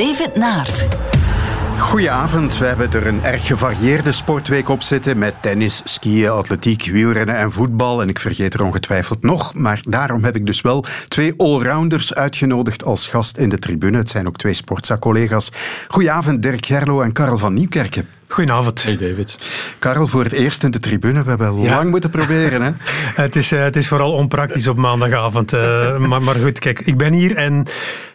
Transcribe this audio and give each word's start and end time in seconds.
David 0.00 0.36
Naert. 0.36 0.88
Goedenavond. 1.78 2.58
We 2.58 2.64
hebben 2.64 2.92
er 2.92 3.06
een 3.06 3.22
erg 3.22 3.46
gevarieerde 3.46 4.12
sportweek 4.12 4.68
op 4.68 4.82
zitten 4.82 5.18
met 5.18 5.34
tennis, 5.42 5.80
skiën, 5.84 6.30
atletiek, 6.30 6.84
wielrennen 6.84 7.36
en 7.36 7.52
voetbal. 7.52 8.02
En 8.02 8.08
ik 8.08 8.18
vergeet 8.18 8.54
er 8.54 8.64
ongetwijfeld 8.64 9.22
nog. 9.22 9.54
Maar 9.54 9.80
daarom 9.84 10.24
heb 10.24 10.36
ik 10.36 10.46
dus 10.46 10.60
wel 10.60 10.84
twee 11.08 11.34
allrounders 11.36 12.14
uitgenodigd 12.14 12.84
als 12.84 13.06
gast 13.06 13.36
in 13.36 13.48
de 13.48 13.58
tribune. 13.58 13.98
Het 13.98 14.10
zijn 14.10 14.26
ook 14.26 14.36
twee 14.36 14.54
sportza-collega's. 14.54 15.52
Goedenavond 15.88 16.42
Dirk 16.42 16.66
Gerlo 16.66 17.00
en 17.00 17.12
Karel 17.12 17.38
van 17.38 17.54
Nieuwkerken. 17.54 18.19
Goedenavond. 18.32 18.82
Hey 18.82 18.96
David. 18.96 19.36
Karel, 19.78 20.06
voor 20.06 20.22
het 20.22 20.32
eerst 20.32 20.62
in 20.62 20.70
de 20.70 20.80
tribune. 20.80 21.22
We 21.22 21.28
hebben 21.28 21.50
lang 21.50 21.90
moeten 21.90 22.10
proberen. 22.10 22.62
Hè? 22.62 22.70
het, 23.22 23.36
is, 23.36 23.52
uh, 23.52 23.62
het 23.62 23.76
is 23.76 23.88
vooral 23.88 24.12
onpraktisch 24.12 24.66
op 24.66 24.76
maandagavond. 24.76 25.52
Uh, 25.52 25.96
maar, 25.96 26.22
maar 26.22 26.34
goed, 26.34 26.58
kijk, 26.58 26.80
ik 26.80 26.96
ben 26.96 27.12
hier 27.12 27.36
en 27.36 27.66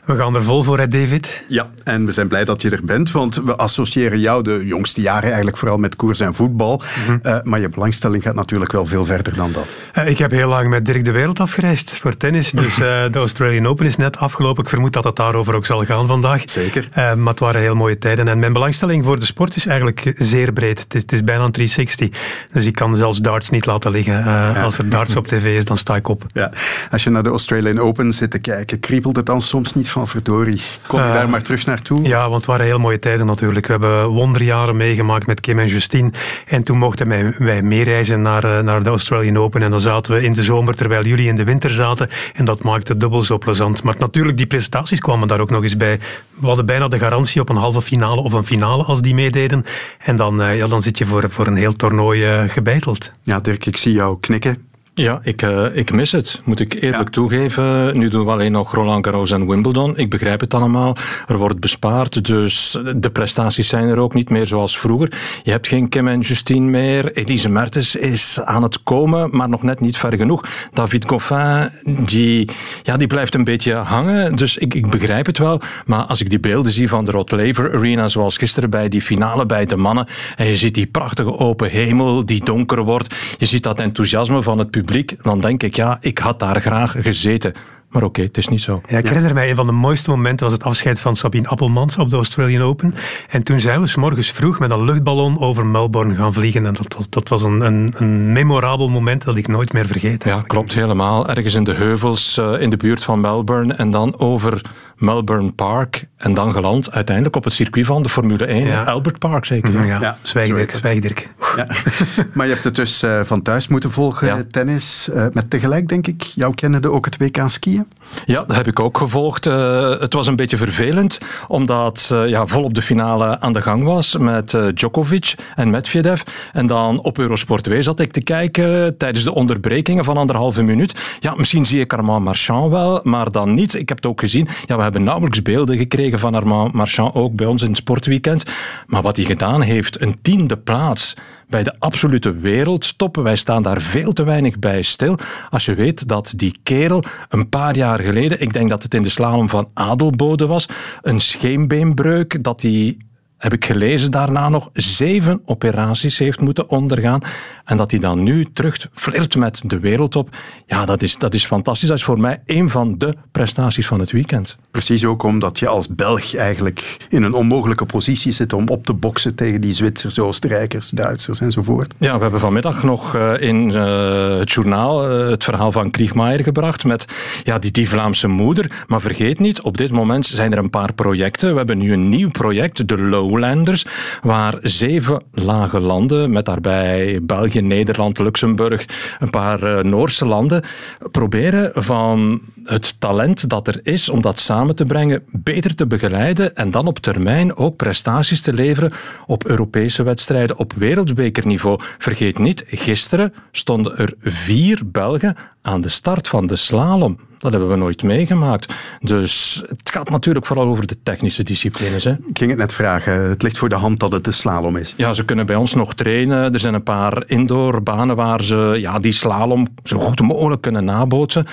we 0.06 0.16
gaan 0.16 0.36
er 0.36 0.44
vol 0.44 0.64
voor, 0.64 0.80
hè, 0.80 0.88
David? 0.88 1.44
Ja, 1.48 1.70
en 1.84 2.06
we 2.06 2.12
zijn 2.12 2.28
blij 2.28 2.46
dat 2.46 2.62
je 2.62 2.70
er 2.70 2.84
bent, 2.84 3.12
want 3.12 3.36
we 3.46 3.56
associëren 3.56 4.20
jou 4.20 4.44
de 4.44 4.62
jongste 4.66 5.02
jaren 5.02 5.28
eigenlijk 5.28 5.58
vooral 5.58 5.78
met 5.78 5.96
koers 5.96 6.20
en 6.20 6.34
voetbal. 6.34 6.82
Mm 6.84 7.06
-hmm. 7.06 7.20
uh, 7.24 7.38
maar 7.44 7.60
je 7.60 7.70
belangstelling 7.70 8.24
gaat 8.24 8.36
natuurlijk 8.36 8.72
wel 8.72 8.86
veel 8.86 9.06
verder 9.06 9.36
dan 9.36 9.52
dat. 9.52 9.68
Uh, 9.98 10.08
ik 10.08 10.18
heb 10.18 10.32
heel 10.32 10.50
lang 10.50 10.70
met 10.70 10.86
Dirk 10.86 11.06
de 11.06 11.12
Wereld 11.12 11.40
afgereisd 11.40 11.92
voor 11.92 12.18
tennis, 12.18 12.52
dus 12.62 12.80
uh, 12.80 13.04
de 13.12 13.20
Australian 13.20 13.68
Open 13.68 13.86
is 13.86 13.96
net 13.96 14.18
afgelopen. 14.18 14.64
Ik 14.64 14.70
vermoed 14.70 14.94
dat 14.94 15.04
het 15.04 15.16
daarover 15.16 15.56
ook 15.56 15.66
zal 15.66 15.86
gaan 15.86 16.08
vandaag. 16.08 16.42
Zeker. 16.46 16.88
maar 16.94 17.28
het 17.28 17.40
waren 17.40 17.62
heel 17.62 17.76
mooie 17.76 17.98
tijden 17.98 18.28
en 18.28 18.40
mijn 18.40 18.54
belangstelling 18.54 19.06
voor 19.06 19.20
de 19.20 19.26
sport 19.26 19.56
is 19.56 19.66
eigenlijk 19.66 20.05
zeer 20.18 20.54
breed. 20.54 20.80
Het 20.80 20.94
is, 20.94 21.02
het 21.02 21.12
is 21.12 21.24
bijna 21.24 21.44
een 21.44 21.52
360, 21.52 22.10
dus 22.52 22.66
ik 22.66 22.74
kan 22.74 22.96
zelfs 22.96 23.20
darts 23.20 23.50
niet 23.50 23.66
laten 23.66 23.92
liggen. 23.92 24.14
Ja. 24.14 24.62
Als 24.64 24.78
er 24.78 24.90
darts 24.90 25.16
op 25.16 25.28
tv 25.28 25.58
is, 25.58 25.66
dan 25.66 25.78
sta 25.78 25.96
ik 25.96 26.08
op. 26.08 26.26
Ja. 26.34 26.52
Als 26.92 27.04
je 27.04 27.10
naar 27.10 27.24
de 27.24 27.30
Australian 27.30 27.80
Open 27.80 28.14
zit 28.14 28.32
te 28.32 28.40
kijken, 28.40 28.80
kriebelt 28.80 29.16
het 29.16 29.26
dan 29.26 29.42
soms 29.42 29.74
niet 29.74 29.90
van 29.90 30.08
verdorie. 30.08 30.62
Kom 30.88 31.00
je 31.00 31.06
uh, 31.06 31.14
daar 31.14 31.30
maar 31.30 31.42
terug 31.42 31.66
naartoe? 31.66 32.08
Ja, 32.08 32.22
want 32.22 32.36
het 32.36 32.46
waren 32.46 32.66
heel 32.66 32.80
mooie 32.80 33.00
tijden 33.00 33.26
natuurlijk. 33.26 33.66
We 33.66 33.72
hebben 33.72 34.08
wonderjaren 34.08 34.78
meegemaakt 34.78 35.28
met 35.28 35.40
Kim 35.40 35.60
en 35.60 35.68
Justine. 35.68 36.12
En 36.46 36.64
toen 36.64 36.78
mochten 36.78 37.08
wij, 37.08 37.36
wij 37.38 37.62
meereizen 37.62 38.22
naar, 38.22 38.46
uh, 38.46 38.60
naar 38.60 38.84
de 38.84 38.90
Australian 38.90 39.38
Open. 39.38 39.62
En 39.62 39.72
dan 39.72 39.82
zaten 39.82 40.14
we 40.14 40.24
in 40.24 40.34
de 40.34 40.44
zomer 40.44 40.76
terwijl 40.76 41.06
jullie 41.06 41.28
in 41.28 41.36
de 41.36 41.44
winter 41.44 41.70
zaten. 41.70 42.10
En 42.34 42.46
dat 42.46 42.64
maakte 42.64 42.92
het 42.92 43.02
dubbel 43.02 43.22
zo 43.22 43.38
plezant. 43.38 43.84
Maar 43.84 43.96
natuurlijk, 44.00 44.38
die 44.38 44.48
prestaties 44.48 45.00
kwamen 45.00 45.28
daar 45.28 45.40
ook 45.40 45.50
nog 45.50 45.64
eens 45.64 45.78
bij. 45.78 46.00
We 46.40 46.46
hadden 46.48 46.66
bijna 46.66 46.88
de 46.88 47.00
garantie 47.00 47.42
op 47.42 47.50
een 47.50 47.56
halve 47.56 47.82
finale 47.82 48.22
of 48.22 48.34
een 48.34 48.46
finale 48.46 48.84
als 48.84 49.02
die 49.02 49.14
meededen. 49.14 49.64
En 50.00 50.16
dan, 50.16 50.42
uh, 50.42 50.58
ja, 50.58 50.68
dan 50.68 50.82
zit 50.82 50.98
je 50.98 51.06
voor, 51.06 51.30
voor 51.30 51.48
een 51.48 51.56
heel 51.56 51.76
toernooi 51.76 52.50
gebeiteld. 52.50 53.12
Ja, 53.22 53.40
Dirk, 53.40 53.66
ik 53.66 53.78
zie 53.78 53.94
jou 53.94 54.20
knikken. 54.20 54.68
Ja, 54.98 55.20
ik, 55.24 55.42
uh, 55.42 55.66
ik 55.74 55.92
mis 55.92 56.12
het, 56.12 56.42
moet 56.46 56.60
ik 56.60 56.74
eerlijk 56.74 57.04
ja. 57.04 57.10
toegeven. 57.10 57.98
Nu 57.98 58.08
doen 58.08 58.26
we 58.26 58.32
alleen 58.32 58.52
nog 58.52 58.74
Roland 58.74 59.06
Garros 59.06 59.32
en 59.32 59.48
Wimbledon. 59.48 59.98
Ik 59.98 60.10
begrijp 60.10 60.40
het 60.40 60.54
allemaal. 60.54 60.96
Er 61.28 61.38
wordt 61.38 61.60
bespaard, 61.60 62.26
dus 62.26 62.78
de 62.96 63.10
prestaties 63.10 63.68
zijn 63.68 63.88
er 63.88 63.98
ook 63.98 64.14
niet 64.14 64.30
meer 64.30 64.48
zoals 64.48 64.80
vroeger. 64.80 65.12
Je 65.44 65.52
hebt 65.52 65.68
geen 65.68 65.90
Kim 65.90 66.08
en 66.08 66.20
Justine 66.20 66.70
meer. 66.70 67.12
Elise 67.14 67.50
Mertens 67.50 67.96
is 67.96 68.40
aan 68.42 68.64
het 68.64 68.84
komen, 68.84 69.30
maar 69.32 69.50
nog 69.50 69.64
net 69.64 69.80
niet 69.80 69.98
ver 69.98 70.14
genoeg. 70.14 70.44
David 70.74 71.06
Goffin, 71.08 71.70
die, 71.84 72.50
ja, 72.84 72.98
die 72.98 73.08
blijft 73.08 73.36
een 73.36 73.44
beetje 73.44 73.74
hangen. 73.74 74.36
Dus 74.36 74.58
ik, 74.58 74.74
ik 74.74 74.90
begrijp 74.90 75.26
het 75.26 75.38
wel. 75.38 75.62
Maar 75.86 76.04
als 76.04 76.22
ik 76.22 76.30
die 76.30 76.40
beelden 76.40 76.72
zie 76.72 76.90
van 76.90 77.06
de 77.06 77.12
Rod 77.12 77.32
Laver 77.32 77.74
Arena, 77.74 78.08
zoals 78.08 78.38
gisteren 78.38 78.70
bij 78.70 78.90
die 78.90 79.02
finale 79.02 79.46
bij 79.46 79.66
de 79.66 79.76
mannen, 79.76 80.08
en 80.36 80.48
je 80.48 80.56
ziet 80.56 80.74
die 80.74 80.88
prachtige 80.88 81.38
open 81.38 81.70
hemel 81.70 82.26
die 82.26 82.46
donker 82.46 82.84
wordt. 82.84 83.16
Je 83.38 83.46
ziet 83.46 83.64
dat 83.64 83.80
enthousiasme 83.80 84.44
van 84.44 84.58
het 84.58 84.68
publiek 84.68 84.84
dan 85.22 85.40
denk 85.40 85.64
ik, 85.64 85.76
ja, 85.76 85.98
ik 86.02 86.18
had 86.18 86.40
daar 86.40 86.62
graag 86.62 86.96
gezeten. 87.00 87.54
Maar 87.96 88.04
oké, 88.04 88.14
okay, 88.14 88.26
het 88.26 88.38
is 88.38 88.48
niet 88.48 88.62
zo. 88.62 88.82
Ja, 88.88 88.98
ik 88.98 89.08
herinner 89.08 89.34
mij 89.34 89.50
een 89.50 89.56
van 89.56 89.66
de 89.66 89.72
mooiste 89.72 90.10
momenten 90.10 90.46
was 90.46 90.54
het 90.54 90.64
afscheid 90.64 91.00
van 91.00 91.16
Sabine 91.16 91.48
Appelmans 91.48 91.98
op 91.98 92.10
de 92.10 92.16
Australian 92.16 92.62
Open. 92.62 92.96
En 93.30 93.44
toen 93.44 93.60
zijn 93.60 93.82
we 93.82 93.88
s 93.88 93.96
morgens 93.96 94.32
vroeg 94.32 94.60
met 94.60 94.72
een 94.72 94.84
luchtballon 94.84 95.40
over 95.40 95.66
Melbourne 95.66 96.16
gaan 96.16 96.34
vliegen. 96.34 96.66
En 96.66 96.74
dat, 96.74 97.08
dat 97.10 97.30
was 97.30 97.44
een, 97.44 97.62
een, 97.62 97.94
een, 97.98 98.32
memorabel 98.32 98.90
moment 98.90 99.24
dat 99.24 99.36
ik 99.36 99.48
nooit 99.48 99.74
meer 99.74 99.88
vergeet. 99.88 100.24
Ja, 100.24 100.44
klopt 100.48 100.74
helemaal. 100.74 101.30
Ergens 101.30 101.54
in 101.54 101.64
de 101.64 101.74
heuvels 101.74 102.38
uh, 102.38 102.62
in 102.62 102.70
de 102.70 102.78
buurt 102.78 103.04
van 103.04 103.20
Melbourne 103.20 103.74
en 103.74 103.90
dan 103.90 104.20
over 104.20 104.62
Melbourne 104.98 105.52
Park 105.52 106.08
en 106.18 106.34
dan 106.34 106.52
geland 106.52 106.92
uiteindelijk 106.92 107.36
op 107.36 107.44
het 107.44 107.54
circuit 107.54 107.86
van 107.86 108.04
de 108.04 108.10
Formule 108.10 108.46
1. 108.46 108.66
Ja. 108.66 108.84
Albert 108.84 109.20
Park 109.20 109.46
zeker. 109.46 109.74
Ja, 109.74 109.84
ja. 109.84 110.02
ja 110.02 110.18
Zwijgdirk. 110.22 110.72
Zwijgdirk. 110.72 111.30
Ja. 111.56 111.68
maar 112.34 112.46
je 112.46 112.54
hebt 112.54 112.64
het 112.66 112.76
dus 112.76 113.04
uh, 113.04 113.24
van 113.24 113.42
thuis 113.42 113.68
moeten 113.68 113.92
volgen, 113.92 114.28
ja. 114.28 114.44
tennis. 114.52 115.10
Uh, 115.14 115.26
met 115.32 115.50
tegelijk, 115.50 115.88
denk 115.88 116.08
ik, 116.08 116.22
jouw 116.22 116.52
kennende 116.52 116.92
ook 116.92 117.06
het 117.06 117.18
WK 117.18 117.42
skiën? 117.46 117.85
Ja, 118.26 118.44
dat 118.44 118.56
heb 118.56 118.68
ik 118.68 118.80
ook 118.80 118.98
gevolgd. 118.98 119.46
Uh, 119.46 120.00
het 120.00 120.14
was 120.14 120.28
een 120.28 120.36
beetje 120.36 120.58
vervelend, 120.58 121.20
omdat 121.48 122.14
ja, 122.26 122.46
volop 122.48 122.74
de 122.74 122.82
finale 122.82 123.40
aan 123.40 123.54
de 123.54 123.62
gang 123.62 123.84
was 123.84 124.18
met 124.18 124.58
Djokovic 124.74 125.36
en 125.56 125.70
Medvedev. 125.70 126.22
En 126.54 126.68
dan 126.68 127.04
op 127.04 127.18
Eurosport 127.18 127.64
2 127.64 127.82
zat 127.82 128.00
ik 128.00 128.12
te 128.12 128.22
kijken 128.22 128.98
tijdens 128.98 129.24
de 129.24 129.34
onderbrekingen 129.34 130.04
van 130.04 130.18
anderhalve 130.18 130.64
minuut. 130.64 131.18
Ja, 131.20 131.34
misschien 131.36 131.66
zie 131.66 131.80
ik 131.80 131.94
Armand 131.94 132.24
Marchand 132.24 132.72
wel, 132.72 133.00
maar 133.04 133.32
dan 133.32 133.54
niet. 133.54 133.74
Ik 133.74 133.90
heb 133.90 133.98
het 133.98 134.06
ook 134.06 134.20
gezien. 134.20 134.48
Ja, 134.66 134.76
we 134.76 134.84
hebben 134.84 135.04
nauwelijks 135.04 135.42
beelden 135.42 135.78
gekregen 135.78 136.20
van 136.20 136.36
Armand 136.36 136.74
Marchand, 136.74 137.14
ook 137.14 137.36
bij 137.36 137.48
ons 137.48 137.62
in 137.62 137.68
het 137.68 137.78
sportweekend. 137.78 138.46
Maar 138.88 139.02
wat 139.02 139.16
hij 139.16 139.26
gedaan 139.26 139.62
heeft, 139.62 140.02
een 140.02 140.22
tiende 140.22 140.58
plaats 140.58 141.16
bij 141.48 141.64
de 141.64 141.76
absolute 141.80 142.34
wereldstoppen. 142.34 143.24
Wij 143.24 143.36
staan 143.36 143.64
daar 143.64 143.82
veel 143.82 144.14
te 144.14 144.24
weinig 144.24 144.60
bij 144.60 144.82
stil. 144.82 145.18
Als 145.50 145.66
je 145.66 145.74
weet 145.74 146.08
dat 146.08 146.34
die 146.36 146.60
kerel 146.64 147.04
een 147.30 147.50
paar 147.50 147.76
jaar 147.76 148.00
geleden, 148.00 148.42
ik 148.42 148.54
denk 148.54 148.70
dat 148.70 148.84
het 148.84 148.94
in 148.94 149.04
de 149.04 149.10
slalom 149.10 149.50
van 149.50 149.70
Adelbode 149.74 150.46
was, 150.46 150.68
een 151.02 151.20
scheenbeenbreuk, 151.20 152.44
dat 152.44 152.62
hij 152.62 152.98
heb 153.38 153.54
ik 153.54 153.66
gelezen 153.66 154.12
daarna 154.12 154.50
nog, 154.50 154.70
zeven 154.74 155.42
operaties 155.46 156.18
heeft 156.18 156.42
moeten 156.42 156.70
ondergaan. 156.70 157.22
En 157.66 157.78
dat 157.78 157.92
hij 157.92 158.00
dan 158.00 158.24
nu 158.24 158.46
terug 158.54 158.88
flirt 158.94 159.36
met 159.36 159.62
de 159.66 159.80
wereldtop. 159.80 160.30
Ja, 160.66 160.86
dat 160.86 161.02
is, 161.02 161.18
dat 161.18 161.34
is 161.34 161.46
fantastisch. 161.46 161.88
Dat 161.88 161.98
is 161.98 162.04
voor 162.04 162.20
mij 162.20 162.42
een 162.46 162.70
van 162.70 162.98
de 162.98 163.14
prestaties 163.32 163.88
van 163.88 164.00
het 164.00 164.12
weekend. 164.12 164.58
Precies 164.72 165.06
ook 165.06 165.24
omdat 165.24 165.60
je 165.60 165.68
als 165.68 165.96
Belg 165.96 166.36
eigenlijk 166.36 166.98
in 167.10 167.24
een 167.24 167.34
onmogelijke 167.34 167.86
positie 167.86 168.32
zit 168.32 168.54
om 168.54 168.68
op 168.68 168.86
te 168.86 168.94
boksen 168.94 169.36
tegen 169.36 169.62
die 169.62 169.74
Zwitsers, 169.74 170.20
Oostenrijkers, 170.20 170.90
Duitsers 170.90 171.40
enzovoort. 171.42 171.94
Ja, 171.98 172.16
we 172.16 172.22
hebben 172.22 172.40
vanmiddag 172.40 172.84
nog 172.84 173.16
in 173.40 173.70
uh, 173.70 174.38
het 174.38 174.52
journaal 174.52 175.20
uh, 175.20 175.30
het 175.30 175.44
verhaal 175.44 175.72
van 175.72 175.92
Kriegmeier 175.92 176.44
gebracht 176.44 176.84
met 176.84 177.06
ja, 177.44 177.60
die, 177.60 177.72
die 177.72 177.90
Vlaamse 177.90 178.28
moeder. 178.28 178.84
Maar 178.88 179.02
vergeet 179.02 179.40
niet, 179.40 179.62
op 179.62 179.78
dit 179.78 179.92
moment 179.92 180.26
zijn 180.26 180.52
er 180.52 180.58
een 180.58 180.70
paar 180.70 180.94
projecten. 180.94 181.52
We 181.52 181.58
hebben 181.58 181.78
nu 181.78 181.94
een 181.94 182.10
nieuw 182.10 182.32
project, 182.32 182.88
de 182.88 182.98
Lowlanders, 183.26 183.86
waar 184.22 184.58
zeven 184.62 185.24
lage 185.32 185.80
landen, 185.80 186.32
met 186.32 186.46
daarbij 186.46 187.20
België, 187.24 187.62
Nederland, 187.62 188.20
Luxemburg, 188.20 188.86
een 189.20 189.30
paar 189.30 189.64
uh, 189.64 189.84
Noorse 189.84 190.26
landen, 190.26 190.64
proberen 191.12 191.84
van 191.84 192.42
het 192.64 193.00
talent 193.00 193.50
dat 193.50 193.68
er 193.68 193.80
is 193.84 194.10
om 194.10 194.22
dat 194.22 194.40
samen 194.40 194.76
te 194.76 194.86
brengen, 194.86 195.24
beter 195.32 195.76
te 195.76 195.88
begeleiden 195.88 196.56
en 196.56 196.72
dan 196.72 196.88
op 196.88 197.00
termijn 197.00 197.56
ook 197.56 197.76
prestaties 197.76 198.42
te 198.42 198.54
leveren 198.54 198.92
op 199.26 199.48
Europese 199.48 200.04
wedstrijden, 200.04 200.58
op 200.58 200.74
wereldbekerniveau. 200.74 201.80
Vergeet 201.98 202.40
niet, 202.40 202.64
gisteren 202.68 203.34
stonden 203.52 203.98
er 203.98 204.14
vier 204.22 204.82
Belgen 204.86 205.36
aan 205.62 205.82
de 205.82 205.90
start 205.90 206.28
van 206.28 206.48
de 206.48 206.56
slalom. 206.56 207.20
Dat 207.46 207.54
hebben 207.54 207.70
we 207.70 207.84
nooit 207.84 208.04
meegemaakt. 208.04 208.74
Dus 209.00 209.64
het 209.68 209.92
gaat 209.92 210.10
natuurlijk 210.10 210.46
vooral 210.46 210.68
over 210.68 210.88
de 210.88 210.98
technische 211.04 211.44
disciplines. 211.44 212.04
Hè. 212.04 212.12
Ik 212.12 212.38
ging 212.38 212.50
het 212.50 212.60
net 212.60 212.74
vragen. 212.74 213.30
Het 213.30 213.42
ligt 213.42 213.58
voor 213.58 213.70
de 213.70 213.76
hand 213.76 214.00
dat 214.00 214.12
het 214.12 214.24
de 214.24 214.32
slalom 214.32 214.76
is. 214.76 214.94
Ja, 214.98 215.14
ze 215.14 215.26
kunnen 215.26 215.46
bij 215.46 215.56
ons 215.56 215.74
nog 215.74 215.94
trainen. 215.94 216.54
Er 216.54 216.60
zijn 216.60 216.74
een 216.74 216.84
paar 216.84 217.24
indoorbanen 217.28 218.16
waar 218.16 218.44
ze 218.44 218.76
ja, 218.80 219.00
die 219.00 219.12
slalom 219.12 219.68
zo 219.84 220.00
goed 220.00 220.22
mogelijk 220.22 220.62
kunnen 220.62 220.86
nabootsen. 220.86 221.46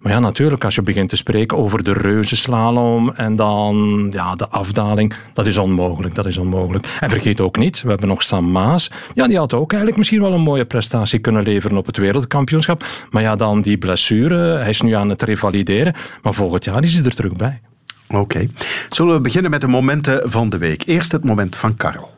Maar 0.00 0.12
ja, 0.12 0.20
natuurlijk, 0.20 0.64
als 0.64 0.74
je 0.74 0.82
begint 0.82 1.08
te 1.08 1.16
spreken 1.16 1.56
over 1.56 1.84
de 1.84 1.92
reuzenslalom 1.92 3.10
en 3.10 3.36
dan 3.36 4.06
ja, 4.10 4.34
de 4.34 4.48
afdaling, 4.48 5.14
dat 5.32 5.46
is 5.46 5.58
onmogelijk. 5.58 6.14
Dat 6.14 6.26
is 6.26 6.38
onmogelijk. 6.38 6.86
En 7.00 7.10
vergeet 7.10 7.40
ook 7.40 7.56
niet, 7.56 7.82
we 7.82 7.88
hebben 7.88 8.08
nog 8.08 8.22
Sam 8.22 8.50
Maas. 8.50 8.90
Ja, 9.14 9.26
die 9.26 9.38
had 9.38 9.54
ook 9.54 9.70
eigenlijk 9.70 9.98
misschien 9.98 10.20
wel 10.20 10.32
een 10.32 10.40
mooie 10.40 10.64
prestatie 10.64 11.18
kunnen 11.18 11.42
leveren 11.42 11.76
op 11.76 11.86
het 11.86 11.96
wereldkampioenschap. 11.96 12.84
Maar 13.10 13.22
ja, 13.22 13.36
dan 13.36 13.60
die 13.60 13.78
blessure, 13.78 14.56
hij 14.56 14.68
is 14.68 14.80
nu 14.80 14.92
aan 14.92 15.08
het 15.08 15.22
revalideren. 15.22 15.94
Maar 16.22 16.34
volgend 16.34 16.64
jaar 16.64 16.82
is 16.82 16.94
hij 16.94 17.04
er 17.04 17.14
terug 17.14 17.32
bij. 17.32 17.60
Oké. 18.08 18.46
Zullen 18.88 19.14
we 19.14 19.20
beginnen 19.20 19.50
met 19.50 19.60
de 19.60 19.68
momenten 19.68 20.30
van 20.30 20.48
de 20.48 20.58
week? 20.58 20.86
Eerst 20.86 21.12
het 21.12 21.24
moment 21.24 21.56
van 21.56 21.74
Karel. 21.74 22.15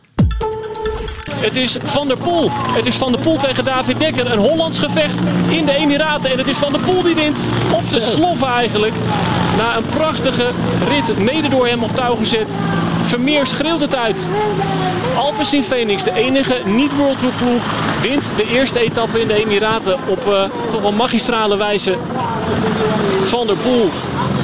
Het 1.41 1.57
is 1.57 1.77
Van 1.83 2.09
der 2.09 2.17
Poel. 2.17 2.51
Het 2.53 2.87
is 2.87 2.97
Van 2.97 3.13
der 3.13 3.21
Poel 3.21 3.37
tegen 3.37 3.65
David 3.65 3.99
Dekker. 3.99 4.33
Een 4.33 4.39
Hollands 4.39 4.79
gevecht 4.79 5.21
in 5.49 5.65
de 5.65 5.73
Emiraten. 5.73 6.31
En 6.31 6.39
het 6.39 6.49
is 6.49 6.57
Van 6.57 6.73
der 6.73 6.81
Poel 6.81 7.03
die 7.03 7.15
wint. 7.15 7.39
Op 7.73 7.91
de 7.91 8.01
sloffen 8.01 8.49
eigenlijk. 8.49 8.95
Na 9.57 9.77
een 9.77 9.89
prachtige 9.89 10.51
rit 10.89 11.19
mede 11.19 11.49
door 11.49 11.67
hem 11.67 11.83
op 11.83 11.95
touw 11.95 12.15
gezet. 12.15 12.61
Vermeer 13.05 13.47
schreeuwt 13.47 13.81
het 13.81 13.95
uit. 13.95 14.29
Alpes 15.17 15.55
in 15.55 15.63
Phoenix, 15.63 16.05
de 16.05 16.13
enige 16.13 16.61
niet-World 16.65 17.19
Tour 17.19 17.35
ploeg, 17.35 17.63
wint 18.03 18.33
de 18.37 18.49
eerste 18.49 18.79
etappe 18.79 19.21
in 19.21 19.29
de 19.29 19.35
Emiraten 19.35 19.99
op 20.07 20.27
uh, 20.29 20.43
toch 20.71 20.81
wel 20.81 20.93
magistrale 20.93 21.57
wijze. 21.57 21.97
Van 23.25 23.47
der 23.47 23.57
Poel 23.57 23.91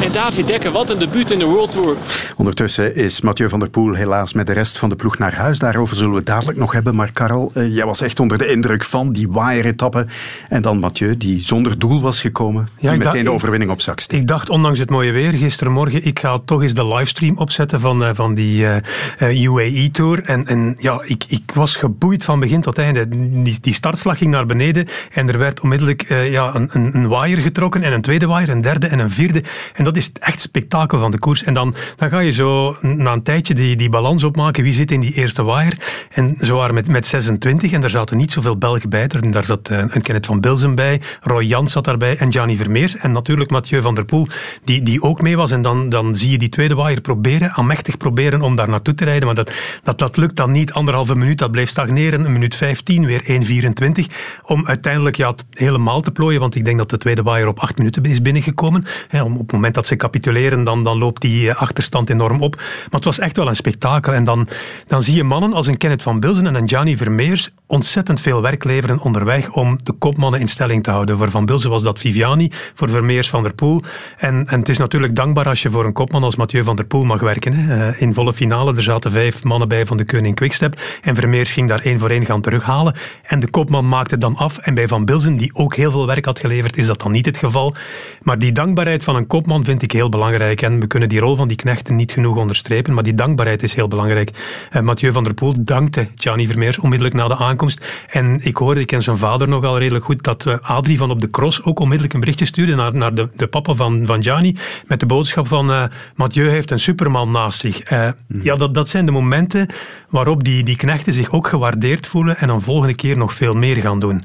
En 0.01 0.13
David 0.13 0.47
Dekker, 0.47 0.71
wat 0.71 0.91
een 0.91 0.99
debuut 0.99 1.31
in 1.31 1.39
de 1.39 1.45
World 1.45 1.71
Tour. 1.71 1.97
Ondertussen 2.37 2.95
is 2.95 3.21
Mathieu 3.21 3.49
van 3.49 3.59
der 3.59 3.71
Poel 3.71 3.95
helaas 3.95 4.33
met 4.33 4.47
de 4.47 4.53
rest 4.53 4.79
van 4.79 4.89
de 4.89 4.97
ploeg 4.97 5.19
naar 5.19 5.35
huis. 5.35 5.59
Daarover 5.59 5.97
zullen 5.97 6.11
we 6.11 6.17
het 6.17 6.27
dadelijk 6.27 6.59
nog 6.59 6.73
hebben. 6.73 6.95
Maar 6.95 7.13
Karel, 7.13 7.51
eh, 7.55 7.75
jij 7.75 7.85
was 7.85 8.01
echt 8.01 8.21
onder 8.21 8.39
de 8.39 8.47
indruk 8.47 8.85
van 8.85 9.13
die 9.13 9.29
wire-etappe. 9.31 10.07
En 10.49 10.63
dan 10.63 10.79
Mathieu, 10.79 11.17
die 11.17 11.43
zonder 11.43 11.79
doel 11.79 12.01
was 12.01 12.21
gekomen. 12.21 12.69
Ja, 12.79 12.91
die 12.91 12.99
meteen 12.99 13.25
de 13.25 13.31
overwinning 13.31 13.71
op 13.71 13.81
zak 13.81 14.01
Ik 14.01 14.27
dacht, 14.27 14.51
ondanks 14.51 14.79
het 14.79 14.91
mooie 14.91 15.13
weer 15.13 15.33
gistermorgen, 15.33 16.05
ik 16.05 16.19
ga 16.19 16.39
toch 16.45 16.63
eens 16.63 16.75
de 16.75 16.87
livestream 16.87 17.39
opzetten 17.39 17.81
van, 17.81 18.03
uh, 18.03 18.11
van 18.13 18.35
die 18.35 18.65
uh, 18.65 18.77
uh, 19.19 19.45
UAE-tour. 19.45 20.23
En, 20.23 20.47
en 20.47 20.77
ja, 20.79 21.03
ik, 21.05 21.25
ik 21.29 21.51
was 21.55 21.77
geboeid 21.77 22.25
van 22.25 22.41
begin 22.41 22.61
tot 22.61 22.79
einde. 22.79 23.09
Die, 23.09 23.59
die 23.61 23.75
startvlag 23.75 24.19
ging 24.19 24.31
naar 24.31 24.47
beneden 24.47 24.89
en 25.13 25.29
er 25.29 25.39
werd 25.39 25.61
onmiddellijk 25.61 26.03
ja, 26.09 26.55
een, 26.55 26.69
een, 26.73 26.95
een 26.95 27.09
wire 27.09 27.43
getrokken 27.43 27.83
en 27.83 27.93
een 27.95 28.03
tweede 28.03 28.27
wire, 28.27 28.53
een 28.53 28.61
derde 28.61 28.87
en 28.87 28.99
een 28.99 29.11
vierde. 29.11 29.43
En 29.75 29.85
dat 29.85 29.97
is 29.97 30.13
echt 30.13 30.41
spektakel 30.41 30.99
van 30.99 31.11
de 31.11 31.19
koers. 31.19 31.43
En 31.43 31.55
dan, 31.55 31.75
dan 31.97 32.09
ga 32.09 32.19
je 32.19 32.33
zo 32.33 32.77
na 32.81 33.13
een 33.13 33.23
tijdje 33.23 33.55
die, 33.55 33.77
die 33.77 33.89
balans 33.89 34.25
opmaken. 34.25 34.63
Wie 34.63 34.73
zit 34.73 34.91
in 34.91 35.01
die 35.01 35.13
eerste 35.13 35.45
wire? 35.45 35.77
En 36.11 36.37
zo 36.41 36.57
waren 36.57 36.75
met, 36.75 36.89
met 36.89 37.07
26 37.07 37.73
en 37.73 37.81
daar 37.81 37.91
zaten 37.91 38.17
niet 38.17 38.33
zoveel 38.33 38.57
Belgen 38.57 38.91
bij. 38.91 39.07
Daar 39.07 39.45
zat 39.45 39.71
uh, 39.71 39.79
een 39.79 40.03
Kenneth 40.03 40.27
van 40.27 40.41
Bilzen 40.41 40.75
bij, 40.75 41.01
Roy 41.21 41.45
Jans 41.45 41.73
zat 41.73 41.85
daarbij 41.85 42.17
en 42.17 42.33
Gianni 42.33 42.57
Vermeers. 42.57 42.97
En 42.97 43.13
natuurlijk 43.13 43.51
Mathieu 43.51 43.83
van 43.83 43.95
der 43.95 44.05
Poel, 44.05 44.27
die, 44.65 44.83
die 44.83 45.03
ook 45.03 45.23
mee 45.23 45.37
was. 45.37 45.51
En 45.51 45.63
dan, 45.63 45.89
dan 45.89 46.17
zie 46.17 46.31
je 46.31 46.39
die 46.39 46.49
tweede 46.49 46.75
wire 46.75 47.01
proberen, 47.01 47.53
aanmächtig 47.53 47.97
proberen 47.97 48.43
om 48.43 48.57
daar 48.57 48.69
naartoe 48.69 48.95
te 48.95 49.05
rijden. 49.05 49.27
Maar 49.27 49.35
dat, 49.35 49.53
dat, 49.83 49.99
dat 49.99 50.17
lukt 50.17 50.37
dan 50.37 50.51
niet. 50.51 50.73
Anderhalve 50.73 51.15
minuut, 51.15 51.39
dat 51.39 51.51
bleef 51.51 51.69
stagneren. 51.69 52.25
Een 52.25 52.33
minuut 52.33 52.55
15, 52.55 53.07
weer 53.07 53.23
1,24. 53.23 54.15
Om 54.43 54.67
uiteindelijk 54.67 55.17
ja, 55.17 55.35
helemaal 55.51 56.01
te 56.01 56.11
plooien. 56.11 56.41
Want 56.41 56.55
ik 56.55 56.65
denk 56.65 56.79
dat 56.79 56.91
de 56.91 56.99
tweede 56.99 57.23
wire 57.23 57.49
op 57.49 57.59
acht 57.59 57.77
minuten 57.77 57.84
is 58.03 58.23
binnengekomen. 58.23 58.85
op 59.11 59.39
het 59.39 59.53
moment 59.53 59.75
dat 59.75 59.87
ze 59.87 59.97
capituleren, 59.97 60.65
dan, 60.65 60.85
dan 60.85 60.99
loopt 60.99 61.21
die 61.21 61.51
eh, 61.51 61.57
achterstand 61.57 62.11
enorm 62.11 62.43
op. 62.43 62.57
Maar 62.57 62.89
het 62.91 63.05
was 63.05 63.19
echt 63.19 63.37
wel 63.37 63.49
een 63.49 63.57
spektakel. 63.57 64.13
En 64.13 64.25
dan, 64.25 64.49
dan 64.87 65.03
zie 65.03 65.15
je 65.15 65.25
mannen 65.25 65.53
als 65.53 65.67
een 65.67 65.77
Kenneth 65.77 66.03
van 66.03 66.21
Bilzen 66.21 66.47
en 66.47 66.55
een 66.55 66.69
Gianni 66.69 66.97
Vermeers 66.97 67.51
ontzettend 67.67 68.21
veel 68.21 68.43
werk 68.43 68.65
leveren 68.65 69.01
onderweg 69.01 69.51
om 69.51 69.79
de 69.83 69.93
kopmannen 69.93 70.41
in 70.41 70.49
stelling 70.49 70.83
te 70.83 70.91
houden. 70.91 71.19
Voor 71.19 71.31
Van 71.31 71.47
Bilzen 71.47 71.71
was 71.71 71.83
dat 71.83 71.99
Viviani, 71.99 72.51
voor 72.75 72.89
Vermeers 72.89 73.31
Van 73.31 73.43
der 73.43 73.55
Poel. 73.55 73.83
En, 74.17 74.47
en 74.47 74.59
het 74.59 74.69
is 74.69 74.79
natuurlijk 74.79 75.17
dankbaar 75.17 75.49
als 75.49 75.63
je 75.63 75.71
voor 75.71 75.85
een 75.85 75.93
kopman 75.93 76.25
als 76.25 76.37
Mathieu 76.37 76.65
Van 76.65 76.77
der 76.77 76.85
Poel 76.85 77.05
mag 77.05 77.21
werken. 77.21 77.53
Eh, 77.53 78.01
in 78.01 78.15
volle 78.15 78.33
finale, 78.33 78.77
er 78.77 78.83
zaten 78.83 79.11
vijf 79.11 79.45
mannen 79.45 79.69
bij 79.69 79.87
van 79.87 79.97
de 79.97 80.05
Koning 80.05 80.35
Quickstep. 80.35 80.81
En 81.03 81.15
Vermeers 81.15 81.53
ging 81.53 81.69
daar 81.69 81.81
één 81.81 81.99
voor 81.99 82.11
één 82.11 82.27
gaan 82.27 82.41
terughalen. 82.41 82.95
En 83.23 83.41
de 83.41 83.51
kopman 83.51 83.89
maakte 83.89 84.19
dan 84.19 84.37
af. 84.37 84.59
En 84.59 84.75
bij 84.75 84.89
Van 84.89 85.05
Bilzen, 85.05 85.37
die 85.37 85.55
ook 85.55 85.75
heel 85.75 85.91
veel 85.91 86.07
werk 86.07 86.25
had 86.25 86.39
geleverd, 86.39 86.77
is 86.77 86.87
dat 86.87 87.01
dan 87.01 87.13
niet 87.13 87.27
het 87.27 87.37
geval. 87.37 87.74
Maar 88.23 88.39
die 88.39 88.53
dankbaarheid 88.53 89.05
van 89.05 89.17
een 89.17 89.27
kopman 89.27 89.65
vind 89.65 89.83
ik 89.83 89.93
heel 89.93 90.09
belangrijk. 90.09 90.63
En 90.63 90.81
we 90.81 90.87
kunnen 90.87 91.09
die 91.09 91.21
rol 91.21 91.37
van 91.37 91.49
die 91.49 91.57
knechten 91.57 91.97
niet 91.97 92.13
genoeg 92.13 92.37
onderstrepen. 92.37 92.95
Maar 92.95 93.03
die 93.03 93.15
dankbaarheid 93.15 93.63
is 93.63 93.75
heel 93.75 93.89
belangrijk. 93.89 94.31
Uh, 94.73 94.83
Mathieu 94.83 95.13
van 95.13 95.25
der 95.25 95.35
Poel 95.35 95.55
dankte 95.59 96.09
Gianni 96.15 96.47
Vermeers 96.47 96.79
onmiddellijk 96.79 97.17
na 97.17 97.29
de 97.29 97.37
aankomst. 97.37 98.05
En 98.11 98.41
ik 98.43 98.57
hoorde, 98.57 98.81
ik 98.81 98.87
ken 98.87 99.03
zijn 99.03 99.17
vader 99.17 99.49
nogal 99.49 99.79
redelijk 99.79 100.05
goed, 100.05 100.23
dat 100.23 100.47
uh, 100.47 100.55
Adrie 100.63 100.99
van 100.99 101.11
op 101.11 101.21
de 101.21 101.31
cross 101.31 101.63
ook 101.63 101.79
onmiddellijk 101.79 102.15
een 102.15 102.21
berichtje 102.21 102.47
stuurde 102.47 102.75
naar, 102.75 102.95
naar 102.95 103.15
de, 103.15 103.29
de 103.37 103.47
papa 103.47 103.75
van, 103.75 104.07
van 104.07 104.23
Gianni. 104.23 104.57
Met 104.87 105.01
de 105.01 105.07
boodschap 105.07 105.49
van 105.49 105.71
uh, 105.71 105.85
Mathieu 106.15 106.49
heeft 106.49 106.71
een 106.71 106.81
superman 106.81 107.31
naast 107.31 107.61
zich. 107.61 107.91
Uh, 107.93 108.09
Ja, 108.43 108.55
dat, 108.55 108.75
dat 108.75 108.89
zijn 108.89 109.07
de 109.07 109.13
momenten 109.13 109.67
waarop 110.09 110.45
die, 110.45 110.63
die 110.63 110.77
knechten 110.77 111.13
zich 111.13 111.31
ook 111.31 111.49
gewaardeerd 111.49 112.07
voelen 112.07 112.39
en 112.39 112.49
een 112.49 112.61
volgende 112.61 112.95
keer 112.95 113.17
nog 113.17 113.33
veel 113.33 113.55
meer 113.55 113.77
gaan 113.77 114.01
doen. 114.01 114.25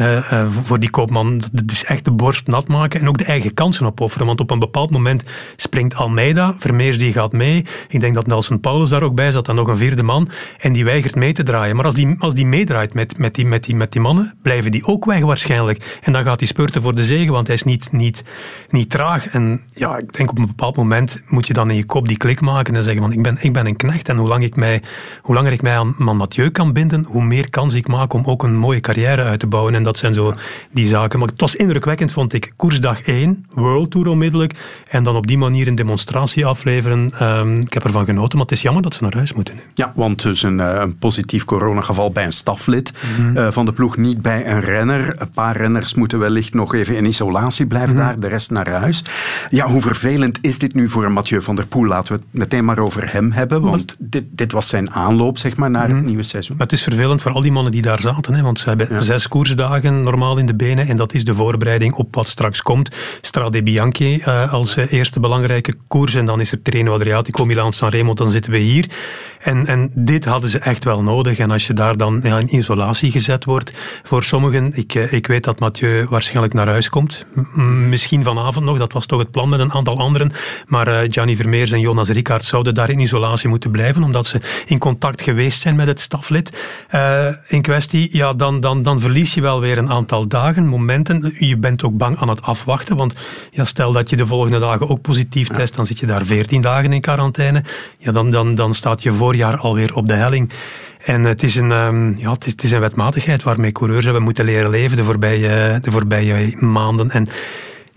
Uh, 0.00 0.32
uh, 0.32 0.46
voor 0.50 0.78
die 0.78 0.90
koopman. 0.90 1.38
Dat 1.52 1.70
is 1.70 1.84
echt 1.84 2.04
de 2.04 2.10
borst 2.10 2.46
nat 2.46 2.68
maken 2.68 3.00
en 3.00 3.08
ook 3.08 3.18
de 3.18 3.24
eigen 3.24 3.54
kansen 3.54 3.86
opofferen. 3.86 4.26
Want 4.26 4.40
op 4.40 4.50
een 4.50 4.58
bepaald 4.58 4.90
moment 4.90 5.22
springt 5.56 5.94
Almeida, 5.94 6.54
Vermeers 6.58 6.98
die 6.98 7.12
gaat 7.12 7.32
mee. 7.32 7.64
Ik 7.88 8.00
denk 8.00 8.14
dat 8.14 8.26
Nelson 8.26 8.60
Paulus 8.60 8.90
daar 8.90 9.02
ook 9.02 9.14
bij 9.14 9.32
zat, 9.32 9.46
dan 9.46 9.54
nog 9.54 9.68
een 9.68 9.76
vierde 9.76 10.02
man. 10.02 10.28
En 10.58 10.72
die 10.72 10.84
weigert 10.84 11.14
mee 11.14 11.32
te 11.32 11.42
draaien. 11.42 11.76
Maar 11.76 11.84
als 11.84 11.94
die, 11.94 12.16
als 12.18 12.34
die 12.34 12.46
meedraait 12.46 12.94
met, 12.94 13.18
met, 13.18 13.34
die, 13.34 13.46
met, 13.46 13.64
die, 13.64 13.76
met 13.76 13.92
die 13.92 14.00
mannen, 14.00 14.34
blijven 14.42 14.70
die 14.70 14.86
ook 14.86 15.04
weg 15.04 15.20
waarschijnlijk. 15.20 15.98
En 16.02 16.12
dan 16.12 16.24
gaat 16.24 16.38
hij 16.38 16.48
spurten 16.48 16.82
voor 16.82 16.94
de 16.94 17.04
zegen, 17.04 17.32
want 17.32 17.46
hij 17.46 17.56
is 17.56 17.62
niet, 17.62 17.92
niet, 17.92 18.24
niet 18.70 18.90
traag. 18.90 19.28
En 19.28 19.62
ja, 19.74 19.98
ik 19.98 20.12
denk 20.12 20.30
op 20.30 20.38
een 20.38 20.46
bepaald 20.46 20.76
moment 20.76 21.22
moet 21.28 21.46
je 21.46 21.52
dan 21.52 21.70
in 21.70 21.76
je 21.76 21.84
kop 21.84 22.08
die 22.08 22.16
klik 22.16 22.40
maken 22.40 22.76
en 22.76 22.82
zeggen 22.82 23.02
van 23.02 23.12
ik 23.12 23.22
ben, 23.22 23.36
ik 23.40 23.52
ben 23.52 23.66
een 23.66 23.76
knecht 23.76 24.08
en 24.08 24.16
hoe, 24.16 24.28
lang 24.28 24.44
ik 24.44 24.56
mij, 24.56 24.82
hoe 25.22 25.34
langer 25.34 25.52
ik 25.52 25.62
mij 25.62 25.78
aan, 25.78 25.94
aan 25.98 26.16
Mathieu 26.16 26.50
kan 26.50 26.72
binden, 26.72 27.04
hoe 27.04 27.24
meer 27.24 27.50
kans 27.50 27.74
ik 27.74 27.88
maak 27.88 28.12
om 28.12 28.24
ook 28.24 28.42
een 28.42 28.56
mooie 28.56 28.80
carrière 28.80 29.22
uit 29.22 29.40
te 29.40 29.46
bouwen. 29.46 29.74
En 29.74 29.82
dat 29.88 29.98
zijn 29.98 30.14
zo 30.14 30.34
die 30.70 30.88
zaken. 30.88 31.18
Maar 31.18 31.28
het 31.28 31.40
was 31.40 31.56
indrukwekkend, 31.56 32.12
vond 32.12 32.32
ik. 32.32 32.52
Koersdag 32.56 33.02
1, 33.02 33.46
World 33.54 33.90
Tour 33.90 34.06
onmiddellijk. 34.06 34.54
En 34.88 35.02
dan 35.02 35.16
op 35.16 35.26
die 35.26 35.38
manier 35.38 35.68
een 35.68 35.74
demonstratie 35.74 36.46
afleveren. 36.46 37.10
Um, 37.22 37.60
ik 37.60 37.72
heb 37.72 37.84
ervan 37.84 38.04
genoten, 38.04 38.38
maar 38.38 38.46
het 38.46 38.56
is 38.56 38.62
jammer 38.62 38.82
dat 38.82 38.94
ze 38.94 39.02
naar 39.02 39.14
huis 39.14 39.32
moeten 39.32 39.54
nu. 39.54 39.60
Ja, 39.74 39.92
want 39.94 40.22
dus 40.22 40.42
een, 40.42 40.60
eh, 40.60 40.80
een 40.80 40.98
positief 40.98 41.44
coronageval 41.44 42.10
bij 42.10 42.24
een 42.24 42.32
staflid 42.32 42.92
mm 43.18 43.36
uh, 43.36 43.50
van 43.50 43.64
de 43.64 43.72
ploeg, 43.72 43.96
niet 43.96 44.22
bij 44.22 44.46
een 44.46 44.60
renner. 44.60 45.14
Een 45.18 45.30
paar 45.30 45.56
renners 45.56 45.94
moeten 45.94 46.18
wellicht 46.18 46.54
nog 46.54 46.74
even 46.74 46.96
in 46.96 47.04
isolatie 47.04 47.66
blijven 47.66 47.90
mm 47.90 47.96
daar, 48.00 48.20
de 48.20 48.28
rest 48.28 48.50
naar 48.50 48.70
huis. 48.70 49.02
Ja, 49.50 49.66
hoe 49.66 49.80
vervelend 49.80 50.38
is 50.40 50.58
dit 50.58 50.74
nu 50.74 50.88
voor 50.88 51.12
Mathieu 51.12 51.42
van 51.42 51.56
der 51.56 51.66
Poel? 51.66 51.86
Laten 51.86 52.14
we 52.14 52.20
het 52.20 52.40
meteen 52.40 52.64
maar 52.64 52.78
over 52.78 53.12
hem 53.12 53.32
hebben, 53.32 53.62
want 53.62 53.96
dit, 53.98 54.24
dit 54.30 54.52
was 54.52 54.68
zijn 54.68 54.90
aanloop 54.90 55.38
zeg 55.38 55.56
maar, 55.56 55.70
naar 55.70 55.88
het 55.88 55.96
mhm. 55.96 56.04
nieuwe 56.04 56.22
seizoen. 56.22 56.56
Maar 56.56 56.66
het 56.66 56.76
is 56.76 56.82
vervelend 56.82 57.22
voor 57.22 57.32
al 57.32 57.40
die 57.40 57.52
mannen 57.52 57.72
die 57.72 57.82
daar 57.82 58.00
zaten, 58.00 58.34
hè, 58.34 58.42
want 58.42 58.60
ze 58.60 58.68
hebben 58.68 59.02
zes 59.02 59.28
koersdagen 59.28 59.67
normaal 59.76 60.38
in 60.38 60.46
de 60.46 60.54
benen 60.54 60.88
en 60.88 60.96
dat 60.96 61.14
is 61.14 61.24
de 61.24 61.34
voorbereiding 61.34 61.94
op 61.94 62.14
wat 62.14 62.28
straks 62.28 62.62
komt. 62.62 62.94
Strade 63.20 63.62
Bianchi 63.62 64.14
uh, 64.14 64.52
als 64.52 64.76
uh, 64.76 64.92
eerste 64.92 65.20
belangrijke 65.20 65.74
koers 65.88 66.14
en 66.14 66.26
dan 66.26 66.40
is 66.40 66.52
er 66.52 66.62
Treno 66.62 66.94
Adriatico, 66.94 67.44
Milan 67.44 67.72
Sanremo, 67.72 68.14
dan 68.14 68.30
zitten 68.30 68.52
we 68.52 68.58
hier. 68.58 68.86
En, 69.38 69.66
en 69.66 69.90
dit 69.94 70.24
hadden 70.24 70.50
ze 70.50 70.58
echt 70.58 70.84
wel 70.84 71.02
nodig. 71.02 71.38
En 71.38 71.50
als 71.50 71.66
je 71.66 71.72
daar 71.72 71.96
dan 71.96 72.20
ja, 72.22 72.38
in 72.38 72.54
isolatie 72.56 73.10
gezet 73.10 73.44
wordt, 73.44 73.72
voor 74.02 74.24
sommigen, 74.24 74.74
ik, 74.74 74.94
uh, 74.94 75.12
ik 75.12 75.26
weet 75.26 75.44
dat 75.44 75.60
Mathieu 75.60 76.06
waarschijnlijk 76.10 76.54
naar 76.54 76.66
huis 76.66 76.88
komt. 76.88 77.26
Misschien 77.88 78.24
vanavond 78.24 78.64
nog, 78.64 78.78
dat 78.78 78.92
was 78.92 79.06
toch 79.06 79.18
het 79.18 79.30
plan 79.30 79.48
met 79.48 79.60
een 79.60 79.72
aantal 79.72 79.98
anderen. 79.98 80.32
Maar 80.66 81.06
Gianni 81.10 81.36
Vermeers 81.36 81.70
en 81.70 81.80
Jonas 81.80 82.08
Ricard 82.08 82.44
zouden 82.44 82.74
daar 82.74 82.90
in 82.90 82.98
isolatie 82.98 83.48
moeten 83.48 83.70
blijven, 83.70 84.02
omdat 84.02 84.26
ze 84.26 84.40
in 84.66 84.78
contact 84.78 85.22
geweest 85.22 85.60
zijn 85.60 85.76
met 85.76 85.86
het 85.86 86.00
staflid 86.00 86.56
in 87.46 87.62
kwestie. 87.62 88.16
Ja, 88.16 88.32
dan, 88.32 88.60
dan, 88.60 88.82
dan 88.82 89.00
verlies 89.00 89.34
je 89.34 89.40
wel 89.40 89.60
weer 89.60 89.78
een 89.78 89.90
aantal 89.90 90.28
dagen, 90.28 90.66
momenten. 90.66 91.34
Je 91.38 91.56
bent 91.56 91.82
ook 91.82 91.96
bang 91.96 92.18
aan 92.18 92.28
het 92.28 92.42
afwachten, 92.42 92.96
want 92.96 93.14
ja, 93.50 93.64
stel 93.64 93.92
dat 93.92 94.10
je 94.10 94.16
de 94.16 94.26
volgende 94.26 94.58
dagen 94.58 94.88
ook 94.88 95.00
positief 95.00 95.48
test, 95.48 95.76
dan 95.76 95.86
zit 95.86 95.98
je 95.98 96.06
daar 96.06 96.24
14 96.24 96.60
dagen 96.60 96.92
in 96.92 97.00
quarantaine. 97.00 97.64
Ja, 97.98 98.12
dan, 98.12 98.30
dan, 98.30 98.54
dan 98.54 98.74
staat 98.74 99.02
je 99.02 99.12
voorjaar 99.28 99.56
alweer 99.56 99.94
op 99.94 100.06
de 100.06 100.14
helling. 100.14 100.50
En 101.04 101.24
het 101.24 101.42
is, 101.42 101.56
een, 101.56 101.70
um, 101.70 102.14
ja, 102.16 102.30
het 102.30 102.46
is, 102.46 102.52
het 102.52 102.62
is, 102.62 102.70
een 102.70 102.80
wetmatigheid 102.80 103.42
waarmee 103.42 103.72
coureurs 103.72 104.04
hebben 104.04 104.22
moeten 104.22 104.44
leren 104.44 104.70
leven 104.70 104.96
de 104.96 105.04
voorbije, 105.04 105.78
de 105.82 105.90
voorbije 105.90 106.56
maanden. 106.56 107.10
En 107.10 107.26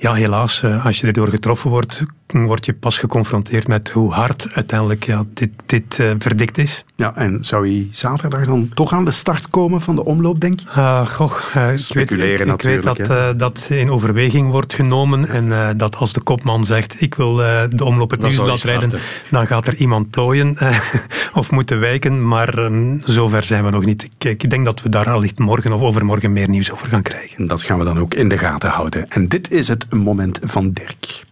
ja, 0.02 0.14
helaas, 0.14 0.64
eh, 0.64 0.86
als 0.86 1.00
je 1.00 1.08
erdoor 1.08 1.28
getroffen 1.28 1.70
wordt, 1.70 2.04
word 2.28 2.66
je 2.66 2.74
pas 2.74 2.98
geconfronteerd 2.98 3.68
met 3.68 3.90
hoe 3.90 4.12
hard 4.12 4.48
uiteindelijk 4.54 5.06
ja, 5.06 5.24
dit, 5.34 5.50
dit 5.66 5.98
uh, 5.98 6.12
verdikt 6.20 6.58
is. 6.58 6.86
Ja, 6.96 7.16
en 7.16 7.38
zou 7.42 7.68
hij 7.68 7.88
zaterdag 7.92 8.46
dan 8.46 8.70
toch 8.74 8.94
aan 8.94 9.06
de 9.06 9.12
start 9.12 9.50
komen 9.50 9.82
van 9.82 9.96
de 9.96 10.06
omloop, 10.06 10.40
denk 10.40 10.60
je? 10.60 10.66
Uh, 10.78 11.08
goh, 11.08 11.32
uh, 11.56 11.68
Speculeren 11.76 12.32
ik 12.32 12.38
weet, 12.38 12.48
natuurlijk. 12.48 13.00
Ik 13.00 13.06
weet 13.06 13.08
dat 13.08 13.40
dat 13.40 13.68
in 13.70 13.92
overweging 13.92 14.52
wordt 14.52 14.74
genomen 14.74 15.28
en 15.28 15.78
dat 15.78 15.96
als 15.96 16.14
de 16.14 16.22
kopman 16.22 16.66
zegt 16.66 17.02
ik 17.02 17.16
wil 17.16 17.36
de 17.36 17.84
omloop 17.84 18.12
het 18.12 18.22
nieuwsblad 18.22 18.62
rijden, 18.62 19.00
dan 19.30 19.48
gaat 19.48 19.68
er 19.68 19.76
iemand 19.76 20.10
plooien 20.10 20.58
of 21.34 21.52
moeten 21.52 21.80
wijken, 21.80 22.28
maar 22.28 22.58
um, 22.58 23.02
zover 23.06 23.44
zijn 23.44 23.64
we 23.64 23.70
nog 23.70 23.86
niet. 23.86 24.04
Ik, 24.04 24.42
ik 24.42 24.50
denk 24.50 24.66
dat 24.66 24.82
we 24.82 24.90
daar 24.90 25.10
allicht 25.10 25.40
morgen 25.40 25.74
of 25.74 25.82
overmorgen 25.82 26.34
meer 26.34 26.50
nieuws 26.50 26.72
over 26.72 26.88
gaan 26.88 27.02
krijgen. 27.02 27.48
Dat 27.48 27.64
gaan 27.64 27.80
we 27.80 27.86
dan 27.86 28.00
ook 28.00 28.14
in 28.14 28.30
de 28.30 28.38
gaten 28.38 28.70
houden. 28.70 29.10
En 29.10 29.28
dit 29.28 29.52
is 29.52 29.68
het 29.68 29.88
moment 29.98 30.40
van 30.44 30.72
Dirk. 30.72 31.24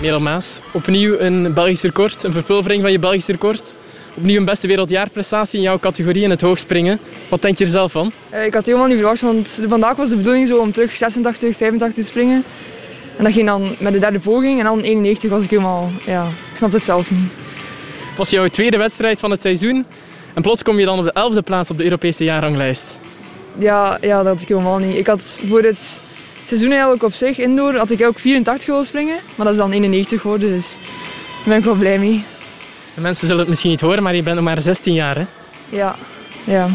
Merel 0.00 0.20
Maas, 0.20 0.60
opnieuw 0.72 1.18
een 1.18 1.54
Belgisch 1.54 1.82
record, 1.82 2.22
een 2.22 2.32
verpulvering 2.32 2.82
van 2.82 2.92
je 2.92 2.98
Belgisch 2.98 3.26
record. 3.26 3.76
Opnieuw 4.14 4.38
een 4.38 4.44
beste 4.44 4.66
wereldjaarprestatie 4.66 5.58
in 5.58 5.64
jouw 5.64 5.78
categorie 5.78 6.22
in 6.22 6.30
het 6.30 6.40
hoogspringen. 6.40 6.98
Wat 7.30 7.42
denk 7.42 7.58
je 7.58 7.64
er 7.64 7.70
zelf 7.70 7.92
van? 7.92 8.12
Uh, 8.34 8.44
ik 8.44 8.54
had 8.54 8.66
helemaal 8.66 8.86
niet 8.86 8.96
verwacht, 8.96 9.20
want 9.20 9.60
vandaag 9.68 9.96
was 9.96 10.08
de 10.08 10.16
bedoeling 10.16 10.48
zo 10.48 10.58
om 10.58 10.72
terug 10.72 10.96
86, 10.96 11.56
85 11.56 12.04
te 12.04 12.10
springen. 12.10 12.44
En 13.18 13.24
dat 13.24 13.32
ging 13.32 13.46
dan 13.46 13.76
met 13.78 13.92
de 13.92 13.98
derde 13.98 14.18
poging 14.18 14.58
en 14.58 14.64
dan 14.64 14.80
91 14.80 15.30
was 15.30 15.44
ik 15.44 15.50
helemaal, 15.50 15.90
ja, 16.06 16.26
ik 16.26 16.56
snap 16.56 16.72
het 16.72 16.82
zelf 16.82 17.10
niet. 17.10 17.30
Het 18.08 18.16
was 18.16 18.30
jouw 18.30 18.48
tweede 18.48 18.76
wedstrijd 18.76 19.20
van 19.20 19.30
het 19.30 19.40
seizoen 19.40 19.86
en 20.34 20.42
plots 20.42 20.62
kom 20.62 20.78
je 20.78 20.84
dan 20.84 20.98
op 20.98 21.04
de 21.04 21.12
elfde 21.12 21.42
plaats 21.42 21.70
op 21.70 21.76
de 21.76 21.84
Europese 21.84 22.24
jaarranglijst. 22.24 23.00
Ja, 23.58 23.98
ja, 24.00 24.16
dat 24.16 24.26
had 24.26 24.42
ik 24.42 24.48
helemaal 24.48 24.78
niet. 24.78 24.96
Ik 24.96 25.06
had 25.06 25.42
voor 25.48 25.62
het 25.62 26.01
seizoen 26.58 26.70
eigenlijk 26.70 27.02
op 27.02 27.12
zich, 27.12 27.38
indoor, 27.38 27.74
had 27.74 27.90
ik 27.90 28.04
ook 28.04 28.18
84 28.18 28.68
willen 28.68 28.84
springen. 28.84 29.18
Maar 29.34 29.46
dat 29.46 29.54
is 29.54 29.60
dan 29.60 29.72
91 29.72 30.20
geworden, 30.20 30.50
dus 30.50 30.76
daar 31.36 31.44
ben 31.44 31.58
ik 31.58 31.64
wel 31.64 31.74
blij 31.74 31.98
mee. 31.98 32.24
De 32.94 33.00
mensen 33.00 33.26
zullen 33.26 33.40
het 33.40 33.48
misschien 33.48 33.70
niet 33.70 33.80
horen, 33.80 34.02
maar 34.02 34.14
je 34.14 34.22
bent 34.22 34.36
nog 34.36 34.44
maar 34.44 34.60
16 34.60 34.94
jaar, 34.94 35.16
hè? 35.16 35.26
Ja, 35.68 35.96
ja. 36.44 36.66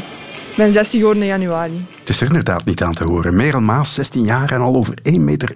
Ik 0.50 0.56
ben 0.56 0.72
16 0.72 1.00
geworden 1.00 1.24
in 1.24 1.30
januari. 1.30 1.86
Het 2.00 2.10
is 2.10 2.22
er 2.22 2.28
inderdaad 2.28 2.66
niet 2.66 2.84
aan 2.84 2.94
te 2.94 3.04
horen. 3.04 3.36
Merel 3.36 3.62
Maas, 3.62 3.94
16 3.94 4.24
jaar 4.24 4.52
en 4.52 4.62
al 4.62 4.76
over 4.76 4.94
1,91 5.04 5.20
meter. 5.20 5.56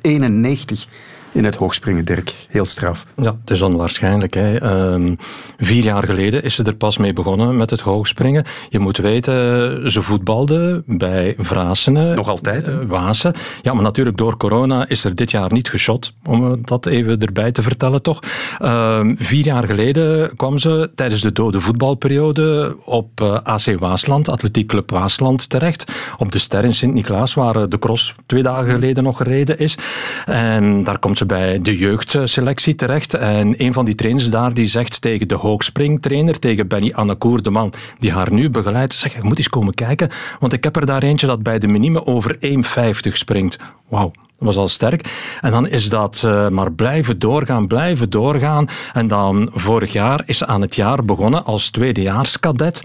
In 1.31 1.43
het 1.43 1.55
hoogspringen, 1.55 2.05
Dirk. 2.05 2.33
Heel 2.49 2.65
straf. 2.65 3.05
Ja, 3.15 3.35
het 3.41 3.49
is 3.49 3.61
onwaarschijnlijk. 3.61 4.33
Hè. 4.33 4.57
Ehm, 4.57 5.15
vier 5.57 5.83
jaar 5.83 6.03
geleden 6.03 6.43
is 6.43 6.55
ze 6.55 6.63
er 6.63 6.75
pas 6.75 6.97
mee 6.97 7.13
begonnen 7.13 7.57
met 7.57 7.69
het 7.69 7.81
hoogspringen. 7.81 8.45
Je 8.69 8.79
moet 8.79 8.97
weten, 8.97 9.91
ze 9.91 10.01
voetbalde 10.01 10.83
bij 10.85 11.35
Vrasenen. 11.37 12.15
Nog 12.15 12.29
altijd? 12.29 12.67
Uh, 12.67 12.75
Wazen. 12.87 13.33
Ja, 13.61 13.73
maar 13.73 13.83
natuurlijk 13.83 14.17
door 14.17 14.37
corona 14.37 14.87
is 14.87 15.03
er 15.03 15.15
dit 15.15 15.31
jaar 15.31 15.53
niet 15.53 15.69
geschot. 15.69 16.13
Om 16.25 16.59
dat 16.65 16.85
even 16.85 17.19
erbij 17.19 17.51
te 17.51 17.61
vertellen, 17.61 18.01
toch? 18.01 18.19
Ehm, 18.59 19.15
vier 19.17 19.45
jaar 19.45 19.67
geleden 19.67 20.35
kwam 20.35 20.57
ze 20.57 20.91
tijdens 20.95 21.21
de 21.21 21.31
dode 21.31 21.61
voetbalperiode 21.61 22.75
op 22.85 23.21
uh, 23.21 23.35
eh, 23.35 23.43
AC 23.43 23.79
Waasland, 23.79 24.29
Atletiek 24.29 24.67
Club 24.67 24.89
Waasland, 24.91 25.49
terecht. 25.49 25.91
Op 26.17 26.31
de 26.31 26.39
Ster 26.39 26.63
in 26.63 26.73
Sint-Niklaas, 26.73 27.33
waar 27.33 27.69
de 27.69 27.79
cross 27.79 28.15
twee 28.25 28.43
dagen 28.43 28.71
geleden 28.71 29.03
nog 29.03 29.17
gereden 29.17 29.59
is. 29.59 29.77
En 30.25 30.83
daar 30.83 30.99
komt 30.99 31.17
bij 31.25 31.61
de 31.61 31.77
jeugdselectie 31.77 32.75
terecht. 32.75 33.13
En 33.13 33.63
een 33.63 33.73
van 33.73 33.85
die 33.85 33.95
trainers 33.95 34.29
daar 34.29 34.53
die 34.53 34.67
zegt 34.67 35.01
tegen 35.01 35.27
de 35.27 35.35
hoogspringtrainer, 35.35 36.39
tegen 36.39 36.67
Benny 36.67 36.91
Annekoer, 36.93 37.43
de 37.43 37.49
man 37.49 37.73
die 37.99 38.11
haar 38.11 38.33
nu 38.33 38.49
begeleidt, 38.49 38.93
zeg, 38.93 39.13
je 39.13 39.23
moet 39.23 39.37
eens 39.37 39.49
komen 39.49 39.73
kijken, 39.73 40.09
want 40.39 40.53
ik 40.53 40.63
heb 40.63 40.75
er 40.75 40.85
daar 40.85 41.03
eentje 41.03 41.27
dat 41.27 41.43
bij 41.43 41.59
de 41.59 41.67
minime 41.67 42.05
over 42.05 42.35
1,50 42.39 43.11
springt. 43.11 43.57
Wauw, 43.87 44.11
dat 44.11 44.23
was 44.37 44.55
al 44.55 44.67
sterk. 44.67 45.35
En 45.41 45.51
dan 45.51 45.67
is 45.67 45.89
dat 45.89 46.23
uh, 46.25 46.49
maar 46.49 46.71
blijven 46.71 47.19
doorgaan, 47.19 47.67
blijven 47.67 48.09
doorgaan. 48.09 48.67
En 48.93 49.07
dan 49.07 49.49
vorig 49.53 49.93
jaar 49.93 50.23
is 50.25 50.37
ze 50.37 50.47
aan 50.47 50.61
het 50.61 50.75
jaar 50.75 51.05
begonnen 51.05 51.45
als 51.45 51.69
tweedejaarskadet 51.69 52.83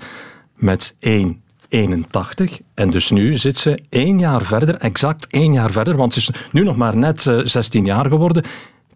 met 0.55 0.97
1 0.99 1.45
81. 1.69 2.61
En 2.75 2.91
dus 2.91 3.11
nu 3.11 3.37
zit 3.37 3.59
ze 3.59 3.79
één 3.89 4.19
jaar 4.19 4.43
verder, 4.43 4.75
exact 4.75 5.27
één 5.27 5.53
jaar 5.53 5.71
verder, 5.71 5.97
want 5.97 6.13
ze 6.13 6.19
is 6.19 6.31
nu 6.53 6.63
nog 6.63 6.77
maar 6.77 6.97
net 6.97 7.23
16 7.43 7.81
eh, 7.81 7.87
jaar 7.87 8.07
geworden. 8.07 8.45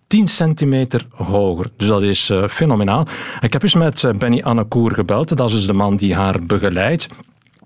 10 0.06 0.28
centimeter 0.28 1.06
hoger. 1.10 1.70
Dus 1.76 1.88
dat 1.88 2.02
is 2.02 2.30
uh, 2.30 2.48
fenomenaal. 2.48 3.06
Ik 3.40 3.52
heb 3.52 3.62
eens 3.62 3.74
met 3.74 4.02
uh, 4.02 4.12
Benny 4.12 4.42
Annekoer 4.42 4.94
gebeld. 4.94 5.36
Dat 5.36 5.48
is 5.48 5.54
dus 5.54 5.66
de 5.66 5.72
man 5.72 5.96
die 5.96 6.14
haar 6.14 6.40
begeleidt. 6.46 7.06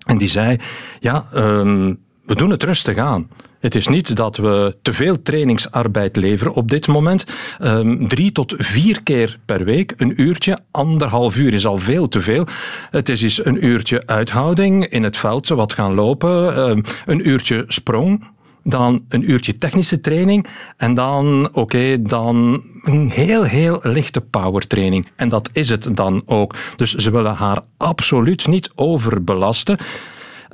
En 0.06 0.18
die 0.18 0.28
zei, 0.28 0.56
ja, 1.00 1.26
um, 1.34 1.98
we 2.24 2.34
doen 2.34 2.50
het 2.50 2.62
rustig 2.62 2.96
aan. 2.96 3.28
Het 3.64 3.74
is 3.74 3.88
niet 3.88 4.16
dat 4.16 4.36
we 4.36 4.76
te 4.82 4.92
veel 4.92 5.22
trainingsarbeid 5.22 6.16
leveren 6.16 6.54
op 6.54 6.70
dit 6.70 6.86
moment. 6.86 7.24
Um, 7.62 8.08
drie 8.08 8.32
tot 8.32 8.54
vier 8.58 9.02
keer 9.02 9.38
per 9.44 9.64
week, 9.64 9.92
een 9.96 10.22
uurtje, 10.22 10.58
anderhalf 10.70 11.36
uur 11.36 11.54
is 11.54 11.66
al 11.66 11.78
veel 11.78 12.08
te 12.08 12.20
veel. 12.20 12.46
Het 12.90 13.08
is 13.08 13.22
eens 13.22 13.44
een 13.44 13.64
uurtje 13.64 14.06
uithouding 14.06 14.86
in 14.86 15.02
het 15.02 15.16
veld, 15.16 15.48
wat 15.48 15.72
gaan 15.72 15.94
lopen, 15.94 16.58
um, 16.58 16.82
een 17.06 17.28
uurtje 17.28 17.64
sprong, 17.68 18.24
dan 18.62 19.04
een 19.08 19.30
uurtje 19.30 19.58
technische 19.58 20.00
training 20.00 20.46
en 20.76 20.94
dan, 20.94 21.48
oké, 21.52 22.02
dan 22.02 22.62
een 22.82 23.10
heel, 23.10 23.42
heel 23.42 23.78
lichte 23.82 24.20
powertraining. 24.20 25.08
En 25.16 25.28
dat 25.28 25.50
is 25.52 25.68
het 25.68 25.96
dan 25.96 26.22
ook. 26.26 26.54
Dus 26.76 26.94
ze 26.94 27.10
willen 27.10 27.34
haar 27.34 27.60
absoluut 27.76 28.46
niet 28.46 28.72
overbelasten. 28.74 29.78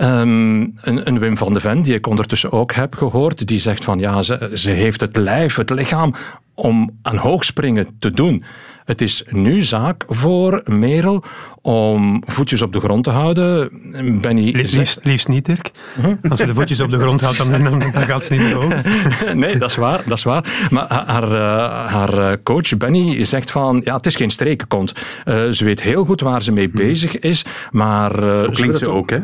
Um, 0.03 0.73
een, 0.81 1.07
een, 1.07 1.19
Wim 1.19 1.37
van 1.37 1.53
de 1.53 1.61
Ven, 1.61 1.83
die 1.83 1.95
ik 1.95 2.07
ondertussen 2.07 2.53
ook 2.53 2.73
heb 2.73 2.95
gehoord, 2.95 3.47
die 3.47 3.59
zegt 3.59 3.85
van 3.85 3.99
ja, 3.99 4.23
ze, 4.23 4.51
ze 4.55 4.71
heeft 4.71 5.01
het 5.01 5.17
lijf, 5.17 5.57
het 5.57 5.71
lichaam 5.71 6.15
om 6.55 6.99
aan 7.03 7.17
hoogspringen 7.17 7.87
te 7.99 8.11
doen. 8.11 8.45
Het 8.85 9.01
is 9.01 9.25
nu 9.29 9.61
zaak 9.61 10.05
voor 10.09 10.63
Merel 10.65 11.25
om 11.63 12.23
voetjes 12.27 12.63
op 12.63 12.73
de 12.73 12.81
grond 12.81 13.05
te 13.05 13.11
houden. 13.11 13.71
Benny 14.21 14.51
liefst, 14.51 15.01
liefst 15.05 15.29
niet, 15.29 15.45
Dirk. 15.45 15.71
Als 16.29 16.39
ze 16.39 16.47
de 16.47 16.55
voetjes 16.55 16.81
op 16.81 16.91
de 16.91 16.99
grond 16.99 17.21
houdt, 17.21 17.39
dan, 17.39 17.65
dan, 17.65 17.79
dan 17.79 17.93
gaat 17.93 18.25
ze 18.25 18.33
niet 18.33 18.43
meer 18.43 18.55
hoog. 18.55 18.83
nee, 19.35 19.59
dat 19.59 19.71
is 19.71 19.77
waar. 19.77 20.03
Dat 20.07 20.19
is 20.19 20.25
waar. 20.25 20.69
Maar 20.71 21.05
haar, 21.07 21.33
uh, 21.33 21.93
haar 21.93 22.43
coach 22.43 22.77
Benny 22.77 23.25
zegt 23.25 23.51
van, 23.51 23.81
ja, 23.85 23.97
het 23.97 24.07
is 24.07 24.17
geen 24.17 24.31
strekenkont. 24.31 24.93
Uh, 25.25 25.51
ze 25.51 25.65
weet 25.65 25.83
heel 25.83 26.05
goed 26.05 26.21
waar 26.21 26.43
ze 26.43 26.53
mee 26.53 26.69
mhm. 26.69 26.77
bezig 26.77 27.19
is, 27.19 27.45
maar... 27.71 28.23
Uh, 28.23 28.41
Zo 28.41 28.51
klinkt 28.51 28.79
ze 28.79 28.89
ook, 28.89 29.11
hè? 29.11 29.19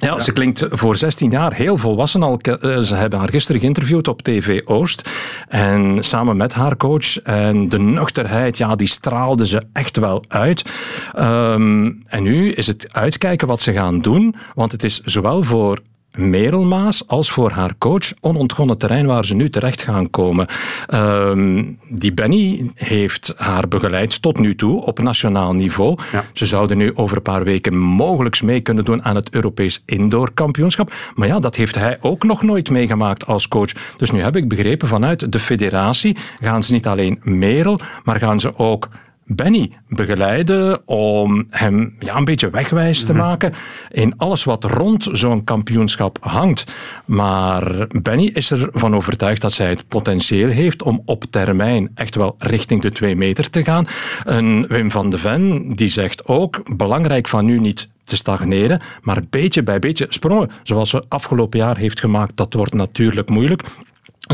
Ja, 0.00 0.20
ze 0.20 0.32
klinkt 0.32 0.66
voor 0.70 0.96
16 0.96 1.30
jaar 1.30 1.54
heel 1.54 1.76
volwassen 1.76 2.22
al. 2.22 2.38
Eh, 2.38 2.78
ze 2.78 2.94
hebben 2.94 3.18
haar 3.18 3.28
gisteren 3.28 3.60
geïnterviewd 3.60 4.08
op 4.08 4.22
TV 4.22 4.60
Oost. 4.64 5.10
En 5.48 5.96
samen 6.04 6.36
met 6.36 6.54
haar 6.54 6.76
coach. 6.76 7.18
En 7.18 7.68
de 7.68 7.78
nuchterheid, 7.78 8.58
ja, 8.58 8.74
die 8.74 8.88
straalde 8.88 9.46
ze 9.46 9.62
echt 9.72 9.96
wel 9.96 10.24
uit. 10.28 10.72
Um, 11.18 12.02
en 12.06 12.22
nu 12.22 12.52
is 12.52 12.66
het 12.66 12.92
uitkijken 12.92 13.48
wat 13.48 13.62
ze 13.62 13.72
gaan 13.72 14.00
doen. 14.00 14.34
Want 14.54 14.72
het 14.72 14.84
is 14.84 15.00
zowel 15.00 15.42
voor 15.42 15.78
Merelmaas 16.16 17.06
als 17.06 17.30
voor 17.30 17.50
haar 17.50 17.74
coach 17.78 18.12
onontgonnen 18.20 18.78
terrein 18.78 19.06
waar 19.06 19.24
ze 19.24 19.34
nu 19.34 19.50
terecht 19.50 19.82
gaan 19.82 20.10
komen. 20.10 20.46
Uh, 20.88 21.64
die 21.88 22.12
Benny 22.12 22.70
heeft 22.74 23.34
haar 23.36 23.68
begeleid 23.68 24.22
tot 24.22 24.38
nu 24.38 24.54
toe 24.54 24.84
op 24.84 24.98
nationaal 24.98 25.54
niveau. 25.54 25.98
Ze 26.32 26.46
zouden 26.46 26.78
nu 26.78 26.96
over 26.96 27.16
een 27.16 27.22
paar 27.22 27.44
weken 27.44 27.78
mogelijk 27.78 28.42
mee 28.42 28.60
kunnen 28.60 28.84
doen 28.84 29.04
aan 29.04 29.14
het 29.14 29.30
Europees 29.30 29.82
Indoor 29.86 30.30
Kampioenschap. 30.34 30.92
Maar 31.14 31.28
ja, 31.28 31.38
dat 31.38 31.56
heeft 31.56 31.74
hij 31.74 31.98
ook 32.00 32.24
nog 32.24 32.42
nooit 32.42 32.70
meegemaakt 32.70 33.26
als 33.26 33.48
coach. 33.48 33.72
Dus 33.96 34.10
nu 34.10 34.22
heb 34.22 34.36
ik 34.36 34.48
begrepen 34.48 34.88
vanuit 34.88 35.32
de 35.32 35.40
federatie 35.40 36.16
gaan 36.40 36.62
ze 36.62 36.72
niet 36.72 36.86
alleen 36.86 37.20
Merel, 37.22 37.78
maar 38.04 38.18
gaan 38.18 38.40
ze 38.40 38.58
ook 38.58 38.88
Benny 39.32 39.70
begeleiden 39.88 40.88
om 40.88 41.46
hem 41.50 41.96
ja, 41.98 42.16
een 42.16 42.24
beetje 42.24 42.50
wegwijs 42.50 43.04
te 43.04 43.12
mhm. 43.12 43.22
maken 43.22 43.52
in 43.90 44.14
alles 44.16 44.44
wat 44.44 44.64
rond 44.64 45.08
zo'n 45.12 45.44
kampioenschap 45.44 46.18
hangt. 46.20 46.64
Maar 47.04 47.86
Benny 48.02 48.30
is 48.34 48.50
ervan 48.50 48.94
overtuigd 48.94 49.40
dat 49.40 49.52
zij 49.52 49.68
het 49.68 49.88
potentieel 49.88 50.48
heeft 50.48 50.82
om 50.82 51.02
op 51.04 51.24
termijn 51.30 51.90
echt 51.94 52.14
wel 52.14 52.34
richting 52.38 52.82
de 52.82 52.90
twee 52.90 53.16
meter 53.16 53.50
te 53.50 53.64
gaan. 53.64 53.86
En 54.24 54.66
Wim 54.68 54.90
van 54.90 55.10
de 55.10 55.18
Ven 55.18 55.72
die 55.72 55.88
zegt 55.88 56.26
ook, 56.26 56.76
belangrijk 56.76 57.28
van 57.28 57.44
nu 57.44 57.58
niet 57.58 57.90
te 58.04 58.16
stagneren, 58.16 58.80
maar 59.02 59.22
beetje 59.30 59.62
bij 59.62 59.78
beetje 59.78 60.06
sprongen, 60.08 60.50
zoals 60.62 60.90
we 60.90 61.04
afgelopen 61.08 61.58
jaar 61.58 61.76
heeft 61.76 62.00
gemaakt, 62.00 62.36
dat 62.36 62.54
wordt 62.54 62.74
natuurlijk 62.74 63.28
moeilijk. 63.28 63.62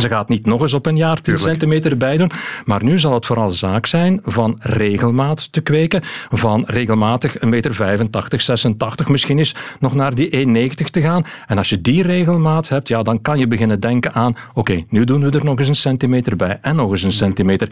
Ze 0.01 0.09
gaat 0.09 0.29
niet 0.29 0.47
nog 0.47 0.61
eens 0.61 0.73
op 0.73 0.87
een 0.87 0.97
jaar 0.97 1.21
10 1.21 1.39
centimeter 1.39 1.97
bij 1.97 2.17
doen. 2.17 2.31
Maar 2.65 2.85
nu 2.85 2.99
zal 2.99 3.15
het 3.15 3.27
vooral 3.27 3.51
zaak 3.51 3.87
zijn 3.87 4.21
van 4.25 4.57
regelmaat 4.61 5.53
te 5.53 5.61
kweken. 5.61 6.01
Van 6.31 6.65
regelmatig 6.67 7.41
een 7.41 7.49
meter 7.49 7.75
85, 7.75 8.41
86, 8.41 9.09
misschien 9.09 9.39
eens 9.39 9.55
nog 9.81 9.95
naar 9.95 10.15
die 10.15 10.47
1,90 10.71 10.85
te 10.91 11.01
gaan. 11.01 11.25
En 11.47 11.59
als 11.59 11.69
je 11.69 11.81
die 11.81 12.03
regelmaat 12.03 12.69
hebt, 12.69 12.89
ja, 12.89 13.03
dan 13.03 13.21
kan 13.21 13.39
je 13.39 13.47
beginnen 13.47 13.81
denken 13.81 14.13
aan 14.13 14.37
oké, 14.55 14.85
nu 14.89 15.05
doen 15.05 15.31
we 15.31 15.39
er 15.39 15.45
nog 15.45 15.59
eens 15.59 15.69
een 15.69 15.75
centimeter 15.75 16.37
bij 16.37 16.59
en 16.61 16.77
nog 16.77 16.91
eens 16.91 17.03
een 17.03 17.13
centimeter. 17.13 17.69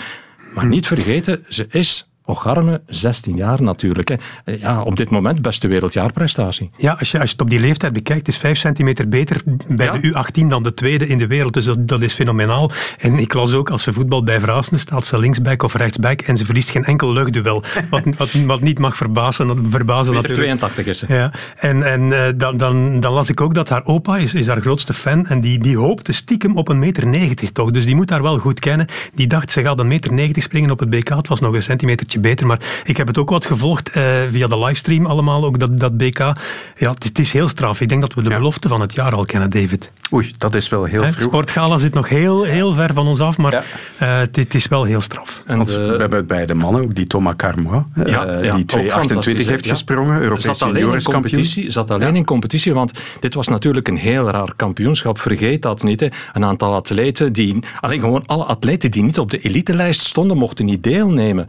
Maar 0.54 0.66
niet 0.66 0.86
vergeten, 0.86 1.44
ze 1.48 1.66
is 1.70 2.08
Ocharme, 2.26 2.80
16 2.86 3.36
jaar 3.36 3.62
natuurlijk. 3.62 4.08
Hè. 4.08 4.16
Ja, 4.52 4.82
op 4.82 4.96
dit 4.96 5.10
moment 5.10 5.42
beste 5.42 5.68
wereldjaarprestatie. 5.68 6.70
Ja, 6.76 6.96
als 6.98 7.10
je, 7.10 7.18
als 7.18 7.28
je 7.28 7.32
het 7.32 7.42
op 7.42 7.50
die 7.50 7.60
leeftijd 7.60 7.92
bekijkt, 7.92 8.28
is 8.28 8.36
5 8.36 8.58
centimeter 8.58 9.08
beter 9.08 9.42
bij 9.68 9.90
de 9.90 10.08
U18 10.08 10.46
dan 10.48 10.62
de 10.62 10.74
tweede 10.74 11.06
in 11.06 11.18
de 11.18 11.26
wereld. 11.26 11.52
Dus 11.52 11.64
dat, 11.64 11.88
dat, 11.88 12.02
is 12.02 12.14
fenomenaal. 12.14 12.70
En 12.98 13.18
ik 13.18 13.34
las 13.34 13.54
ook, 13.54 13.70
als 13.70 13.82
ze 13.82 13.92
voetbal 13.92 14.22
bij 14.22 14.40
Vraasen 14.40 14.78
staat 14.78 15.06
ze 15.06 15.18
linksback 15.18 15.62
of 15.62 15.74
rechtsback 15.74 16.20
en 16.20 16.36
ze 16.36 16.44
verliest 16.44 16.70
geen 16.70 16.84
enkel 16.84 17.12
luchtduel. 17.12 17.62
Wat, 17.90 18.02
wat, 18.16 18.32
wat 18.32 18.60
niet 18.60 18.78
mag 18.78 18.96
verbazen, 18.96 19.66
verbazen 19.70 20.14
natuurlijk. 20.14 20.58
82 20.58 20.86
is 20.86 20.98
ze. 20.98 21.06
Ja. 21.08 21.32
En, 21.56 21.82
en 21.82 22.02
uh, 22.02 22.26
dan, 22.36 22.56
dan, 22.56 23.00
dan, 23.00 23.12
las 23.12 23.28
ik 23.28 23.40
ook 23.40 23.54
dat 23.54 23.68
haar 23.68 23.84
opa 23.84 24.16
is, 24.16 24.34
is 24.34 24.46
haar 24.46 24.60
grootste 24.60 24.94
fan 24.94 25.26
en 25.26 25.40
die, 25.40 25.58
die 25.58 25.76
hoopte 25.76 26.12
stiekem 26.12 26.56
op 26.56 26.68
een 26.68 26.78
meter 26.78 27.06
90 27.06 27.50
toch. 27.50 27.70
Dus 27.70 27.86
die 27.86 27.94
moet 27.94 28.10
haar 28.10 28.22
wel 28.22 28.38
goed 28.38 28.60
kennen. 28.60 28.86
Die 29.14 29.26
dacht, 29.26 29.50
ze 29.50 29.62
gaat 29.62 29.78
een 29.78 29.86
meter 29.86 30.12
90 30.12 30.42
springen 30.42 30.70
op 30.70 30.78
het 30.78 30.90
BK. 30.90 31.08
Het 31.08 31.28
was 31.28 31.40
nog 31.40 31.54
een 31.54 31.62
centimeter 31.62 32.06
beter. 32.20 32.46
Maar 32.46 32.60
ik 32.84 32.96
heb 32.96 33.06
het 33.06 33.18
ook 33.18 33.30
wat 33.30 33.46
gevolgd 33.46 33.96
uh, 33.96 34.02
via 34.30 34.46
de 34.46 34.58
livestream 34.58 35.06
allemaal, 35.06 35.44
ook 35.44 35.58
dat, 35.58 35.78
dat 35.78 35.96
BK. 35.96 36.18
Ja, 36.18 36.34
het, 36.76 37.04
het, 37.04 37.18
is 37.18 37.32
heel 37.32 37.48
straf. 37.48 37.80
Ik 37.80 37.88
denk 37.88 38.00
dat 38.00 38.14
we 38.14 38.22
de 38.22 38.28
belofte 38.28 38.68
van 38.68 38.80
het 38.80 38.94
jaar 38.94 39.14
al 39.14 39.24
kennen, 39.24 39.50
David. 39.50 39.92
Oei, 40.12 40.30
dat 40.38 40.54
is 40.54 40.68
wel 40.68 40.84
heel 40.84 41.00
vroeg. 41.00 41.14
Het 41.14 41.22
sportgala 41.22 41.76
zit 41.76 41.94
nog 41.94 42.08
heel, 42.08 42.42
heel 42.42 42.74
ver 42.74 42.92
van 42.92 43.06
ons 43.06 43.20
af, 43.20 43.36
maar 43.36 43.52
ja. 43.52 43.62
uh, 44.02 44.20
het, 44.32 44.54
is 44.54 44.68
wel 44.68 44.84
heel 44.84 45.00
straf. 45.00 45.42
En 45.46 45.64
de... 45.64 45.64
we 45.64 45.96
hebben 46.00 46.18
het 46.18 46.26
bij 46.26 46.46
de 46.46 46.54
mannen, 46.54 46.82
ook 46.82 46.94
die 46.94 47.06
Thomas 47.06 47.34
Carmois, 47.36 47.82
uh, 47.94 48.06
ja, 48.06 48.40
die 48.56 48.64
2,28 48.76 49.46
heeft 49.46 49.66
gesprongen, 49.66 50.20
Europees 50.20 51.04
competitie. 51.04 51.70
Zat 51.70 51.90
alleen 51.90 52.16
in 52.16 52.24
competitie, 52.24 52.74
want 52.74 52.92
dit 53.20 53.34
was 53.34 53.48
natuurlijk 53.48 53.88
een 53.88 53.96
heel 53.96 54.30
raar 54.30 54.52
kampioenschap. 54.56 55.18
Vergeet 55.18 55.62
dat 55.62 55.82
niet. 55.82 56.00
Hè. 56.00 56.08
Een 56.32 56.44
aantal 56.44 56.74
atleten 56.74 57.32
die, 57.32 57.58
alleen 57.80 58.00
gewoon 58.00 58.22
alle 58.26 58.44
atleten 58.44 58.90
die 58.90 59.02
niet 59.02 59.18
op 59.18 59.30
de 59.30 59.38
elitelijst 59.38 60.00
stonden, 60.00 60.36
mochten 60.36 60.64
niet 60.64 60.82
deelnemen. 60.82 61.48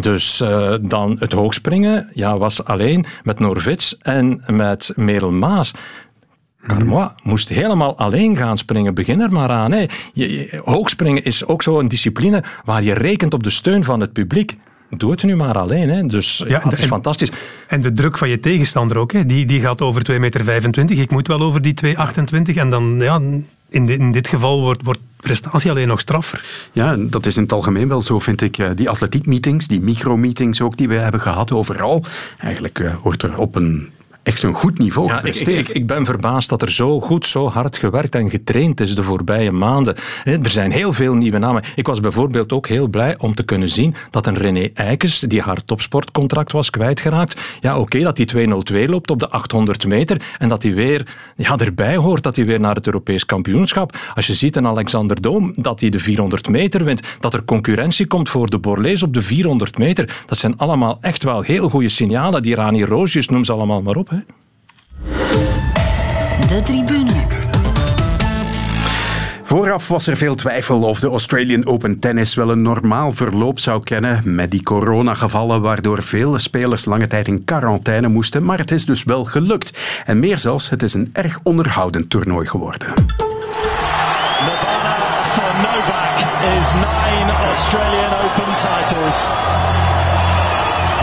Dus 0.00 0.40
uh, 0.40 0.74
dan 0.80 1.16
het 1.18 1.32
hoogspringen 1.32 2.08
ja, 2.12 2.38
was 2.38 2.64
alleen 2.64 3.04
met 3.22 3.38
Norvits 3.38 3.98
en 3.98 4.42
met 4.46 4.92
Merel 4.96 5.30
Maas. 5.30 5.72
Carmois 6.66 7.08
moest 7.22 7.48
helemaal 7.48 7.96
alleen 7.96 8.36
gaan 8.36 8.58
springen. 8.58 8.94
Begin 8.94 9.20
er 9.20 9.32
maar 9.32 9.48
aan. 9.50 9.72
Hè. 9.72 9.86
Je, 10.12 10.60
hoogspringen 10.64 11.24
is 11.24 11.46
ook 11.46 11.62
zo'n 11.62 11.88
discipline 11.88 12.42
waar 12.64 12.82
je 12.82 12.92
rekent 12.92 13.34
op 13.34 13.42
de 13.42 13.50
steun 13.50 13.84
van 13.84 14.00
het 14.00 14.12
publiek. 14.12 14.54
Doe 14.90 15.10
het 15.10 15.22
nu 15.22 15.36
maar 15.36 15.58
alleen. 15.58 15.88
Hè. 15.88 16.06
Dus 16.06 16.44
ja, 16.46 16.60
het 16.62 16.78
is 16.78 16.84
fantastisch. 16.84 17.30
En 17.68 17.80
de 17.80 17.92
druk 17.92 18.18
van 18.18 18.28
je 18.28 18.40
tegenstander 18.40 18.98
ook. 18.98 19.12
Hè. 19.12 19.26
Die, 19.26 19.46
die 19.46 19.60
gaat 19.60 19.80
over 19.80 20.10
2,25 20.10 20.18
meter. 20.18 20.90
Ik 20.90 21.10
moet 21.10 21.26
wel 21.26 21.40
over 21.40 21.62
die 21.62 21.74
2,28. 21.84 22.54
En 22.54 22.70
dan, 22.70 22.96
ja, 22.98 23.20
in, 23.68 23.88
in 23.88 24.12
dit 24.12 24.28
geval 24.28 24.60
wordt, 24.60 24.82
wordt 24.84 25.00
prestatie 25.16 25.70
alleen 25.70 25.88
nog 25.88 26.00
straffer. 26.00 26.68
Ja, 26.72 26.96
dat 26.98 27.26
is 27.26 27.36
in 27.36 27.42
het 27.42 27.52
algemeen 27.52 27.88
wel 27.88 28.02
zo, 28.02 28.18
vind 28.18 28.40
ik. 28.40 28.76
Die 28.76 28.88
atletiekmeetings, 28.88 29.66
die 29.66 29.80
micromeetings 29.80 30.60
ook 30.60 30.76
die 30.76 30.88
we 30.88 30.94
hebben 30.94 31.20
gehad 31.20 31.52
overal. 31.52 32.04
Eigenlijk 32.38 32.84
wordt 33.02 33.22
er 33.22 33.38
op 33.38 33.54
een 33.54 33.90
echt 34.28 34.42
een 34.42 34.52
goed 34.52 34.78
niveau 34.78 35.08
ja, 35.08 35.22
ik, 35.22 35.34
ik, 35.34 35.68
ik, 35.68 35.86
ben 35.86 36.04
verbaasd 36.04 36.48
dat 36.48 36.62
er 36.62 36.70
zo 36.70 37.00
goed, 37.00 37.26
zo 37.26 37.48
hard 37.48 37.76
gewerkt 37.76 38.14
en 38.14 38.30
getraind 38.30 38.80
is 38.80 38.94
de 38.94 39.02
voorbije 39.02 39.52
maanden. 39.52 39.94
Er 40.24 40.50
zijn 40.50 40.70
heel 40.70 40.92
veel 40.92 41.14
nieuwe 41.14 41.38
namen. 41.38 41.62
Ik 41.74 41.86
was 41.86 42.00
bijvoorbeeld 42.00 42.52
ook 42.52 42.68
heel 42.68 42.88
blij 42.88 43.14
om 43.18 43.34
te 43.34 43.42
kunnen 43.42 43.68
zien 43.68 43.94
dat 44.10 44.26
een 44.26 44.36
René 44.36 44.68
Eikens, 44.74 45.20
die 45.20 45.40
haar 45.40 45.64
topsportcontract 45.64 46.52
was 46.52 46.70
kwijtgeraakt, 46.70 47.40
ja 47.60 47.78
oké, 47.78 48.00
dat 48.00 48.16
hij 48.16 48.26
202 48.26 48.88
loopt 48.88 49.10
op 49.10 49.20
de 49.20 49.28
800 49.28 49.86
meter 49.86 50.20
en 50.38 50.48
dat 50.48 50.62
hij 50.62 50.74
weer 50.74 51.06
ja, 51.36 51.56
erbij 51.56 51.96
hoort, 51.96 52.22
dat 52.22 52.36
hij 52.36 52.44
weer 52.44 52.60
naar 52.60 52.74
het 52.74 52.86
Europees 52.86 53.26
kampioenschap. 53.26 53.96
Als 54.14 54.26
je 54.26 54.34
ziet 54.34 54.56
een 54.56 54.66
Alexander 54.66 55.22
Doom, 55.22 55.52
dat 55.56 55.80
hij 55.80 55.90
de 55.90 55.98
400 55.98 56.48
meter 56.48 56.84
wint, 56.84 57.02
dat 57.20 57.34
er 57.34 57.44
concurrentie 57.44 58.06
komt 58.06 58.28
voor 58.28 58.50
de 58.50 58.58
Borlees 58.58 59.02
op 59.02 59.14
de 59.14 59.22
400 59.22 59.78
meter, 59.78 60.16
dat 60.26 60.38
zijn 60.38 60.58
allemaal 60.58 60.98
echt 61.00 61.22
wel 61.22 61.42
heel 61.42 61.68
goede 61.68 61.88
signalen. 61.88 62.42
Die 62.42 62.54
Rani 62.54 62.84
Roosjes, 62.84 63.28
noem 63.28 63.44
ze 63.44 63.52
allemaal 63.52 63.82
maar 63.82 63.96
op. 63.96 64.10
Hè. 64.10 64.17
De 66.48 66.62
tribune. 66.64 67.46
Vooraf 69.48 69.88
was 69.88 70.06
er 70.06 70.16
veel 70.16 70.34
twijfel 70.34 70.82
of 70.82 71.00
de 71.00 71.08
Australian 71.08 71.66
Open 71.66 71.98
Tennis 71.98 72.34
wel 72.34 72.50
een 72.50 72.62
normaal 72.62 73.10
verloop 73.10 73.58
zou 73.58 73.82
kennen 73.82 74.22
met 74.24 74.50
die 74.50 74.62
coronagevallen 74.62 75.60
waardoor 75.60 76.02
vele 76.02 76.38
spelers 76.38 76.84
lange 76.84 77.06
tijd 77.06 77.28
in 77.28 77.44
quarantaine 77.44 78.08
moesten, 78.08 78.44
maar 78.44 78.58
het 78.58 78.70
is 78.70 78.84
dus 78.84 79.04
wel 79.04 79.24
gelukt. 79.24 79.78
En 80.04 80.18
meer 80.18 80.38
zelfs, 80.38 80.70
het 80.70 80.82
is 80.82 80.94
een 80.94 81.10
erg 81.12 81.40
onderhoudend 81.42 82.10
toernooi 82.10 82.46
geworden. 82.46 82.88
Nirvana 84.40 85.24
for 85.24 85.52
Novak 85.64 86.18
is 86.58 86.72
nine 86.72 87.32
Australian 87.46 88.12
Open 88.24 88.54
titles. 88.56 89.18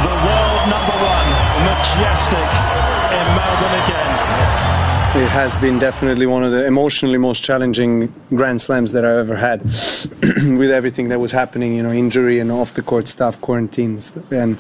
The 0.05 0.15
world 0.25 0.63
number 0.73 0.97
one, 1.15 1.29
majestic 1.63 2.94
Melbourne 3.35 3.81
again. 3.83 5.23
It 5.23 5.29
has 5.29 5.55
been 5.55 5.79
definitely 5.79 6.25
one 6.25 6.43
of 6.43 6.51
the 6.51 6.65
emotionally 6.65 7.17
most 7.17 7.43
challenging 7.43 8.13
Grand 8.29 8.59
Slams 8.59 8.91
that 8.91 9.05
I've 9.05 9.29
ever 9.29 9.35
had, 9.35 9.61
with 10.59 10.71
everything 10.71 11.09
that 11.09 11.19
was 11.19 11.31
happening, 11.31 11.75
you 11.75 11.83
know, 11.83 11.93
injury 11.93 12.39
and 12.39 12.51
off 12.51 12.73
the 12.73 12.81
court 12.81 13.07
stuff, 13.07 13.39
quarantines, 13.39 14.11
and 14.29 14.57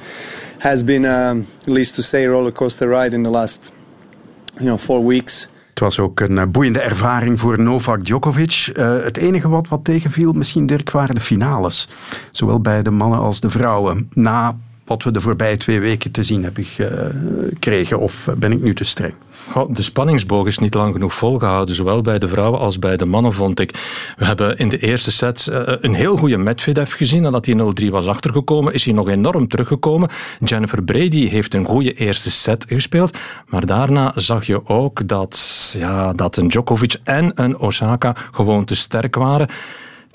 has 0.59 0.83
been, 0.83 1.05
um, 1.05 1.47
least 1.67 1.95
to 1.95 2.01
say, 2.01 2.25
roller 2.25 2.51
coaster 2.51 2.87
ride 2.87 3.13
in 3.13 3.23
the 3.23 3.29
last, 3.29 3.71
you 4.59 4.65
know, 4.65 4.77
four 4.77 5.05
weeks. 5.05 5.49
Het 5.69 5.83
was 5.83 5.99
ook 5.99 6.19
een 6.19 6.37
eh, 6.37 6.45
boeiende 6.45 6.79
ervaring 6.79 7.39
voor 7.39 7.61
Novak 7.61 8.05
Djokovic. 8.05 8.71
Uh, 8.73 9.03
het 9.03 9.17
enige 9.17 9.49
wat, 9.49 9.67
wat 9.67 9.83
tegenviel, 9.83 10.31
misschien 10.31 10.65
Dirk, 10.65 10.91
waren 10.91 11.15
de 11.15 11.21
finales. 11.21 11.87
Zowel 12.31 12.59
bij 12.59 12.81
de 12.81 12.91
mannen 12.91 13.19
als 13.19 13.39
de 13.39 13.49
vrouwen. 13.49 14.09
Na 14.13 14.57
wat 14.85 15.03
we 15.03 15.11
de 15.11 15.21
voorbije 15.21 15.57
twee 15.57 15.79
weken 15.79 16.11
te 16.11 16.23
zien 16.23 16.43
hebben 16.43 16.63
gekregen? 16.63 17.99
Of 17.99 18.29
ben 18.37 18.51
ik 18.51 18.61
nu 18.61 18.73
te 18.73 18.83
streng? 18.83 19.13
De 19.69 19.83
spanningsboog 19.83 20.47
is 20.47 20.57
niet 20.57 20.73
lang 20.73 20.93
genoeg 20.93 21.13
volgehouden, 21.13 21.75
zowel 21.75 22.01
bij 22.01 22.19
de 22.19 22.27
vrouwen 22.27 22.59
als 22.59 22.79
bij 22.79 22.97
de 22.97 23.05
mannen, 23.05 23.33
vond 23.33 23.59
ik. 23.59 23.71
We 24.17 24.25
hebben 24.25 24.57
in 24.57 24.69
de 24.69 24.77
eerste 24.77 25.11
set 25.11 25.47
eh, 25.47 25.61
een 25.65 25.93
heel 25.93 26.17
goede 26.17 26.37
Medvedev 26.37 26.93
gezien. 26.93 27.21
Nadat 27.21 27.45
hij 27.45 27.55
0-3 27.83 27.89
was 27.89 28.07
achtergekomen, 28.07 28.73
is 28.73 28.85
hij 28.85 28.93
nog 28.93 29.09
enorm 29.09 29.47
teruggekomen. 29.47 30.09
Jennifer 30.43 30.83
Brady 30.83 31.27
heeft 31.27 31.53
een 31.53 31.65
goede 31.65 31.93
eerste 31.93 32.31
set 32.31 32.65
gespeeld. 32.67 33.17
Maar 33.47 33.65
daarna 33.65 34.11
zag 34.15 34.45
je 34.45 34.65
ook 34.65 35.07
dat, 35.07 35.73
ja, 35.77 36.13
dat 36.13 36.37
een 36.37 36.47
Djokovic 36.47 36.95
en 37.03 37.31
een 37.35 37.57
Osaka 37.57 38.15
gewoon 38.31 38.65
te 38.65 38.75
sterk 38.75 39.15
waren. 39.15 39.47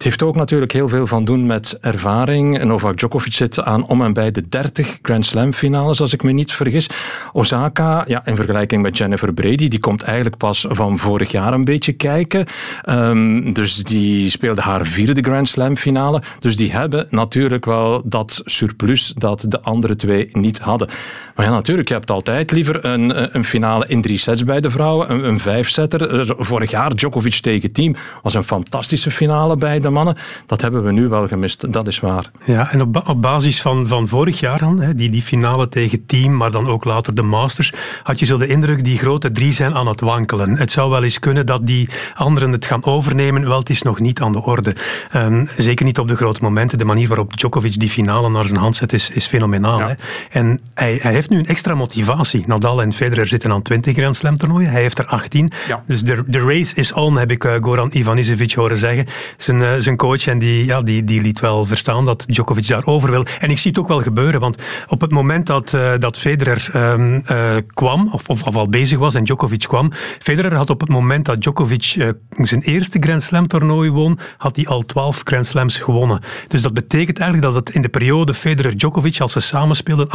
Het 0.00 0.08
heeft 0.08 0.22
ook 0.22 0.36
natuurlijk 0.36 0.72
heel 0.72 0.88
veel 0.88 1.06
van 1.06 1.24
doen 1.24 1.46
met 1.46 1.78
ervaring. 1.80 2.62
Novak 2.62 2.96
Djokovic 2.96 3.32
zit 3.32 3.62
aan 3.62 3.86
om 3.86 4.02
en 4.02 4.12
bij 4.12 4.30
de 4.30 4.48
30 4.48 4.98
Grand 5.02 5.26
Slam 5.26 5.52
finales, 5.52 6.00
als 6.00 6.12
ik 6.12 6.22
me 6.22 6.32
niet 6.32 6.52
vergis. 6.52 6.88
Osaka, 7.32 8.04
ja, 8.06 8.26
in 8.26 8.36
vergelijking 8.36 8.82
met 8.82 8.98
Jennifer 8.98 9.32
Brady, 9.32 9.68
die 9.68 9.78
komt 9.78 10.02
eigenlijk 10.02 10.36
pas 10.36 10.66
van 10.68 10.98
vorig 10.98 11.30
jaar 11.30 11.52
een 11.52 11.64
beetje 11.64 11.92
kijken. 11.92 12.46
Um, 12.88 13.52
dus 13.52 13.76
die 13.76 14.30
speelde 14.30 14.60
haar 14.60 14.86
vierde 14.86 15.22
Grand 15.22 15.48
Slam 15.48 15.76
finale. 15.76 16.22
Dus 16.38 16.56
die 16.56 16.72
hebben 16.72 17.06
natuurlijk 17.10 17.64
wel 17.64 18.02
dat 18.04 18.42
surplus 18.44 19.12
dat 19.16 19.44
de 19.48 19.60
andere 19.60 19.96
twee 19.96 20.28
niet 20.32 20.58
hadden. 20.58 20.88
Maar 21.34 21.46
ja, 21.46 21.52
natuurlijk, 21.52 21.88
je 21.88 21.94
hebt 21.94 22.10
altijd 22.10 22.50
liever 22.50 22.84
een, 22.84 23.36
een 23.36 23.44
finale 23.44 23.86
in 23.86 24.02
drie 24.02 24.18
sets 24.18 24.44
bij 24.44 24.60
de 24.60 24.70
vrouwen, 24.70 25.10
een, 25.10 25.24
een 25.24 25.40
vijfsetter. 25.40 26.34
Vorig 26.38 26.70
jaar 26.70 26.94
Djokovic 26.94 27.34
tegen 27.34 27.72
team 27.72 27.94
was 28.22 28.34
een 28.34 28.44
fantastische 28.44 29.10
finale 29.10 29.56
bij 29.56 29.80
de 29.80 29.88
mannen. 29.90 30.16
Dat 30.46 30.60
hebben 30.60 30.84
we 30.84 30.92
nu 30.92 31.08
wel 31.08 31.28
gemist, 31.28 31.72
dat 31.72 31.86
is 31.86 32.00
waar. 32.00 32.30
Ja, 32.44 32.72
en 32.72 32.80
op, 32.80 33.02
op 33.08 33.22
basis 33.22 33.62
van, 33.62 33.86
van 33.86 34.08
vorig 34.08 34.40
jaar 34.40 34.58
dan, 34.58 34.80
hè, 34.80 34.94
die, 34.94 35.10
die 35.10 35.22
finale 35.22 35.68
tegen 35.68 36.06
team, 36.06 36.36
maar 36.36 36.50
dan 36.50 36.68
ook 36.68 36.84
later 36.84 37.14
de 37.14 37.22
Masters, 37.22 37.72
had 38.02 38.18
je 38.18 38.26
zo 38.26 38.38
de 38.38 38.46
indruk, 38.46 38.84
die 38.84 38.98
grote 38.98 39.30
drie 39.30 39.52
zijn 39.52 39.74
aan 39.74 39.86
het 39.86 40.00
wankelen. 40.00 40.56
Het 40.56 40.72
zou 40.72 40.90
wel 40.90 41.02
eens 41.02 41.18
kunnen 41.18 41.46
dat 41.46 41.66
die 41.66 41.88
anderen 42.14 42.52
het 42.52 42.64
gaan 42.64 42.84
overnemen, 42.84 43.48
wel, 43.48 43.58
het 43.58 43.70
is 43.70 43.82
nog 43.82 44.00
niet 44.00 44.20
aan 44.20 44.32
de 44.32 44.42
orde. 44.42 44.76
Um, 45.16 45.48
zeker 45.56 45.84
niet 45.84 45.98
op 45.98 46.08
de 46.08 46.16
grote 46.16 46.42
momenten. 46.42 46.78
De 46.78 46.84
manier 46.84 47.08
waarop 47.08 47.36
Djokovic 47.36 47.78
die 47.80 47.88
finale 47.88 48.30
naar 48.30 48.44
zijn 48.44 48.58
hand 48.58 48.76
zet, 48.76 48.92
is, 48.92 49.10
is 49.10 49.26
fenomenaal. 49.26 49.80
Hè? 49.80 49.94
En 50.30 50.60
hij, 50.74 50.98
hij 51.02 51.12
heeft 51.12 51.30
nu 51.30 51.38
een 51.38 51.46
extra 51.46 51.74
motivatie. 51.74 52.44
Nadal 52.46 52.82
en 52.82 52.92
Federer 52.92 53.28
zitten 53.28 53.52
aan 53.52 53.62
20 53.62 53.96
Grand 53.96 54.16
Slam 54.16 54.36
toernooien, 54.36 54.70
hij 54.70 54.80
heeft 54.80 54.98
er 54.98 55.06
18. 55.06 55.50
Ja. 55.68 55.82
Dus 55.86 56.02
de, 56.02 56.22
de 56.26 56.40
race 56.40 56.74
is 56.74 56.92
on, 56.92 57.18
heb 57.18 57.30
ik 57.30 57.44
uh, 57.44 57.54
Goran 57.60 57.90
Ivanisevic 57.92 58.52
horen 58.52 58.76
zeggen. 58.76 59.06
Zijn, 59.36 59.60
uh, 59.60 59.72
zijn 59.82 59.96
coach 59.96 60.26
en 60.26 60.38
die, 60.38 60.64
ja, 60.64 60.80
die, 60.80 61.04
die 61.04 61.20
liet 61.20 61.40
wel 61.40 61.66
verstaan 61.66 62.04
dat 62.04 62.24
Djokovic 62.26 62.66
daarover 62.66 63.10
wil. 63.10 63.24
En 63.38 63.50
ik 63.50 63.58
zie 63.58 63.70
het 63.70 63.80
ook 63.80 63.88
wel 63.88 64.02
gebeuren, 64.02 64.40
want 64.40 64.62
op 64.88 65.00
het 65.00 65.10
moment 65.10 65.46
dat, 65.46 65.72
uh, 65.72 65.92
dat 65.98 66.18
Federer 66.18 66.70
um, 66.76 67.22
uh, 67.30 67.56
kwam, 67.66 68.08
of, 68.12 68.28
of, 68.28 68.56
al 68.56 68.68
bezig 68.68 68.98
was 68.98 69.14
en 69.14 69.24
Djokovic 69.24 69.64
kwam, 69.68 69.92
Federer 70.18 70.54
had 70.54 70.70
op 70.70 70.80
het 70.80 70.88
moment 70.88 71.24
dat 71.24 71.40
Djokovic 71.40 72.14
zijn 72.36 72.62
eerste 72.62 72.98
Grand 73.00 73.22
Slam 73.22 73.46
toernooi 73.46 73.90
won, 73.90 74.18
had 74.36 74.56
hij 74.56 74.66
al 74.66 74.82
12 74.82 75.20
Grand 75.24 75.46
Slams 75.46 75.76
gewonnen. 75.76 76.20
Dus 76.48 76.62
dat 76.62 76.74
betekent 76.74 77.18
eigenlijk 77.18 77.52
dat 77.52 77.66
het 77.66 77.74
in 77.74 77.82
de 77.82 77.88
periode 77.88 78.34
Federer-Djokovic, 78.34 79.20
als 79.20 79.32
ze 79.32 79.40
samenspeelden, 79.40 80.08
18-8 80.08 80.10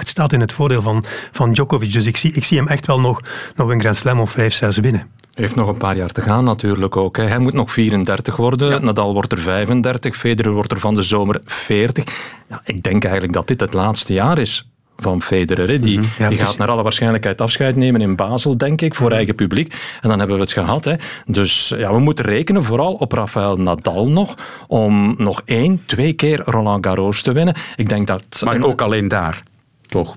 staat 0.00 0.32
in 0.32 0.40
het 0.40 0.52
voordeel 0.52 0.82
van, 0.82 1.04
van 1.32 1.52
Djokovic. 1.52 1.92
Dus 1.92 2.06
ik 2.06 2.16
zie, 2.16 2.32
ik 2.32 2.44
zie 2.44 2.58
hem 2.58 2.68
echt 2.68 2.86
wel 2.86 3.00
nog, 3.00 3.20
nog 3.56 3.70
een 3.70 3.80
Grand 3.80 3.96
Slam 3.96 4.20
of 4.20 4.30
5, 4.30 4.54
6 4.54 4.76
winnen 4.76 5.19
heeft 5.34 5.54
nog 5.54 5.68
een 5.68 5.76
paar 5.76 5.96
jaar 5.96 6.12
te 6.12 6.22
gaan 6.22 6.44
natuurlijk 6.44 6.96
ook. 6.96 7.16
Hij 7.16 7.38
moet 7.38 7.52
nog 7.52 7.72
34 7.72 8.36
worden. 8.36 8.84
Nadal 8.84 9.12
wordt 9.12 9.32
er 9.32 9.40
35. 9.40 10.16
Federer 10.16 10.52
wordt 10.52 10.72
er 10.72 10.80
van 10.80 10.94
de 10.94 11.02
zomer 11.02 11.40
40. 11.44 12.04
Ja, 12.48 12.60
ik 12.64 12.82
denk 12.82 13.02
eigenlijk 13.02 13.32
dat 13.32 13.48
dit 13.48 13.60
het 13.60 13.72
laatste 13.72 14.12
jaar 14.12 14.38
is 14.38 14.70
van 14.96 15.22
Federer. 15.22 15.80
Die, 15.80 15.98
mhm. 15.98 16.28
die 16.28 16.38
gaat 16.38 16.56
naar 16.56 16.68
alle 16.68 16.82
waarschijnlijkheid 16.82 17.40
afscheid 17.40 17.76
nemen 17.76 18.00
in 18.00 18.16
Basel, 18.16 18.56
denk 18.56 18.80
ik, 18.80 18.94
voor 18.94 19.06
mhm. 19.06 19.16
eigen 19.16 19.34
publiek. 19.34 19.74
En 20.00 20.08
dan 20.08 20.18
hebben 20.18 20.36
we 20.36 20.42
het 20.42 20.52
gehad. 20.52 20.84
Hè. 20.84 20.94
Dus 21.26 21.74
ja, 21.76 21.92
we 21.92 21.98
moeten 21.98 22.24
rekenen 22.24 22.64
vooral 22.64 22.92
op 22.92 23.12
Rafael 23.12 23.56
Nadal 23.56 24.08
nog, 24.08 24.34
om 24.66 25.14
nog 25.18 25.42
één, 25.44 25.82
twee 25.86 26.12
keer 26.12 26.42
Roland 26.44 26.86
Garros 26.86 27.22
te 27.22 27.32
winnen. 27.32 27.54
Ik 27.76 27.88
denk 27.88 28.06
dat... 28.06 28.42
Maar 28.44 28.62
ook 28.62 28.80
alleen 28.80 29.08
daar, 29.08 29.42
toch? 29.86 30.16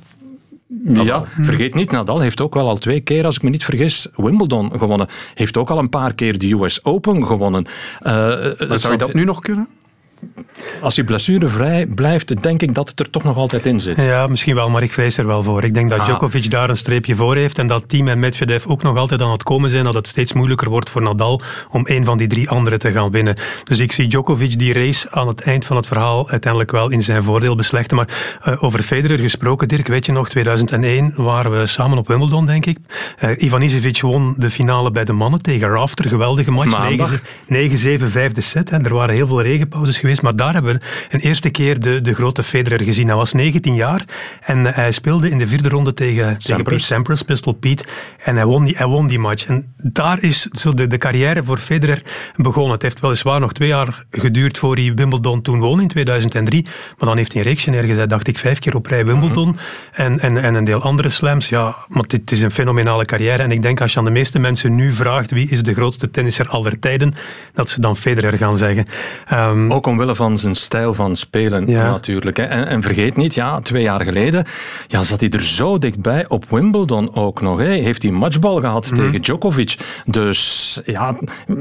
Ja, 0.83 1.23
vergeet 1.25 1.75
niet, 1.75 1.91
Nadal 1.91 2.19
heeft 2.19 2.41
ook 2.41 2.53
wel 2.53 2.67
al 2.67 2.77
twee 2.77 2.99
keer, 2.99 3.25
als 3.25 3.35
ik 3.35 3.41
me 3.41 3.49
niet 3.49 3.65
vergis, 3.65 4.07
Wimbledon 4.15 4.71
gewonnen. 4.79 5.07
Heeft 5.33 5.57
ook 5.57 5.69
al 5.69 5.77
een 5.77 5.89
paar 5.89 6.13
keer 6.13 6.37
de 6.37 6.51
US 6.51 6.85
Open 6.85 7.27
gewonnen. 7.27 7.65
Uh, 8.01 8.11
zou 8.57 8.91
je 8.91 8.97
dat 8.97 9.13
nu 9.13 9.23
nog 9.23 9.39
kunnen? 9.39 9.67
Als 10.81 10.95
hij 10.95 11.05
blessurevrij 11.05 11.85
blijft, 11.85 12.43
denk 12.43 12.61
ik 12.61 12.75
dat 12.75 12.89
het 12.89 12.99
er 12.99 13.09
toch 13.09 13.23
nog 13.23 13.37
altijd 13.37 13.65
in 13.65 13.79
zit. 13.79 14.01
Ja, 14.01 14.27
misschien 14.27 14.55
wel, 14.55 14.69
maar 14.69 14.83
ik 14.83 14.93
vrees 14.93 15.17
er 15.17 15.27
wel 15.27 15.43
voor. 15.43 15.63
Ik 15.63 15.73
denk 15.73 15.89
dat 15.89 15.99
ah. 15.99 16.05
Djokovic 16.05 16.49
daar 16.49 16.69
een 16.69 16.77
streepje 16.77 17.15
voor 17.15 17.35
heeft 17.35 17.59
en 17.59 17.67
dat 17.67 17.89
team 17.89 18.07
en 18.07 18.19
Medvedev 18.19 18.65
ook 18.65 18.83
nog 18.83 18.97
altijd 18.97 19.21
aan 19.21 19.31
het 19.31 19.43
komen 19.43 19.69
zijn, 19.69 19.83
dat 19.83 19.93
het 19.93 20.07
steeds 20.07 20.33
moeilijker 20.33 20.69
wordt 20.69 20.89
voor 20.89 21.01
Nadal 21.01 21.41
om 21.69 21.81
een 21.85 22.05
van 22.05 22.17
die 22.17 22.27
drie 22.27 22.49
anderen 22.49 22.79
te 22.79 22.91
gaan 22.91 23.11
winnen. 23.11 23.37
Dus 23.63 23.79
ik 23.79 23.91
zie 23.91 24.07
Djokovic 24.07 24.59
die 24.59 24.73
race 24.73 25.11
aan 25.11 25.27
het 25.27 25.41
eind 25.41 25.65
van 25.65 25.75
het 25.75 25.87
verhaal 25.87 26.29
uiteindelijk 26.29 26.71
wel 26.71 26.89
in 26.89 27.01
zijn 27.01 27.23
voordeel 27.23 27.55
beslechten. 27.55 27.97
Maar 27.97 28.39
uh, 28.47 28.63
over 28.63 28.81
Federer 28.81 29.19
gesproken, 29.19 29.67
Dirk, 29.67 29.87
weet 29.87 30.05
je 30.05 30.11
nog, 30.11 30.29
2001 30.29 31.13
waren 31.15 31.59
we 31.59 31.65
samen 31.65 31.97
op 31.97 32.07
Wimbledon, 32.07 32.45
denk 32.45 32.65
ik. 32.65 32.77
Uh, 33.23 33.29
Ivan 33.37 33.61
Isevic 33.61 34.01
won 34.01 34.33
de 34.37 34.51
finale 34.51 34.91
bij 34.91 35.05
de 35.05 35.13
mannen 35.13 35.41
tegen 35.41 35.69
Rafter. 35.69 36.07
Geweldige 36.07 36.51
match. 36.51 37.21
9-7, 37.53 38.03
vijfde 38.05 38.41
set. 38.41 38.69
En 38.69 38.85
er 38.85 38.93
waren 38.93 39.15
heel 39.15 39.27
veel 39.27 39.41
regenpauzes 39.41 39.97
geweest 39.97 40.12
geweest. 40.13 40.21
Maar 40.21 40.45
daar 40.45 40.53
hebben 40.53 40.73
we 40.73 41.15
een 41.15 41.19
eerste 41.19 41.49
keer 41.49 41.79
de, 41.79 42.01
de 42.01 42.13
grote 42.13 42.43
Federer 42.43 42.83
gezien. 42.83 43.07
Hij 43.07 43.15
was 43.15 43.33
19 43.33 43.75
jaar 43.75 44.05
en 44.41 44.65
hij 44.65 44.91
speelde 44.91 45.29
in 45.29 45.37
de 45.37 45.47
vierde 45.47 45.69
ronde 45.69 45.93
tegen, 45.93 46.37
tegen 46.37 46.63
Pete 46.63 46.83
Sampras, 46.83 47.21
Pistol 47.21 47.53
Pete. 47.53 47.85
En 48.23 48.35
hij 48.35 48.45
won 48.45 48.63
die, 48.63 48.77
hij 48.77 48.87
won 48.87 49.07
die 49.07 49.19
match. 49.19 49.45
En 49.45 49.73
daar 49.77 50.23
is 50.23 50.41
zo 50.41 50.73
de, 50.73 50.87
de 50.87 50.97
carrière 50.97 51.43
voor 51.43 51.57
Federer 51.57 52.01
begonnen. 52.35 52.73
Het 52.73 52.81
heeft 52.81 52.99
weliswaar 52.99 53.39
nog 53.39 53.53
twee 53.53 53.67
jaar 53.67 54.05
geduurd 54.11 54.57
voor 54.57 54.75
hij 54.75 54.93
Wimbledon 54.95 55.41
toen 55.41 55.59
won 55.59 55.81
in 55.81 55.87
2003. 55.87 56.63
Maar 56.97 57.07
dan 57.07 57.17
heeft 57.17 57.33
hij 57.33 57.41
een 57.41 57.47
reeksje 57.47 57.69
neergezet, 57.69 58.09
dacht 58.09 58.27
ik, 58.27 58.37
vijf 58.37 58.59
keer 58.59 58.75
op 58.75 58.85
rij 58.85 59.05
Wimbledon. 59.05 59.49
Mhm. 59.49 59.57
en, 59.93 60.19
en, 60.19 60.37
en 60.37 60.53
een 60.53 60.63
deel 60.63 60.81
andere 60.81 61.09
slams. 61.09 61.49
Ja, 61.49 61.75
maar 61.87 62.07
dit 62.07 62.31
is 62.31 62.41
een 62.41 62.51
fenomenale 62.51 63.05
carrière. 63.05 63.43
En 63.43 63.51
ik 63.51 63.61
denk 63.61 63.81
als 63.81 63.93
je 63.93 63.99
aan 63.99 64.05
de 64.05 64.11
meeste 64.11 64.39
mensen 64.39 64.75
nu 64.75 64.91
vraagt 64.91 65.31
wie 65.31 65.49
is 65.49 65.63
de 65.63 65.73
grootste 65.73 66.11
tennisser 66.11 66.47
aller 66.47 66.79
tijden, 66.79 67.13
dat 67.53 67.69
ze 67.69 67.81
dan 67.81 67.97
Federer 67.97 68.37
gaan 68.37 68.57
zeggen. 68.57 68.85
Um, 69.33 69.73
Ook 69.73 69.87
omwille 70.03 70.29
van 70.29 70.37
zijn 70.37 70.55
stijl 70.55 70.93
van 70.93 71.15
spelen 71.15 71.65
natuurlijk. 71.65 72.39
En, 72.39 72.67
en, 72.67 72.81
vergeet 72.81 73.15
niet, 73.15 73.33
ja, 73.33 73.59
twee 73.59 73.81
jaar 73.81 74.01
geleden 74.01 74.45
ja, 74.87 75.03
zat 75.03 75.19
hij 75.19 75.29
er 75.29 75.43
zo 75.43 75.77
dichtbij 75.77 76.27
op 76.27 76.45
Wimbledon 76.49 77.15
ook 77.15 77.41
nog. 77.41 77.59
Hè. 77.59 77.65
Heeft 77.65 78.03
hij 78.03 78.11
matchbal 78.11 78.59
gehad 78.59 78.91
mhm. 78.91 78.95
tegen 78.95 79.21
Djokovic. 79.21 79.77
Dus 80.05 80.81
ja, 80.85 81.17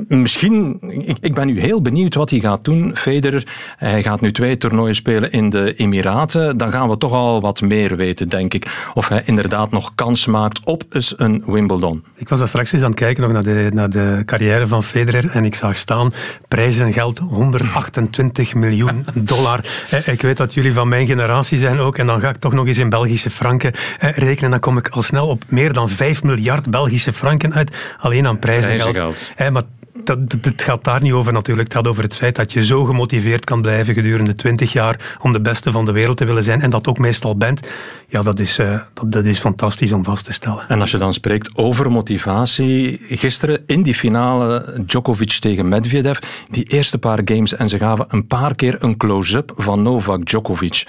misschien... 0.08 0.78
Ik, 0.80 1.16
ik 1.20 1.34
ben 1.34 1.46
nu 1.46 1.60
heel 1.60 1.82
benieuwd 1.82 2.14
wat 2.14 2.30
hij 2.30 2.38
gaat 2.38 2.64
doen, 2.64 2.96
Federer. 2.96 3.46
Hij 3.76 4.02
gaat 4.02 4.20
nu 4.20 4.32
twee 4.32 4.58
toernooien 4.58 4.94
spelen 4.94 5.32
in 5.32 5.50
de 5.50 5.74
Emiraten. 5.74 6.56
Dan 6.56 6.72
gaan 6.72 6.88
we 6.88 6.98
toch 6.98 7.12
al 7.12 7.40
wat 7.40 7.60
meer 7.60 7.96
weten, 7.96 8.28
denk 8.28 8.54
ik. 8.54 8.90
Of 8.94 9.08
hij 9.08 9.22
inderdaad 9.24 9.70
nog 9.70 9.94
kans 9.94 10.26
maakt 10.26 10.60
op 10.64 10.82
eens 10.90 11.14
een 11.16 11.42
Wimbledon. 11.46 12.04
Ik 12.14 12.28
was 12.28 12.38
daar 12.38 12.48
straks 12.48 12.72
eens 12.72 12.82
aan 12.82 12.90
het 12.90 12.98
kijken 12.98 13.22
nog 13.22 13.32
naar 13.32 13.42
de, 13.42 13.70
naar 13.72 13.90
de 13.90 14.22
carrière 14.24 14.66
van 14.66 14.82
Federer 14.82 15.30
en 15.30 15.44
ik 15.44 15.54
zag 15.54 15.76
staan 15.76 16.12
prijzen 16.48 16.92
geld 16.92 17.18
128 17.18 18.31
miljoen 18.54 19.06
dollar. 19.14 19.60
Ik 20.04 20.22
weet 20.22 20.36
dat 20.36 20.54
jullie 20.54 20.72
van 20.72 20.88
mijn 20.88 21.06
generatie 21.06 21.58
zijn 21.58 21.78
ook 21.78 21.98
en 21.98 22.06
dan 22.06 22.20
ga 22.20 22.28
ik 22.28 22.36
toch 22.36 22.52
nog 22.52 22.66
eens 22.66 22.78
in 22.78 22.88
Belgische 22.88 23.30
franken 23.30 23.72
rekenen. 23.98 24.50
Dan 24.50 24.60
kom 24.60 24.76
ik 24.76 24.88
al 24.88 25.02
snel 25.02 25.28
op 25.28 25.42
meer 25.48 25.72
dan 25.72 25.88
5 25.88 26.22
miljard 26.22 26.70
Belgische 26.70 27.12
franken 27.12 27.54
uit, 27.54 27.76
alleen 27.98 28.26
aan 28.26 28.38
prijzengeld. 28.38 28.92
prijzengeld. 28.92 29.52
Maar 29.52 29.62
dat, 30.04 30.18
het 30.40 30.62
gaat 30.62 30.84
daar 30.84 31.02
niet 31.02 31.12
over 31.12 31.32
natuurlijk. 31.32 31.68
Het 31.68 31.76
gaat 31.76 31.86
over 31.86 32.02
het 32.02 32.16
feit 32.16 32.36
dat 32.36 32.52
je 32.52 32.64
zo 32.64 32.84
gemotiveerd 32.84 33.44
kan 33.44 33.62
blijven 33.62 33.94
gedurende 33.94 34.34
20 34.34 34.72
jaar 34.72 35.16
om 35.20 35.32
de 35.32 35.40
beste 35.40 35.72
van 35.72 35.84
de 35.84 35.92
wereld 35.92 36.16
te 36.16 36.24
willen 36.24 36.42
zijn 36.42 36.60
en 36.60 36.70
dat 36.70 36.86
ook 36.86 36.98
meestal 36.98 37.36
bent. 37.36 37.68
Ja, 38.08 38.22
dat 38.22 38.38
is, 38.38 38.58
uh, 38.58 38.80
dat, 38.94 39.12
dat, 39.12 39.24
is 39.24 39.38
fantastisch 39.38 39.92
om 39.92 40.04
vast 40.04 40.24
te 40.24 40.32
stellen. 40.32 40.68
En 40.68 40.80
als 40.80 40.90
je 40.90 40.98
dan 40.98 41.12
spreekt 41.12 41.50
over 41.54 41.90
motivatie, 41.90 43.00
gisteren 43.08 43.62
in 43.66 43.82
die 43.82 43.94
finale 43.94 44.82
Djokovic 44.86 45.30
tegen 45.30 45.68
Medvedev, 45.68 46.18
die 46.48 46.64
eerste 46.64 46.98
paar 46.98 47.20
games 47.24 47.54
en 47.54 47.68
ze 47.68 47.78
gaven 47.78 48.06
een 48.08 48.26
paar 48.26 48.54
keer 48.54 48.76
een 48.78 48.96
close-up 48.96 49.52
van 49.56 49.82
Novak 49.82 50.24
Djokovic 50.24 50.86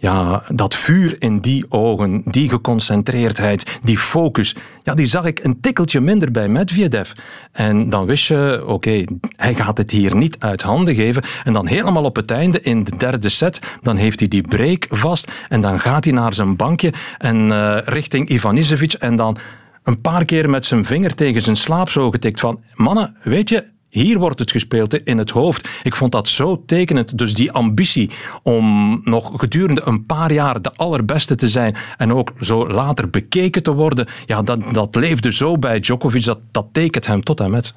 ja, 0.00 0.42
dat 0.48 0.74
vuur 0.74 1.16
in 1.18 1.40
die 1.40 1.64
ogen, 1.68 2.22
die 2.24 2.48
geconcentreerdheid, 2.48 3.78
die 3.82 3.98
focus, 3.98 4.56
ja, 4.82 4.94
die 4.94 5.06
zag 5.06 5.24
ik 5.24 5.44
een 5.44 5.60
tikkeltje 5.60 6.00
minder 6.00 6.30
bij 6.30 6.48
Medvedev. 6.48 7.10
En 7.52 7.90
dan 7.90 8.06
wist 8.06 8.26
je, 8.26 8.62
oké, 8.66 9.04
hij 9.36 9.54
gaat 9.54 9.78
het 9.78 9.90
hier 9.90 10.16
niet 10.16 10.38
uit 10.38 10.62
handen 10.62 10.94
geven. 10.94 11.22
En 11.44 11.52
dan 11.52 11.66
helemaal 11.66 12.04
op 12.04 12.16
het 12.16 12.30
einde, 12.30 12.60
in 12.60 12.84
de 12.84 12.96
derde 12.96 13.28
set, 13.28 13.58
dan 13.82 13.96
heeft 13.96 14.18
hij 14.20 14.28
die 14.28 14.48
break 14.48 14.86
vast 14.88 15.32
en 15.48 15.60
dan 15.60 15.78
gaat 15.78 16.04
hij 16.04 16.12
naar 16.12 16.32
zijn 16.32 16.56
bankje 16.56 16.92
en 17.18 17.36
uh, 17.48 17.78
richting 17.84 18.28
Ivanisevic 18.28 18.92
en 18.92 19.16
dan 19.16 19.36
een 19.82 20.00
paar 20.00 20.24
keer 20.24 20.50
met 20.50 20.64
zijn 20.64 20.84
vinger 20.84 21.14
tegen 21.14 21.42
zijn 21.42 21.56
slaap 21.56 21.90
zo 21.90 22.10
getikt 22.10 22.40
van, 22.40 22.62
mannen, 22.74 23.16
weet 23.22 23.48
je, 23.48 23.64
hier 23.90 24.18
wordt 24.18 24.38
het 24.38 24.50
gespeeld 24.50 24.94
in 24.94 25.18
het 25.18 25.30
hoofd. 25.30 25.68
Ik 25.82 25.94
vond 25.94 26.12
dat 26.12 26.28
zo 26.28 26.62
tekenend. 26.66 27.18
Dus 27.18 27.34
die 27.34 27.52
ambitie 27.52 28.10
om 28.42 29.00
nog 29.04 29.32
gedurende 29.36 29.82
een 29.84 30.06
paar 30.06 30.32
jaar 30.32 30.62
de 30.62 30.70
allerbeste 30.70 31.34
te 31.34 31.48
zijn 31.48 31.76
en 31.96 32.12
ook 32.12 32.32
zo 32.40 32.68
later 32.68 33.10
bekeken 33.10 33.62
te 33.62 33.72
worden, 33.72 34.06
ja, 34.26 34.42
dat, 34.42 34.60
dat 34.72 34.96
leefde 34.96 35.32
zo 35.32 35.58
bij 35.58 35.80
Djokovic, 35.80 36.24
dat, 36.24 36.38
dat 36.50 36.68
tekent 36.72 37.06
hem 37.06 37.22
tot 37.22 37.40
en 37.40 37.50
met. 37.50 37.74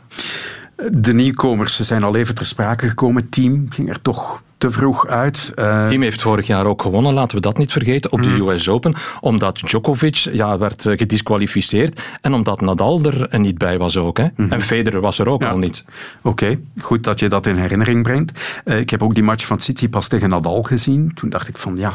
De 0.92 1.14
nieuwkomers 1.14 1.80
zijn 1.80 2.04
al 2.04 2.16
even 2.16 2.36
ter 2.36 2.46
sprake 2.46 2.88
gekomen. 2.90 3.30
Team 3.30 3.66
ging 3.70 3.90
er 3.90 4.02
toch 4.02 4.44
te 4.64 4.72
vroeg 4.72 5.08
uit. 5.08 5.52
Het 5.56 5.88
team 5.88 6.02
heeft 6.02 6.22
vorig 6.22 6.48
jaar 6.48 6.66
ook 6.66 6.82
gewonnen, 6.82 7.14
laten 7.14 7.36
we 7.36 7.42
dat 7.42 7.58
niet 7.58 7.72
vergeten, 7.72 8.12
op 8.12 8.24
de 8.24 8.30
mm. 8.30 8.50
US 8.50 8.70
Open. 8.70 8.94
Omdat 9.20 9.60
Djokovic 9.60 10.16
ja, 10.16 10.58
werd 10.58 10.86
eh, 10.86 10.98
gedisqualificeerd 10.98 12.02
en 12.22 12.34
omdat 12.34 12.62
Nadal 12.62 13.02
er 13.04 13.40
niet 13.40 13.58
bij 13.58 13.78
was 13.78 13.98
ook. 13.98 14.18
Hè. 14.18 14.24
Mm-hmm. 14.24 14.52
En 14.52 14.62
Federer 14.62 15.02
was 15.02 15.20
er 15.20 15.28
ook 15.28 15.44
al 15.44 15.58
niet. 15.58 15.86
Oké, 16.22 16.60
goed 16.82 17.04
dat 17.04 17.20
je 17.20 17.28
dat 17.28 17.46
in 17.46 17.56
herinnering 17.56 18.04
brengt. 18.04 18.40
Uh, 18.66 18.80
ik 18.80 18.90
heb 18.90 19.04
ook 19.04 19.14
die 19.14 19.24
match 19.24 19.46
van 19.46 19.60
pas 19.90 20.08
tegen 20.08 20.30
Nadal 20.30 20.64
gezien. 20.64 21.12
Toen 21.14 21.30
dacht 21.30 21.48
ik 21.48 21.58
van 21.58 21.76
ja, 21.78 21.94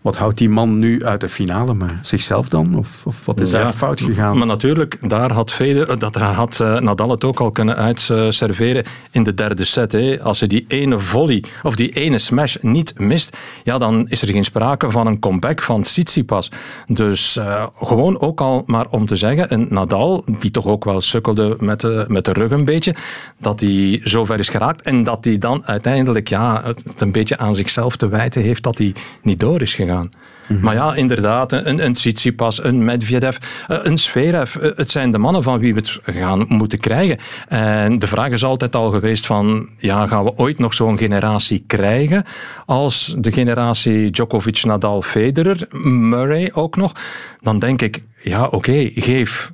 wat 0.00 0.16
houdt 0.16 0.38
die 0.38 0.48
man 0.48 0.78
nu 0.78 1.04
uit 1.04 1.20
de 1.20 1.28
finale? 1.28 1.74
Maar 1.74 1.98
zichzelf 2.02 2.48
dan? 2.48 2.76
Of, 2.76 3.02
of 3.04 3.24
wat 3.24 3.40
is 3.40 3.50
daar 3.50 3.72
fout 3.72 4.00
gegaan? 4.00 4.38
Maar 4.38 4.46
natuurlijk, 4.46 5.08
daar 5.08 5.32
had, 5.32 5.52
Federer, 5.52 5.98
dat 5.98 6.14
had 6.16 6.58
uh, 6.62 6.78
Nadal 6.78 7.10
het 7.10 7.24
ook 7.24 7.40
al 7.40 7.50
kunnen 7.50 7.76
uitserveren 7.76 8.84
in 9.10 9.22
de 9.22 9.34
derde 9.34 9.64
set. 9.64 9.92
Hè. 9.92 10.22
Als 10.22 10.38
ze 10.38 10.46
die 10.46 10.64
ene 10.68 10.98
volley, 10.98 11.44
of 11.62 11.74
die 11.74 11.88
ene 12.00 12.18
smash 12.18 12.56
niet 12.60 12.98
mist, 12.98 13.36
ja, 13.64 13.78
dan 13.78 14.08
is 14.08 14.22
er 14.22 14.28
geen 14.28 14.44
sprake 14.44 14.90
van 14.90 15.06
een 15.06 15.18
comeback 15.18 15.62
van 15.62 15.82
Tsitsipas. 15.82 16.50
Dus 16.86 17.36
uh, 17.36 17.66
gewoon 17.74 18.20
ook 18.20 18.40
al 18.40 18.62
maar 18.66 18.86
om 18.90 19.06
te 19.06 19.16
zeggen, 19.16 19.52
een 19.52 19.66
Nadal, 19.68 20.24
die 20.38 20.50
toch 20.50 20.66
ook 20.66 20.84
wel 20.84 21.00
sukkelde 21.00 21.56
met 21.58 21.80
de, 21.80 22.04
met 22.08 22.24
de 22.24 22.32
rug 22.32 22.50
een 22.50 22.64
beetje, 22.64 22.94
dat 23.38 23.60
hij 23.60 24.00
zover 24.04 24.38
is 24.38 24.48
geraakt 24.48 24.82
en 24.82 25.02
dat 25.02 25.24
hij 25.24 25.38
dan 25.38 25.66
uiteindelijk 25.66 26.28
ja, 26.28 26.62
het 26.64 27.00
een 27.00 27.12
beetje 27.12 27.38
aan 27.38 27.54
zichzelf 27.54 27.96
te 27.96 28.08
wijten 28.08 28.42
heeft 28.42 28.62
dat 28.62 28.78
hij 28.78 28.94
niet 29.22 29.40
door 29.40 29.60
is 29.60 29.74
gegaan. 29.74 30.10
Mhm. 30.50 30.64
Maar 30.64 30.74
ja, 30.74 30.94
inderdaad, 30.94 31.52
een, 31.52 31.84
een 31.84 31.92
Tsitsipas, 31.92 32.64
een 32.64 32.84
Medvedev, 32.84 33.36
eh, 33.68 33.78
een 33.82 33.98
Zverev. 33.98 34.56
Eh, 34.56 34.70
het 34.76 34.90
zijn 34.90 35.10
de 35.10 35.18
mannen 35.18 35.42
van 35.42 35.58
wie 35.58 35.74
we 35.74 35.80
het 35.80 35.98
gaan 36.16 36.44
moeten 36.48 36.78
krijgen. 36.78 37.18
En 37.48 37.98
de 37.98 38.06
vraag 38.06 38.30
is 38.30 38.44
altijd 38.44 38.76
al 38.76 38.90
geweest 38.90 39.26
van, 39.26 39.68
ja, 39.76 40.06
gaan 40.06 40.24
we 40.24 40.36
ooit 40.36 40.58
nog 40.58 40.74
zo'n 40.74 40.98
generatie 40.98 41.64
krijgen 41.66 42.24
als 42.66 43.14
de 43.18 43.32
generatie 43.32 44.10
Djokovic, 44.10 44.64
Nadal, 44.64 45.02
Federer, 45.02 45.66
Murray 45.82 46.50
ook 46.54 46.76
nog? 46.76 46.92
Dan 47.40 47.58
denk 47.58 47.82
ik, 47.82 48.00
ja, 48.22 48.46
oké, 48.46 48.90
geef 48.94 49.52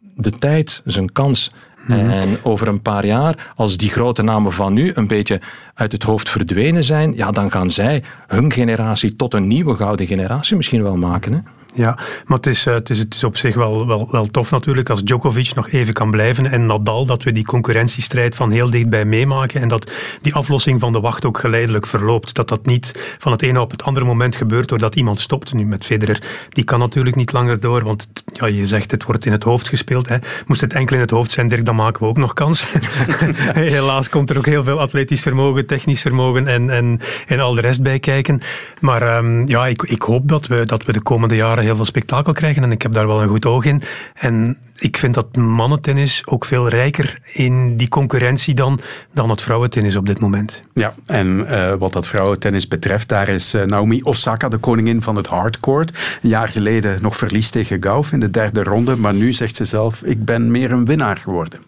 de 0.00 0.30
tijd 0.30 0.82
zijn 0.84 1.12
kans. 1.12 1.50
Mhm. 1.86 2.10
En 2.10 2.38
over 2.42 2.68
een 2.68 2.82
paar 2.82 3.06
jaar, 3.06 3.52
als 3.56 3.76
die 3.76 3.90
grote 3.90 4.22
namen 4.22 4.52
van 4.52 4.72
nu 4.72 4.90
een 4.94 5.06
beetje 5.06 5.40
uit 5.74 5.92
het 5.92 6.02
hoofd 6.02 6.28
verdwenen 6.28 6.84
zijn, 6.84 7.12
ja, 7.16 7.30
dan 7.30 7.50
gaan 7.50 7.70
zij 7.70 8.02
hun 8.26 8.52
generatie 8.52 9.16
tot 9.16 9.34
een 9.34 9.46
nieuwe 9.46 9.74
gouden 9.74 10.06
generatie 10.06 10.56
misschien 10.56 10.82
wel 10.82 10.96
maken. 10.96 11.32
Hè? 11.32 11.38
Ja, 11.76 11.98
maar 12.26 12.36
het 12.36 12.46
is, 12.46 12.66
eh, 12.66 12.74
het 12.74 12.90
is, 12.90 12.98
het 12.98 13.14
is 13.14 13.24
op 13.24 13.36
zich 13.36 13.54
wel, 13.54 13.86
wel, 13.86 14.08
wel 14.10 14.26
tof 14.26 14.50
natuurlijk 14.50 14.90
als 14.90 15.04
Djokovic 15.04 15.54
nog 15.54 15.70
even 15.70 15.94
kan 15.94 16.10
blijven 16.10 16.50
en 16.50 16.66
Nadal, 16.66 17.06
dat 17.06 17.22
we 17.22 17.32
die 17.32 17.44
concurrentiestrijd 17.44 18.34
van 18.34 18.50
heel 18.50 18.70
dichtbij 18.70 19.04
meemaken 19.04 19.60
en 19.60 19.68
dat 19.68 19.90
die 20.22 20.34
aflossing 20.34 20.80
van 20.80 20.92
de 20.92 21.00
wacht 21.00 21.24
ook 21.24 21.38
geleidelijk 21.38 21.86
verloopt. 21.86 22.34
Dat 22.34 22.48
dat 22.48 22.66
niet 22.66 23.16
van 23.18 23.32
het 23.32 23.42
ene 23.42 23.60
op 23.60 23.70
het 23.70 23.82
andere 23.82 24.06
moment 24.06 24.36
gebeurt 24.36 24.68
doordat 24.68 24.94
iemand 24.94 25.20
stopt. 25.20 25.52
Nu 25.52 25.64
met 25.64 25.84
Federer, 25.84 26.22
die 26.48 26.64
kan 26.64 26.78
natuurlijk 26.78 27.16
niet 27.16 27.32
langer 27.32 27.60
door, 27.60 27.84
want 27.84 28.08
ja, 28.32 28.46
je 28.46 28.66
zegt 28.66 28.90
het 28.90 29.04
wordt 29.04 29.26
in 29.26 29.32
het 29.32 29.42
hoofd 29.42 29.68
gespeeld. 29.68 30.08
Hè. 30.08 30.16
Moest 30.46 30.60
het 30.60 30.72
enkel 30.72 30.94
in 30.94 31.02
het 31.02 31.10
hoofd 31.10 31.32
zijn, 31.32 31.48
Dirk, 31.48 31.64
dan 31.64 31.76
maken 31.76 32.02
we 32.02 32.08
ook 32.08 32.16
nog 32.16 32.32
kans. 32.32 32.66
Helaas 33.52 34.08
komt 34.08 34.30
er 34.30 34.38
ook 34.38 34.46
heel 34.46 34.64
veel 34.64 34.80
atletisch 34.80 35.22
vermogen, 35.22 35.66
technisch 35.66 36.02
vermogen 36.02 36.46
en, 36.46 36.70
en, 36.70 37.00
en 37.26 37.40
al 37.40 37.54
de 37.54 37.60
rest 37.60 37.82
bij 37.82 37.98
kijken. 37.98 38.40
Maar 38.80 39.16
um, 39.16 39.48
ja, 39.48 39.66
ik, 39.66 39.82
ik 39.82 40.02
hoop 40.02 40.28
dat 40.28 40.46
we, 40.46 40.64
dat 40.64 40.84
we 40.84 40.92
de 40.92 41.00
komende 41.00 41.36
jaren 41.36 41.64
heel 41.66 41.76
veel 41.76 41.84
spektakel 41.84 42.32
krijgen 42.32 42.62
en 42.62 42.70
ik 42.70 42.82
heb 42.82 42.92
daar 42.92 43.06
wel 43.06 43.22
een 43.22 43.28
goed 43.28 43.46
oog 43.46 43.64
in. 43.64 43.82
En 44.14 44.58
ik 44.78 44.96
vind 44.96 45.14
dat 45.14 45.36
mannentennis 45.36 46.22
ook 46.26 46.44
veel 46.44 46.68
rijker 46.68 47.18
in 47.32 47.76
die 47.76 47.88
concurrentie 47.88 48.54
dan, 48.54 48.80
dan 49.12 49.30
het 49.30 49.42
vrouwentennis 49.42 49.96
op 49.96 50.06
dit 50.06 50.20
moment. 50.20 50.62
Ja, 50.74 50.94
en 51.06 51.38
uh, 51.38 51.72
wat 51.72 51.92
dat 51.92 52.08
vrouwentennis 52.08 52.68
betreft, 52.68 53.08
daar 53.08 53.28
is 53.28 53.54
uh, 53.54 53.62
Naomi 53.62 54.00
Osaka 54.02 54.48
de 54.48 54.56
koningin 54.56 55.02
van 55.02 55.16
het 55.16 55.26
hardcourt. 55.26 56.18
Een 56.22 56.28
jaar 56.28 56.48
geleden 56.48 56.98
nog 57.02 57.16
verlies 57.16 57.50
tegen 57.50 57.82
Gauff 57.82 58.12
in 58.12 58.20
de 58.20 58.30
derde 58.30 58.62
ronde, 58.62 58.96
maar 58.96 59.14
nu 59.14 59.32
zegt 59.32 59.56
ze 59.56 59.64
zelf, 59.64 60.02
ik 60.02 60.24
ben 60.24 60.50
meer 60.50 60.72
een 60.72 60.84
winnaar 60.84 61.16
geworden. 61.16 61.60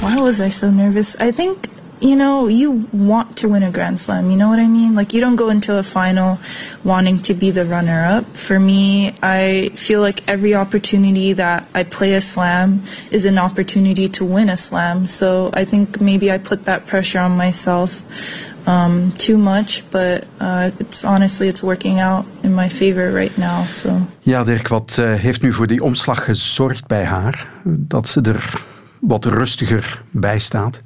Why 0.00 0.14
was 0.14 0.38
I 0.38 0.50
so 0.50 0.70
nervous? 0.70 1.14
I 1.14 1.32
think 1.32 1.56
you 2.02 2.16
know, 2.16 2.48
you 2.48 2.88
want 2.92 3.36
to 3.38 3.48
win 3.48 3.62
a 3.62 3.70
Grand 3.70 4.00
Slam. 4.00 4.30
You 4.30 4.36
know 4.36 4.48
what 4.48 4.58
I 4.58 4.66
mean? 4.66 4.94
Like, 4.94 5.14
you 5.14 5.20
don't 5.20 5.36
go 5.36 5.50
into 5.50 5.78
a 5.78 5.82
final 5.82 6.38
wanting 6.84 7.20
to 7.20 7.34
be 7.34 7.50
the 7.50 7.64
runner 7.64 8.04
up. 8.04 8.24
For 8.36 8.58
me, 8.58 9.14
I 9.22 9.70
feel 9.74 10.00
like 10.00 10.28
every 10.28 10.54
opportunity 10.54 11.32
that 11.34 11.66
I 11.74 11.84
play 11.84 12.14
a 12.14 12.20
slam 12.20 12.82
is 13.10 13.24
an 13.24 13.38
opportunity 13.38 14.08
to 14.08 14.24
win 14.24 14.48
a 14.50 14.56
slam. 14.56 15.06
So 15.06 15.50
I 15.54 15.64
think 15.64 16.00
maybe 16.00 16.32
I 16.32 16.38
put 16.38 16.64
that 16.64 16.86
pressure 16.86 17.20
on 17.20 17.36
myself 17.36 18.02
um, 18.66 19.12
too 19.12 19.38
much, 19.38 19.84
but 19.90 20.24
uh, 20.40 20.70
it's 20.78 21.04
honestly 21.04 21.48
it's 21.48 21.62
working 21.62 22.00
out 22.00 22.24
in 22.42 22.54
my 22.54 22.68
favor 22.68 23.12
right 23.12 23.36
now. 23.38 23.66
So. 23.68 24.06
Ja, 24.20 24.44
Dirk, 24.44 24.68
wat 24.68 24.96
uh, 25.00 25.14
heeft 25.14 25.42
nu 25.42 25.52
voor 25.52 25.66
die 25.66 25.82
omslag 25.82 26.24
gezorgd 26.24 26.86
bij 26.86 27.04
haar? 27.04 27.46
Dat 27.64 28.08
ze 28.08 28.20
er 28.20 28.62
wat 29.00 29.24
rustiger 29.24 30.02
bij 30.10 30.38
staat? 30.38 30.82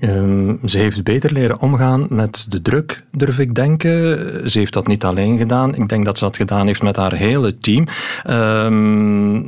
Ehm, 0.00 0.54
ze 0.64 0.78
heeft 0.78 1.02
beter 1.02 1.32
leren 1.32 1.60
omgaan 1.60 2.06
met 2.08 2.46
de 2.48 2.62
druk, 2.62 3.04
durf 3.12 3.38
ik 3.38 3.54
denken. 3.54 4.50
Ze 4.50 4.58
heeft 4.58 4.72
dat 4.72 4.86
niet 4.86 5.04
alleen 5.04 5.38
gedaan. 5.38 5.74
Ik 5.74 5.88
denk 5.88 6.04
dat 6.04 6.18
ze 6.18 6.24
dat 6.24 6.36
gedaan 6.36 6.66
heeft 6.66 6.82
met 6.82 6.96
haar 6.96 7.14
hele 7.14 7.58
team. 7.58 7.86
Ehm, 8.22 9.42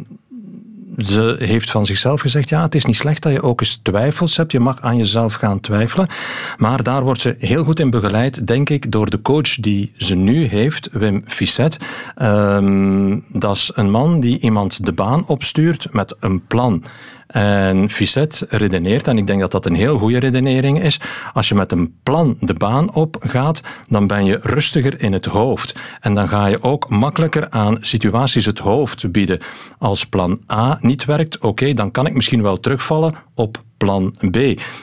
ze 0.98 1.36
heeft 1.38 1.70
van 1.70 1.86
zichzelf 1.86 2.20
gezegd: 2.20 2.48
ja, 2.48 2.62
het 2.62 2.74
is 2.74 2.84
niet 2.84 2.96
slecht 2.96 3.22
dat 3.22 3.32
je 3.32 3.42
ook 3.42 3.60
eens 3.60 3.80
twijfels 3.82 4.36
hebt. 4.36 4.52
Je 4.52 4.60
mag 4.60 4.80
aan 4.80 4.96
jezelf 4.96 5.34
gaan 5.34 5.60
twijfelen. 5.60 6.08
Maar 6.56 6.82
daar 6.82 7.02
wordt 7.02 7.20
ze 7.20 7.34
heel 7.38 7.64
goed 7.64 7.80
in 7.80 7.90
begeleid, 7.90 8.46
denk 8.46 8.70
ik, 8.70 8.92
door 8.92 9.10
de 9.10 9.22
coach 9.22 9.54
die 9.54 9.92
ze 9.96 10.14
nu 10.14 10.46
heeft, 10.46 10.88
Wim 10.92 11.22
Fisset. 11.26 11.78
Ehm, 12.14 13.18
dat 13.28 13.56
is 13.56 13.70
een 13.74 13.90
man 13.90 14.20
die 14.20 14.38
iemand 14.38 14.86
de 14.86 14.92
baan 14.92 15.26
opstuurt 15.26 15.92
met 15.92 16.16
een 16.20 16.46
plan. 16.46 16.84
En 17.32 17.90
Fisset 17.90 18.46
redeneert, 18.48 19.08
en 19.08 19.18
ik 19.18 19.26
denk 19.26 19.40
dat 19.40 19.50
dat 19.50 19.66
een 19.66 19.74
heel 19.74 19.98
goede 19.98 20.18
redenering 20.18 20.82
is, 20.82 21.00
als 21.32 21.48
je 21.48 21.54
met 21.54 21.72
een 21.72 21.94
plan 22.02 22.36
de 22.40 22.54
baan 22.54 22.94
op 22.94 23.16
gaat, 23.20 23.60
dan 23.88 24.06
ben 24.06 24.24
je 24.24 24.38
rustiger 24.42 25.02
in 25.02 25.12
het 25.12 25.24
hoofd. 25.24 25.74
En 26.00 26.14
dan 26.14 26.28
ga 26.28 26.46
je 26.46 26.62
ook 26.62 26.88
makkelijker 26.88 27.50
aan 27.50 27.76
situaties 27.80 28.46
het 28.46 28.58
hoofd 28.58 29.12
bieden. 29.12 29.40
Als 29.78 30.06
plan 30.06 30.40
A 30.52 30.78
niet 30.80 31.04
werkt, 31.04 31.38
oké, 31.38 31.74
dan 31.74 31.90
kan 31.90 32.06
ik 32.06 32.14
misschien 32.14 32.42
wel 32.42 32.60
terugvallen 32.60 33.14
op 33.34 33.58
plan 33.84 34.14
B. 34.30 34.36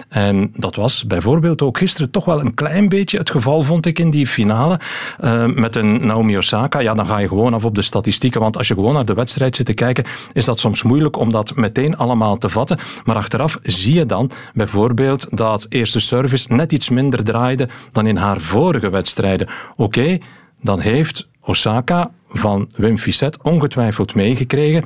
En 0.09 0.51
dat 0.55 0.75
was 0.75 1.05
bijvoorbeeld 1.05 1.61
ook 1.61 1.77
gisteren 1.77 2.11
toch 2.11 2.25
wel 2.25 2.39
een 2.39 2.53
klein 2.53 2.89
beetje 2.89 3.17
het 3.17 3.31
geval, 3.31 3.63
vond 3.63 3.85
ik, 3.85 3.99
in 3.99 4.09
die 4.09 4.27
finale. 4.27 4.79
Uh, 5.23 5.45
met 5.45 5.75
een 5.75 6.05
Naomi 6.05 6.37
Osaka, 6.37 6.79
ja, 6.79 6.93
dan 6.93 7.05
ga 7.05 7.17
je 7.17 7.27
gewoon 7.27 7.53
af 7.53 7.65
op 7.65 7.75
de 7.75 7.81
statistieken. 7.81 8.41
Want 8.41 8.57
als 8.57 8.67
je 8.67 8.73
gewoon 8.73 8.93
naar 8.93 9.05
de 9.05 9.13
wedstrijd 9.13 9.55
zit 9.55 9.65
te 9.65 9.73
kijken, 9.73 10.05
is 10.33 10.45
dat 10.45 10.59
soms 10.59 10.83
moeilijk 10.83 11.17
om 11.17 11.31
dat 11.31 11.55
meteen 11.55 11.97
allemaal 11.97 12.37
te 12.37 12.49
vatten. 12.49 12.77
Maar 13.05 13.15
achteraf 13.15 13.57
zie 13.61 13.93
je 13.93 14.05
dan 14.05 14.31
bijvoorbeeld 14.53 15.37
dat 15.37 15.65
eerste 15.69 15.99
service 15.99 16.53
net 16.53 16.71
iets 16.71 16.89
minder 16.89 17.23
draaide 17.23 17.69
dan 17.91 18.07
in 18.07 18.17
haar 18.17 18.39
vorige 18.39 18.89
wedstrijden. 18.89 19.47
Oké, 19.75 20.17
dan 20.61 20.79
heeft 20.79 21.27
Osaka 21.41 22.11
van 22.29 22.69
Wim 22.75 22.97
Fisset 22.97 23.41
ongetwijfeld 23.41 24.15
meegekregen 24.15 24.83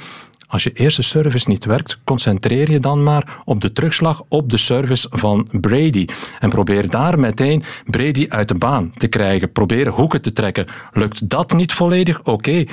als 0.53 0.63
je 0.63 0.73
eerste 0.73 1.01
service 1.01 1.49
niet 1.49 1.65
werkt, 1.65 1.99
concentreer 2.03 2.71
je 2.71 2.79
dan 2.79 3.03
maar 3.03 3.41
op 3.45 3.61
de 3.61 3.71
terugslag 3.71 4.23
op 4.27 4.49
de 4.49 4.57
service 4.57 5.07
van 5.11 5.47
Brady. 5.51 6.05
En 6.39 6.49
probeer 6.49 6.89
daar 6.89 7.19
meteen 7.19 7.63
Brady 7.85 8.25
uit 8.29 8.47
de 8.47 8.55
baan 8.55 8.91
te 8.93 9.07
krijgen. 9.07 9.51
Probeer 9.51 9.87
hoeken 9.87 10.21
te 10.21 10.31
trekken. 10.31 10.65
Lukt 10.91 11.29
dat 11.29 11.53
niet 11.53 11.73
volledig? 11.73 12.23
Oké, 12.23 12.65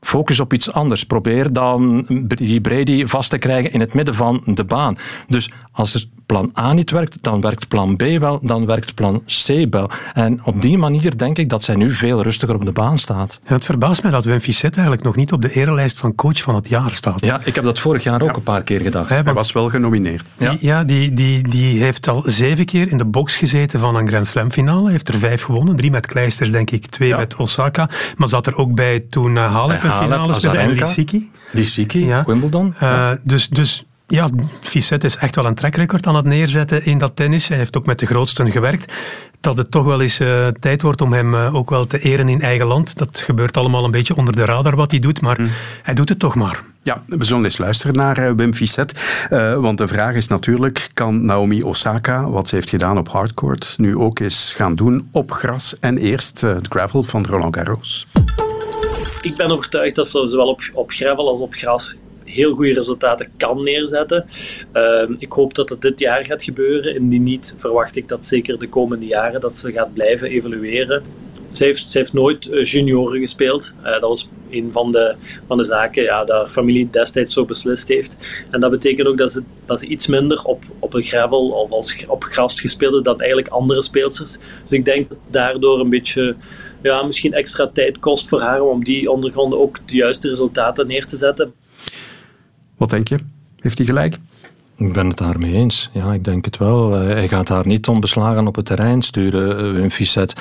Focus 0.00 0.40
op 0.40 0.52
iets 0.52 0.72
anders. 0.72 1.04
Probeer 1.04 1.52
dan 1.52 2.04
die 2.26 2.60
Brady 2.60 3.06
vast 3.06 3.30
te 3.30 3.38
krijgen 3.38 3.72
in 3.72 3.80
het 3.80 3.94
midden 3.94 4.14
van 4.14 4.42
de 4.44 4.64
baan. 4.64 4.96
Dus 5.28 5.50
als 5.72 5.94
er 5.94 6.04
plan 6.26 6.52
A 6.58 6.72
niet 6.72 6.90
werkt, 6.90 7.22
dan 7.22 7.40
werkt 7.40 7.68
plan 7.68 7.96
B 7.96 8.02
wel, 8.02 8.38
dan 8.42 8.66
werkt 8.66 8.94
plan 8.94 9.22
C 9.46 9.66
wel. 9.70 9.90
En 10.12 10.44
op 10.44 10.60
die 10.60 10.78
manier 10.78 11.18
denk 11.18 11.38
ik 11.38 11.48
dat 11.48 11.62
zij 11.62 11.74
nu 11.74 11.94
veel 11.94 12.22
rustiger 12.22 12.54
op 12.54 12.64
de 12.64 12.72
baan 12.72 12.98
staat. 12.98 13.40
Ja, 13.46 13.54
het 13.54 13.64
verbaast 13.64 14.02
mij 14.02 14.10
dat 14.10 14.24
Wim 14.24 14.40
Fisset 14.40 14.72
eigenlijk 14.74 15.04
nog 15.04 15.16
niet 15.16 15.32
op 15.32 15.42
de 15.42 15.52
erelijst 15.52 15.98
van 15.98 16.14
coach 16.14 16.40
van 16.40 16.54
het 16.54 16.68
jaar 16.68 16.90
staat. 16.90 17.24
Ja, 17.24 17.40
ik 17.44 17.54
heb 17.54 17.64
dat 17.64 17.78
vorig 17.78 18.02
jaar 18.02 18.22
ook 18.22 18.36
een 18.36 18.42
paar 18.42 18.62
keer 18.62 18.80
gedacht. 18.80 19.08
Hij 19.08 19.22
was 19.22 19.52
wel 19.52 19.68
genomineerd. 19.68 20.24
Ja, 20.38 20.56
ja 20.60 20.84
die, 20.84 21.12
die, 21.12 21.48
die 21.48 21.82
heeft 21.82 22.08
al 22.08 22.22
zeven 22.26 22.64
keer 22.64 22.90
in 22.90 22.98
de 22.98 23.04
box 23.04 23.36
gezeten 23.36 23.80
van 23.80 23.96
een 23.96 24.08
Grand 24.08 24.26
Slam 24.26 24.50
finale. 24.50 24.90
Heeft 24.90 25.08
er 25.08 25.18
vijf 25.18 25.42
gewonnen. 25.42 25.76
Drie 25.76 25.90
met 25.90 26.06
Kleisters, 26.06 26.50
denk 26.50 26.70
ik. 26.70 26.86
Twee 26.86 27.16
met 27.16 27.36
Osaka. 27.36 27.88
Maar 28.16 28.28
zat 28.28 28.46
er 28.46 28.56
ook 28.56 28.74
bij 28.74 29.00
toen 29.00 29.36
uh, 29.36 29.52
Halep 29.52 29.82
een 29.82 29.92
finale 29.92 30.34
speelde 30.34 30.58
en 30.58 30.70
Lissiki. 30.70 31.30
Lissiki, 31.50 32.06
ja. 32.06 32.24
Wimbledon. 32.26 32.74
Uh, 32.82 33.10
dus... 33.22 33.48
dus 33.48 33.84
ja, 34.14 34.28
Fisset 34.60 35.04
is 35.04 35.16
echt 35.16 35.34
wel 35.34 35.44
een 35.44 35.54
trackrecord 35.54 36.06
aan 36.06 36.16
het 36.16 36.24
neerzetten 36.24 36.84
in 36.84 36.98
dat 36.98 37.16
tennis. 37.16 37.48
Hij 37.48 37.56
heeft 37.56 37.76
ook 37.76 37.86
met 37.86 37.98
de 37.98 38.06
grootsten 38.06 38.50
gewerkt. 38.50 38.92
Dat 39.40 39.56
het 39.56 39.70
toch 39.70 39.84
wel 39.84 40.00
eens 40.00 40.20
uh, 40.20 40.46
tijd 40.46 40.82
wordt 40.82 41.00
om 41.00 41.12
hem 41.12 41.34
uh, 41.34 41.54
ook 41.54 41.70
wel 41.70 41.86
te 41.86 41.98
eren 41.98 42.28
in 42.28 42.40
eigen 42.40 42.66
land. 42.66 42.98
Dat 42.98 43.18
gebeurt 43.18 43.56
allemaal 43.56 43.84
een 43.84 43.90
beetje 43.90 44.16
onder 44.16 44.36
de 44.36 44.44
radar 44.44 44.76
wat 44.76 44.90
hij 44.90 45.00
doet, 45.00 45.20
maar 45.20 45.40
mm. 45.40 45.50
hij 45.82 45.94
doet 45.94 46.08
het 46.08 46.18
toch 46.18 46.34
maar. 46.34 46.62
Ja, 46.82 47.02
we 47.06 47.24
zullen 47.24 47.44
eens 47.44 47.58
luisteren 47.58 47.96
naar 47.96 48.18
uh, 48.18 48.30
Wim 48.36 48.54
Fisset. 48.54 49.26
want 49.58 49.78
de 49.78 49.88
vraag 49.88 50.14
is 50.14 50.28
natuurlijk, 50.28 50.88
kan 50.92 51.24
Naomi 51.24 51.62
Osaka, 51.62 52.30
wat 52.30 52.48
ze 52.48 52.54
heeft 52.54 52.70
gedaan 52.70 52.98
op 52.98 53.08
hardcourt, 53.08 53.74
nu 53.76 53.96
ook 53.96 54.18
eens 54.18 54.52
gaan 54.56 54.74
doen 54.74 55.08
op 55.12 55.30
gras 55.30 55.78
en 55.80 55.98
eerst 55.98 56.40
het 56.40 56.66
gravel 56.68 57.02
van 57.02 57.24
Roland 57.26 57.56
Garros? 57.56 58.06
Ik 59.22 59.36
ben 59.36 59.50
overtuigd 59.50 59.94
dat 59.94 60.08
ze 60.08 60.28
zowel 60.28 60.48
op, 60.48 60.60
op 60.72 60.90
gravel 60.90 61.28
als 61.28 61.40
op 61.40 61.54
gras 61.54 61.96
heel 62.24 62.54
goede 62.54 62.72
resultaten 62.72 63.30
kan 63.36 63.62
neerzetten. 63.62 64.24
Ehm, 64.72 65.14
ik 65.18 65.32
hoop 65.32 65.54
dat 65.54 65.68
het 65.68 65.80
dit 65.80 66.00
jaar 66.00 66.24
gaat 66.24 66.42
gebeuren. 66.42 66.94
Indien 66.94 67.22
niet, 67.22 67.54
verwacht 67.58 67.96
ik 67.96 68.08
dat 68.08 68.26
zeker 68.26 68.58
de 68.58 68.68
komende 68.68 69.06
jaren 69.06 69.40
dat 69.40 69.58
ze 69.58 69.72
gaat 69.72 69.94
blijven 69.94 70.28
evolueren. 70.28 71.02
Ze 71.52 71.64
heeft, 71.64 71.88
ze 71.88 71.98
heeft 71.98 72.12
nooit 72.12 72.46
uh, 72.46 72.64
junioren 72.64 73.20
gespeeld. 73.20 73.72
Uh, 73.84 73.92
dat 73.92 74.00
was 74.00 74.28
een 74.50 74.72
van 74.72 74.92
de, 74.92 75.14
van 75.46 75.56
de 75.56 75.64
zaken 75.64 76.02
ja, 76.02 76.24
dat 76.24 76.50
familie 76.50 76.90
destijds 76.90 77.32
zo 77.32 77.44
beslist 77.44 77.88
heeft. 77.88 78.44
En 78.50 78.60
dat 78.60 78.70
betekent 78.70 79.08
ook 79.08 79.16
dat 79.16 79.32
ze, 79.32 79.42
dat 79.64 79.80
ze 79.80 79.86
iets 79.86 80.06
minder 80.06 80.44
op, 80.44 80.62
op 80.78 80.94
een 80.94 81.02
gravel 81.02 81.48
of 81.48 81.70
als, 81.70 82.04
op 82.08 82.24
gras 82.24 82.60
gespeeld 82.60 83.04
dan 83.04 83.18
eigenlijk 83.18 83.48
andere 83.48 83.82
speelsters. 83.82 84.38
Dus 84.62 84.78
ik 84.78 84.84
denk 84.84 85.08
dat 85.08 85.18
daardoor 85.30 85.80
een 85.80 85.88
beetje 85.88 86.34
ja, 86.82 87.02
misschien 87.02 87.32
extra 87.32 87.70
tijd 87.72 87.98
kost 87.98 88.28
voor 88.28 88.40
haar 88.40 88.62
om 88.62 88.84
die 88.84 89.10
ondergronden 89.10 89.58
ook 89.58 89.78
de 89.84 89.94
juiste 89.94 90.28
resultaten 90.28 90.86
neer 90.86 91.06
te 91.06 91.16
zetten. 91.16 91.52
Wat 92.76 92.90
denk 92.90 93.08
je? 93.08 93.18
Heeft 93.60 93.78
hij 93.78 93.86
gelijk? 93.86 94.18
Ik 94.76 94.92
ben 94.92 95.06
het 95.06 95.18
daarmee 95.18 95.52
eens. 95.52 95.90
Ja, 95.92 96.12
ik 96.12 96.24
denk 96.24 96.44
het 96.44 96.56
wel. 96.56 96.96
Eh, 96.96 97.06
hij 97.06 97.28
gaat 97.28 97.48
haar 97.48 97.66
niet 97.66 97.88
onbeslagen 97.88 98.46
op 98.46 98.54
het 98.54 98.66
terrein 98.66 99.02
sturen, 99.02 99.58
eh, 99.58 99.72
Wim 99.72 99.90
Fisset. 99.90 100.34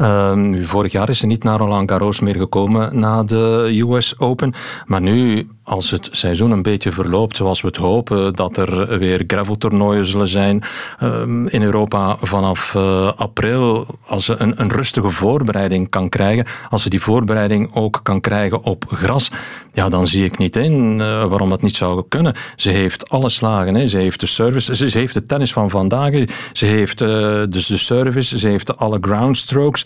Uh, 0.00 0.66
vorig 0.66 0.92
jaar 0.92 1.08
is 1.08 1.18
ze 1.18 1.26
niet 1.26 1.44
naar 1.44 1.58
Roland 1.58 1.90
Garros 1.90 2.20
meer 2.20 2.36
gekomen 2.36 2.98
na 2.98 3.22
de 3.22 3.84
US 3.88 4.18
Open. 4.18 4.54
Maar 4.86 5.00
nu 5.00 5.48
als 5.70 5.90
het 5.90 6.08
seizoen 6.10 6.50
een 6.50 6.62
beetje 6.62 6.92
verloopt 6.92 7.36
zoals 7.36 7.60
we 7.60 7.66
het 7.66 7.76
hopen, 7.76 8.34
dat 8.34 8.56
er 8.56 8.98
weer 8.98 9.24
graveltoernooien 9.26 10.04
zullen 10.04 10.28
zijn 10.28 10.62
um, 11.02 11.48
in 11.48 11.62
Europa 11.62 12.16
vanaf 12.20 12.74
uh, 12.74 13.12
april, 13.12 13.86
als 14.06 14.24
ze 14.24 14.34
een, 14.38 14.60
een, 14.60 14.70
rustige 14.70 15.10
voorbereiding 15.10 15.88
kan 15.88 16.08
krijgen, 16.08 16.46
als 16.68 16.82
ze 16.82 16.88
die 16.88 17.00
voorbereiding 17.00 17.74
ook 17.74 18.00
kan 18.02 18.20
krijgen 18.20 18.62
op 18.62 18.84
gras, 18.88 19.30
ja, 19.72 19.88
dan 19.88 20.06
zie 20.06 20.24
ik 20.24 20.38
niet 20.38 20.56
in 20.56 20.98
uh, 20.98 21.24
waarom 21.26 21.48
dat 21.48 21.62
niet 21.62 21.76
zou 21.76 22.04
kunnen. 22.08 22.34
Ze 22.56 22.70
heeft 22.70 23.08
alle 23.08 23.28
slagen, 23.28 23.74
hè. 23.74 23.86
ze 23.86 23.98
heeft 23.98 24.20
de 24.20 24.26
service, 24.26 24.74
ze, 24.74 24.98
heeft 24.98 25.14
de 25.14 25.26
tennis 25.26 25.52
van 25.52 25.70
vandaag, 25.70 26.24
ze 26.52 26.66
heeft 26.66 27.00
uh, 27.00 27.42
dus 27.48 27.66
de 27.66 27.76
service, 27.76 28.38
ze 28.38 28.48
heeft 28.48 28.76
alle 28.76 28.98
ground 29.00 29.36
strokes. 29.36 29.84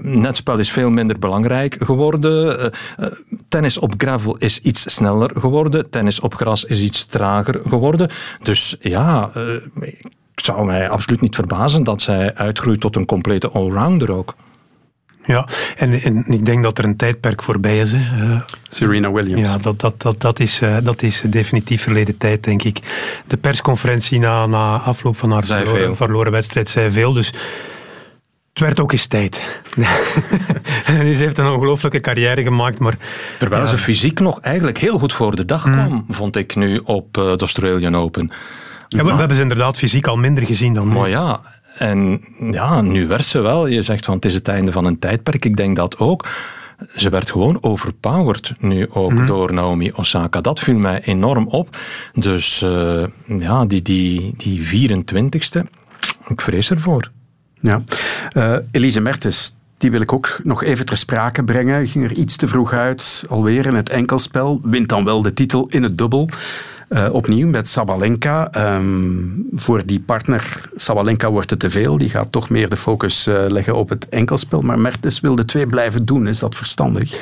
netspel 0.00 0.58
is 0.58 0.72
veel 0.72 0.90
minder 0.90 1.18
belangrijk 1.18 1.76
geworden. 1.80 2.72
tennis 3.48 3.78
op 3.78 3.94
gravel 3.96 4.36
is 4.36 4.60
iets 4.60 4.80
sneller 4.80 5.01
geworden. 5.34 5.90
Tennis 5.90 6.20
op 6.20 6.34
gras 6.34 6.64
is 6.64 6.80
iets 6.80 7.06
trager 7.06 7.60
geworden. 7.66 8.10
Dus 8.42 8.76
ja, 8.80 9.30
uh, 9.36 9.54
ik 10.34 10.44
zou 10.44 10.64
mij 10.64 10.88
absoluut 10.88 11.20
niet 11.20 11.34
verbazen 11.34 11.84
dat 11.84 12.02
zij 12.02 12.34
uitgroeit 12.34 12.80
tot 12.80 12.96
een 12.96 13.06
complete 13.06 13.50
allrounder 13.50 14.12
ook. 14.12 14.34
Ja, 15.24 15.48
en, 15.76 15.92
en, 15.92 16.24
ik 16.26 16.46
denk 16.46 16.62
dat 16.62 16.78
er 16.78 16.84
een 16.84 16.96
tijdperk 16.96 17.42
voorbij 17.42 17.78
is. 17.78 17.92
Hè. 17.92 18.24
Uh, 18.24 18.40
Serena 18.68 19.12
Williams. 19.12 19.48
Ja, 19.48 19.58
dat, 19.58 19.80
dat, 19.80 20.02
dat, 20.02 20.20
dat, 20.20 20.40
is, 20.40 20.60
uh, 20.60 20.76
dat 20.82 21.02
is 21.02 21.24
definitief 21.26 21.82
verleden 21.82 22.16
tijd, 22.16 22.44
denk 22.44 22.62
ik. 22.62 22.78
De 23.26 23.36
persconferentie 23.36 24.18
na, 24.18 24.46
na 24.46 24.78
afloop 24.78 25.16
van 25.16 25.30
haar 25.30 25.44
verloren, 25.44 25.96
verloren 25.96 26.32
wedstrijd 26.32 26.68
zei 26.68 26.90
veel. 26.90 27.12
Dus 27.12 27.32
het 28.52 28.60
werd 28.60 28.80
ook 28.80 28.92
eens 28.92 29.06
tijd. 29.06 29.62
ze 30.86 30.92
heeft 30.92 31.38
een 31.38 31.46
ongelooflijke 31.46 32.00
carrière 32.00 32.42
gemaakt, 32.42 32.78
maar... 32.78 32.96
Terwijl 33.38 33.66
ze 33.66 33.78
fysiek 33.78 34.20
nog 34.20 34.40
eigenlijk 34.40 34.78
heel 34.78 34.98
goed 34.98 35.12
voor 35.12 35.36
de 35.36 35.44
dag 35.44 35.62
kwam, 35.62 35.92
mm. 35.92 36.04
vond 36.08 36.36
ik 36.36 36.56
nu 36.56 36.78
op 36.84 37.16
uh, 37.16 37.24
de 37.24 37.38
Australian 37.38 37.96
Open. 37.96 38.30
Ja, 38.88 39.04
we, 39.04 39.12
hebben 39.14 39.36
ze 39.36 39.42
inderdaad 39.42 39.78
fysiek 39.78 40.06
al 40.06 40.16
minder 40.16 40.46
gezien 40.46 40.74
dan 40.74 40.88
nu. 40.88 40.94
Maar 40.94 41.08
ja, 41.08 41.40
en 41.78 42.24
ja, 42.50 42.80
nu 42.80 43.06
werd 43.06 43.24
ze 43.24 43.40
wel. 43.40 43.66
Je 43.66 43.82
zegt 43.82 44.04
van 44.04 44.14
het 44.14 44.24
is 44.24 44.34
het 44.34 44.48
einde 44.48 44.72
van 44.72 44.84
een 44.84 44.98
tijdperk. 44.98 45.44
Ik 45.44 45.56
denk 45.56 45.76
dat 45.76 45.98
ook. 45.98 46.28
Ze 46.96 47.10
werd 47.10 47.30
gewoon 47.30 47.62
overpowered 47.62 48.52
nu 48.60 48.90
ook 48.90 49.12
mm. 49.12 49.26
door 49.26 49.52
Naomi 49.52 49.92
Osaka. 49.94 50.40
Dat 50.40 50.60
viel 50.60 50.78
mij 50.78 51.02
enorm 51.04 51.46
op. 51.46 51.76
Dus 52.14 52.62
uh, 52.62 53.04
ja, 53.26 53.64
die, 53.64 53.82
die, 53.82 54.34
die 54.36 54.90
24ste, 54.90 55.60
ik 56.26 56.40
vrees 56.40 56.70
ervoor. 56.70 57.10
Ja. 57.62 57.82
Uh, 58.36 58.56
Elise 58.70 59.00
Mertens, 59.00 59.56
die 59.78 59.90
wil 59.90 60.00
ik 60.00 60.12
ook 60.12 60.40
nog 60.42 60.62
even 60.62 60.86
ter 60.86 60.96
sprake 60.96 61.44
brengen. 61.44 61.88
Ging 61.88 62.04
er 62.04 62.12
iets 62.12 62.36
te 62.36 62.48
vroeg 62.48 62.72
uit, 62.72 63.24
alweer 63.28 63.66
in 63.66 63.74
het 63.74 63.88
enkelspel. 63.88 64.60
Wint 64.62 64.88
dan 64.88 65.04
wel 65.04 65.22
de 65.22 65.34
titel 65.34 65.66
in 65.68 65.82
het 65.82 65.98
dubbel. 65.98 66.28
Uh, 66.88 67.08
opnieuw 67.12 67.48
met 67.48 67.68
Sabalenka. 67.68 68.50
Um, 68.74 69.46
voor 69.52 69.86
die 69.86 70.00
partner 70.00 70.68
Sabalenka 70.76 71.30
wordt 71.30 71.50
het 71.50 71.58
te 71.58 71.70
veel. 71.70 71.98
Die 71.98 72.08
gaat 72.08 72.32
toch 72.32 72.50
meer 72.50 72.68
de 72.68 72.76
focus 72.76 73.26
uh, 73.26 73.44
leggen 73.48 73.74
op 73.74 73.88
het 73.88 74.08
enkelspel. 74.08 74.62
Maar 74.62 74.78
Mertens 74.78 75.20
wil 75.20 75.34
de 75.34 75.44
twee 75.44 75.66
blijven 75.66 76.04
doen. 76.04 76.26
Is 76.26 76.38
dat 76.38 76.54
verstandig? 76.54 77.20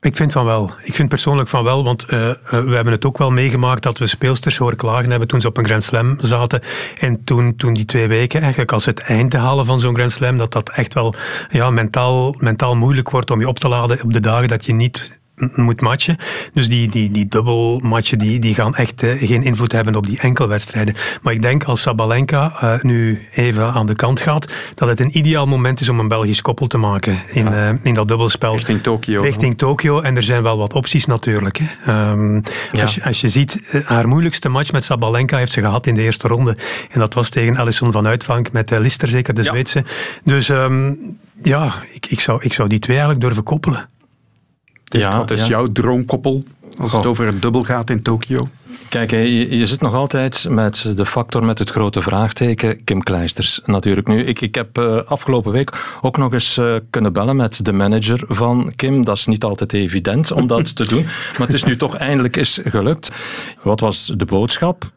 Ik 0.00 0.16
vind 0.16 0.32
van 0.32 0.44
wel. 0.44 0.70
Ik 0.82 0.94
vind 0.94 1.08
persoonlijk 1.08 1.48
van 1.48 1.64
wel, 1.64 1.84
want 1.84 2.02
uh, 2.02 2.08
we 2.50 2.74
hebben 2.74 2.92
het 2.92 3.04
ook 3.04 3.18
wel 3.18 3.30
meegemaakt 3.30 3.82
dat 3.82 3.98
we 3.98 4.06
speelsters 4.06 4.56
horen 4.56 4.76
klagen 4.76 5.10
hebben 5.10 5.28
toen 5.28 5.40
ze 5.40 5.48
op 5.48 5.56
een 5.56 5.64
Grand 5.64 5.84
Slam 5.84 6.16
zaten. 6.20 6.60
En 6.98 7.24
toen, 7.24 7.56
toen 7.56 7.74
die 7.74 7.84
twee 7.84 8.08
weken, 8.08 8.40
eigenlijk 8.40 8.72
als 8.72 8.84
het 8.84 9.00
eind 9.00 9.30
te 9.30 9.36
halen 9.36 9.66
van 9.66 9.80
zo'n 9.80 9.94
Grand 9.94 10.12
Slam, 10.12 10.38
dat 10.38 10.52
dat 10.52 10.70
echt 10.70 10.94
wel 10.94 11.14
ja, 11.50 11.70
mentaal, 11.70 12.34
mentaal 12.38 12.76
moeilijk 12.76 13.10
wordt 13.10 13.30
om 13.30 13.40
je 13.40 13.48
op 13.48 13.58
te 13.58 13.68
laden 13.68 14.02
op 14.02 14.12
de 14.12 14.20
dagen 14.20 14.48
dat 14.48 14.64
je 14.64 14.72
niet 14.72 15.20
moet 15.54 15.80
matchen. 15.80 16.16
Dus 16.52 16.68
die, 16.68 16.90
die, 16.90 17.10
die 17.10 17.26
dubbelmatchen 17.26 18.18
die, 18.18 18.38
die 18.38 18.54
gaan 18.54 18.74
echt 18.74 19.02
uh, 19.02 19.28
geen 19.28 19.42
invloed 19.42 19.72
hebben 19.72 19.96
op 19.96 20.06
die 20.06 20.18
enkelwedstrijden. 20.18 20.94
Maar 21.22 21.32
ik 21.32 21.42
denk 21.42 21.64
als 21.64 21.80
Sabalenka 21.80 22.52
uh, 22.62 22.82
nu 22.82 23.26
even 23.34 23.72
aan 23.72 23.86
de 23.86 23.94
kant 23.94 24.20
gaat, 24.20 24.52
dat 24.74 24.88
het 24.88 25.00
een 25.00 25.18
ideaal 25.18 25.46
moment 25.46 25.80
is 25.80 25.88
om 25.88 26.00
een 26.00 26.08
Belgisch 26.08 26.42
koppel 26.42 26.66
te 26.66 26.78
maken 26.78 27.18
in, 27.32 27.44
ja. 27.44 27.70
uh, 27.70 27.78
in 27.82 27.94
dat 27.94 28.08
dubbelspel. 28.08 28.52
Richting 28.52 28.82
Tokio. 28.82 29.22
Richting 29.22 29.58
Tokio. 29.58 30.00
En 30.00 30.16
er 30.16 30.22
zijn 30.22 30.42
wel 30.42 30.58
wat 30.58 30.72
opties 30.72 31.06
natuurlijk. 31.06 31.60
Hè. 31.62 32.10
Um, 32.10 32.42
ja. 32.72 32.82
als, 32.82 32.94
je, 32.94 33.04
als 33.04 33.20
je 33.20 33.28
ziet, 33.28 33.82
haar 33.84 34.08
moeilijkste 34.08 34.48
match 34.48 34.72
met 34.72 34.84
Sabalenka 34.84 35.36
heeft 35.36 35.52
ze 35.52 35.60
gehad 35.60 35.86
in 35.86 35.94
de 35.94 36.02
eerste 36.02 36.28
ronde. 36.28 36.56
En 36.90 37.00
dat 37.00 37.14
was 37.14 37.30
tegen 37.30 37.56
Alison 37.56 37.92
van 37.92 38.06
Uitvank 38.06 38.52
met 38.52 38.70
Lister, 38.70 39.08
zeker 39.08 39.34
de 39.34 39.42
Zweedse. 39.42 39.84
Dus 40.24 40.48
um, 40.48 40.98
ja, 41.42 41.74
ik, 41.92 42.06
ik, 42.06 42.20
zou, 42.20 42.42
ik 42.42 42.52
zou 42.52 42.68
die 42.68 42.78
twee 42.78 42.96
eigenlijk 42.96 43.26
durven 43.26 43.42
koppelen. 43.42 43.88
Ja, 44.88 45.16
Wat 45.16 45.30
is 45.30 45.40
ja. 45.40 45.46
jouw 45.46 45.66
droomkoppel 45.72 46.44
als 46.80 46.92
het 46.92 47.06
over 47.06 47.26
een 47.26 47.40
dubbel 47.40 47.62
gaat 47.62 47.90
in 47.90 48.02
Tokio? 48.02 48.48
Kijk, 48.88 49.10
je, 49.10 49.56
je, 49.58 49.66
zit 49.66 49.80
nog 49.80 49.94
altijd 49.94 50.46
met 50.48 50.92
de 50.96 51.06
factor 51.06 51.44
met 51.44 51.58
het 51.58 51.70
grote 51.70 52.02
vraagteken, 52.02 52.84
Kim 52.84 53.02
Kleisters 53.02 53.60
natuurlijk. 53.64 54.06
Nu, 54.06 54.24
ik, 54.24 54.40
ik 54.40 54.54
heb 54.54 54.78
uh, 54.78 55.02
afgelopen 55.04 55.52
week 55.52 55.98
ook 56.00 56.16
nog 56.16 56.32
eens 56.32 56.56
uh, 56.56 56.76
kunnen 56.90 57.12
bellen 57.12 57.36
met 57.36 57.64
de 57.64 57.72
manager 57.72 58.24
van 58.28 58.72
Kim. 58.76 59.04
Dat 59.04 59.16
is 59.16 59.26
niet 59.26 59.44
altijd 59.44 59.72
evident 59.72 60.32
om 60.32 60.46
dat 60.46 60.76
te 60.76 60.88
doen, 60.88 61.02
maar 61.38 61.46
het 61.46 61.54
is 61.54 61.64
nu 61.64 61.76
toch 61.76 61.96
eindelijk 61.96 62.36
eens 62.36 62.60
gelukt. 62.64 63.10
Wat 63.62 63.80
was 63.80 64.12
de 64.16 64.24
boodschap? 64.24 64.90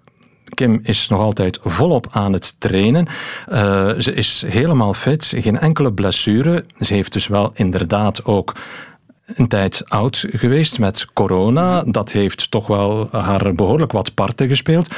Kim 0.54 0.80
is 0.84 1.08
nog 1.08 1.20
altijd 1.20 1.60
volop 1.64 2.08
aan 2.12 2.34
het 2.34 2.56
trainen. 2.60 3.08
Uh, 3.52 3.92
ze 3.98 4.14
is 4.14 4.44
helemaal 4.48 4.94
fit, 4.94 5.34
geen 5.38 5.60
enkele 5.60 5.94
blessure. 5.94 6.66
Ze 6.80 6.94
heeft 6.94 7.14
dus 7.14 7.28
wel 7.28 7.52
inderdaad 7.54 8.26
ook 8.26 8.54
een 9.36 9.48
tijd 9.48 9.90
oud 9.90 10.26
geweest 10.30 10.80
met 10.80 11.08
corona. 11.14 11.84
Dat 11.84 12.12
heeft 12.12 12.52
toch 12.52 12.68
wel 12.68 13.08
haar 13.12 13.56
behoorlijk 13.56 13.92
wat 13.92 14.14
parten 14.14 14.48
gespeeld. 14.48 14.96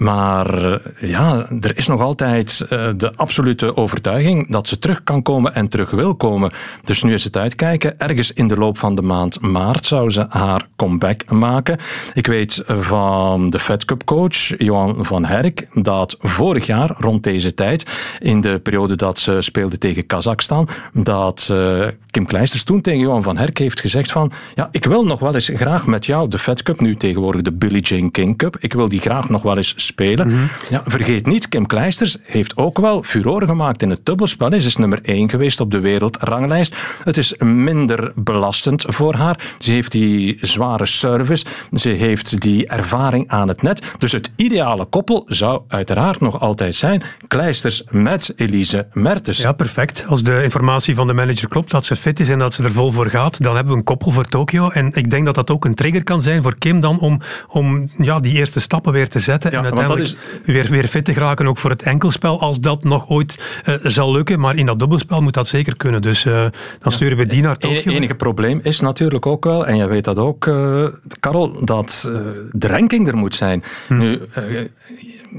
Maar 0.00 0.80
ja, 1.00 1.46
er 1.60 1.76
is 1.76 1.86
nog 1.86 2.00
altijd 2.00 2.66
uh, 2.70 2.88
de 2.96 3.12
absolute 3.16 3.76
overtuiging 3.76 4.50
dat 4.50 4.68
ze 4.68 4.78
terug 4.78 5.04
kan 5.04 5.22
komen 5.22 5.54
en 5.54 5.68
terug 5.68 5.90
wil 5.90 6.14
komen. 6.14 6.52
Dus 6.84 7.02
nu 7.02 7.12
is 7.12 7.24
het 7.24 7.36
uitkijken. 7.36 7.98
Ergens 7.98 8.32
in 8.32 8.48
de 8.48 8.56
loop 8.56 8.78
van 8.78 8.94
de 8.94 9.02
maand 9.02 9.40
maart 9.40 9.86
zou 9.86 10.10
ze 10.10 10.26
haar 10.28 10.66
comeback 10.76 11.30
maken. 11.30 11.78
Ik 12.14 12.26
weet 12.26 12.62
van 12.66 13.50
de 13.50 13.58
Fed 13.58 13.84
Cup 13.84 14.04
coach 14.04 14.58
Johan 14.58 15.04
van 15.04 15.24
Herk 15.24 15.68
dat 15.74 16.16
vorig 16.20 16.66
jaar 16.66 16.94
rond 16.98 17.22
deze 17.22 17.54
tijd, 17.54 17.86
in 18.18 18.40
de 18.40 18.60
periode 18.62 18.96
dat 18.96 19.18
ze 19.18 19.36
speelde 19.40 19.78
tegen 19.78 20.06
Kazachstan, 20.06 20.68
dat 20.92 21.48
uh, 21.52 21.86
Kim 22.10 22.26
Kleisters 22.26 22.64
toen 22.64 22.80
tegen 22.80 23.00
Johan 23.00 23.22
van 23.22 23.36
Herk 23.36 23.58
heeft 23.58 23.80
gezegd 23.80 24.12
van 24.12 24.32
ja, 24.54 24.68
ik 24.70 24.84
wil 24.84 25.04
nog 25.04 25.20
wel 25.20 25.34
eens 25.34 25.50
graag 25.54 25.86
met 25.86 26.06
jou 26.06 26.28
de 26.28 26.38
Fed 26.38 26.62
Cup, 26.62 26.80
nu 26.80 26.96
tegenwoordig 26.96 27.42
de 27.42 27.52
Billie 27.52 27.82
Jean 27.82 28.10
King 28.10 28.36
Cup, 28.36 28.56
ik 28.58 28.72
wil 28.72 28.88
die 28.88 29.00
graag 29.00 29.28
nog 29.28 29.42
wel 29.42 29.56
eens 29.56 29.89
spelen. 29.90 30.26
Mm 30.26 30.32
-hmm. 30.32 30.48
ja, 30.70 30.82
vergeet 30.84 31.26
niet, 31.26 31.48
Kim 31.48 31.66
Kleisters 31.66 32.16
heeft 32.22 32.56
ook 32.56 32.78
wel 32.78 33.02
furoren 33.02 33.48
gemaakt 33.48 33.82
in 33.82 33.90
het 33.90 34.06
dubbelspel. 34.06 34.50
Ze 34.50 34.56
is 34.56 34.76
nummer 34.76 34.98
1 35.02 35.28
geweest 35.28 35.60
op 35.60 35.70
de 35.70 35.80
wereldranglijst. 35.80 36.76
Het 37.04 37.16
is 37.16 37.34
minder 37.38 38.12
belastend 38.14 38.84
voor 38.88 39.14
haar. 39.14 39.38
Ze 39.58 39.70
heeft 39.70 39.92
die 39.92 40.38
zware 40.40 40.86
service. 40.86 41.44
Ze 41.72 41.88
heeft 41.88 42.40
die 42.40 42.66
ervaring 42.66 43.28
aan 43.28 43.48
het 43.48 43.62
net. 43.62 43.92
Dus 43.98 44.12
het 44.12 44.32
ideale 44.36 44.84
koppel 44.84 45.24
zou 45.26 45.62
uiteraard 45.68 46.20
nog 46.20 46.40
altijd 46.40 46.74
zijn 46.74 47.02
Kleisters 47.28 47.84
met 47.90 48.32
Elise 48.36 48.86
Mertens. 48.92 49.38
Ja, 49.38 49.52
perfect. 49.52 50.04
Als 50.06 50.22
de 50.22 50.42
informatie 50.42 50.94
van 50.94 51.06
de 51.06 51.12
manager 51.12 51.48
klopt, 51.48 51.70
dat 51.70 51.84
ze 51.84 51.96
fit 51.96 52.20
is 52.20 52.28
en 52.28 52.38
dat 52.38 52.54
ze 52.54 52.62
er 52.62 52.72
vol 52.72 52.90
voor 52.90 53.10
gaat, 53.10 53.42
dan 53.42 53.54
hebben 53.54 53.72
we 53.72 53.78
een 53.78 53.84
koppel 53.84 54.10
voor 54.10 54.24
Tokio. 54.24 54.68
En 54.68 54.92
ik 54.92 55.10
denk 55.10 55.24
dat 55.24 55.34
dat 55.34 55.50
ook 55.50 55.64
een 55.64 55.74
trigger 55.74 56.04
kan 56.04 56.22
zijn 56.22 56.42
voor 56.42 56.58
Kim 56.58 56.80
dan 56.80 56.98
om, 57.00 57.20
om 57.48 57.90
ja, 57.98 58.18
die 58.18 58.34
eerste 58.34 58.60
stappen 58.60 58.92
weer 58.92 59.08
te 59.08 59.18
zetten. 59.18 59.50
Ja, 59.50 59.64
en 59.64 59.79
want 59.86 59.98
dat 59.98 60.06
is... 60.06 60.16
weer, 60.44 60.66
weer 60.70 60.86
fit 60.86 61.04
te 61.04 61.12
geraken, 61.12 61.46
ook 61.46 61.58
voor 61.58 61.70
het 61.70 61.82
enkelspel, 61.82 62.40
als 62.40 62.60
dat 62.60 62.84
nog 62.84 63.08
ooit 63.08 63.62
uh, 63.64 63.74
zal 63.82 64.12
lukken. 64.12 64.40
Maar 64.40 64.56
in 64.56 64.66
dat 64.66 64.78
dubbelspel 64.78 65.20
moet 65.20 65.34
dat 65.34 65.48
zeker 65.48 65.76
kunnen. 65.76 66.02
Dus 66.02 66.24
uh, 66.24 66.46
dan 66.80 66.92
sturen 66.92 67.16
we 67.16 67.26
die 67.26 67.42
naar 67.42 67.56
Tokio. 67.56 67.76
Het 67.76 67.86
enige 67.86 68.14
probleem 68.14 68.60
is 68.62 68.80
natuurlijk 68.80 69.26
ook 69.26 69.44
wel, 69.44 69.66
en 69.66 69.76
jij 69.76 69.88
weet 69.88 70.04
dat 70.04 70.18
ook, 70.18 70.46
uh, 70.46 70.88
Karel, 71.20 71.64
dat 71.64 72.10
de 72.50 72.66
ranking 72.66 73.08
er 73.08 73.16
moet 73.16 73.34
zijn. 73.34 73.64
Hm. 73.86 73.98
Nu, 73.98 74.20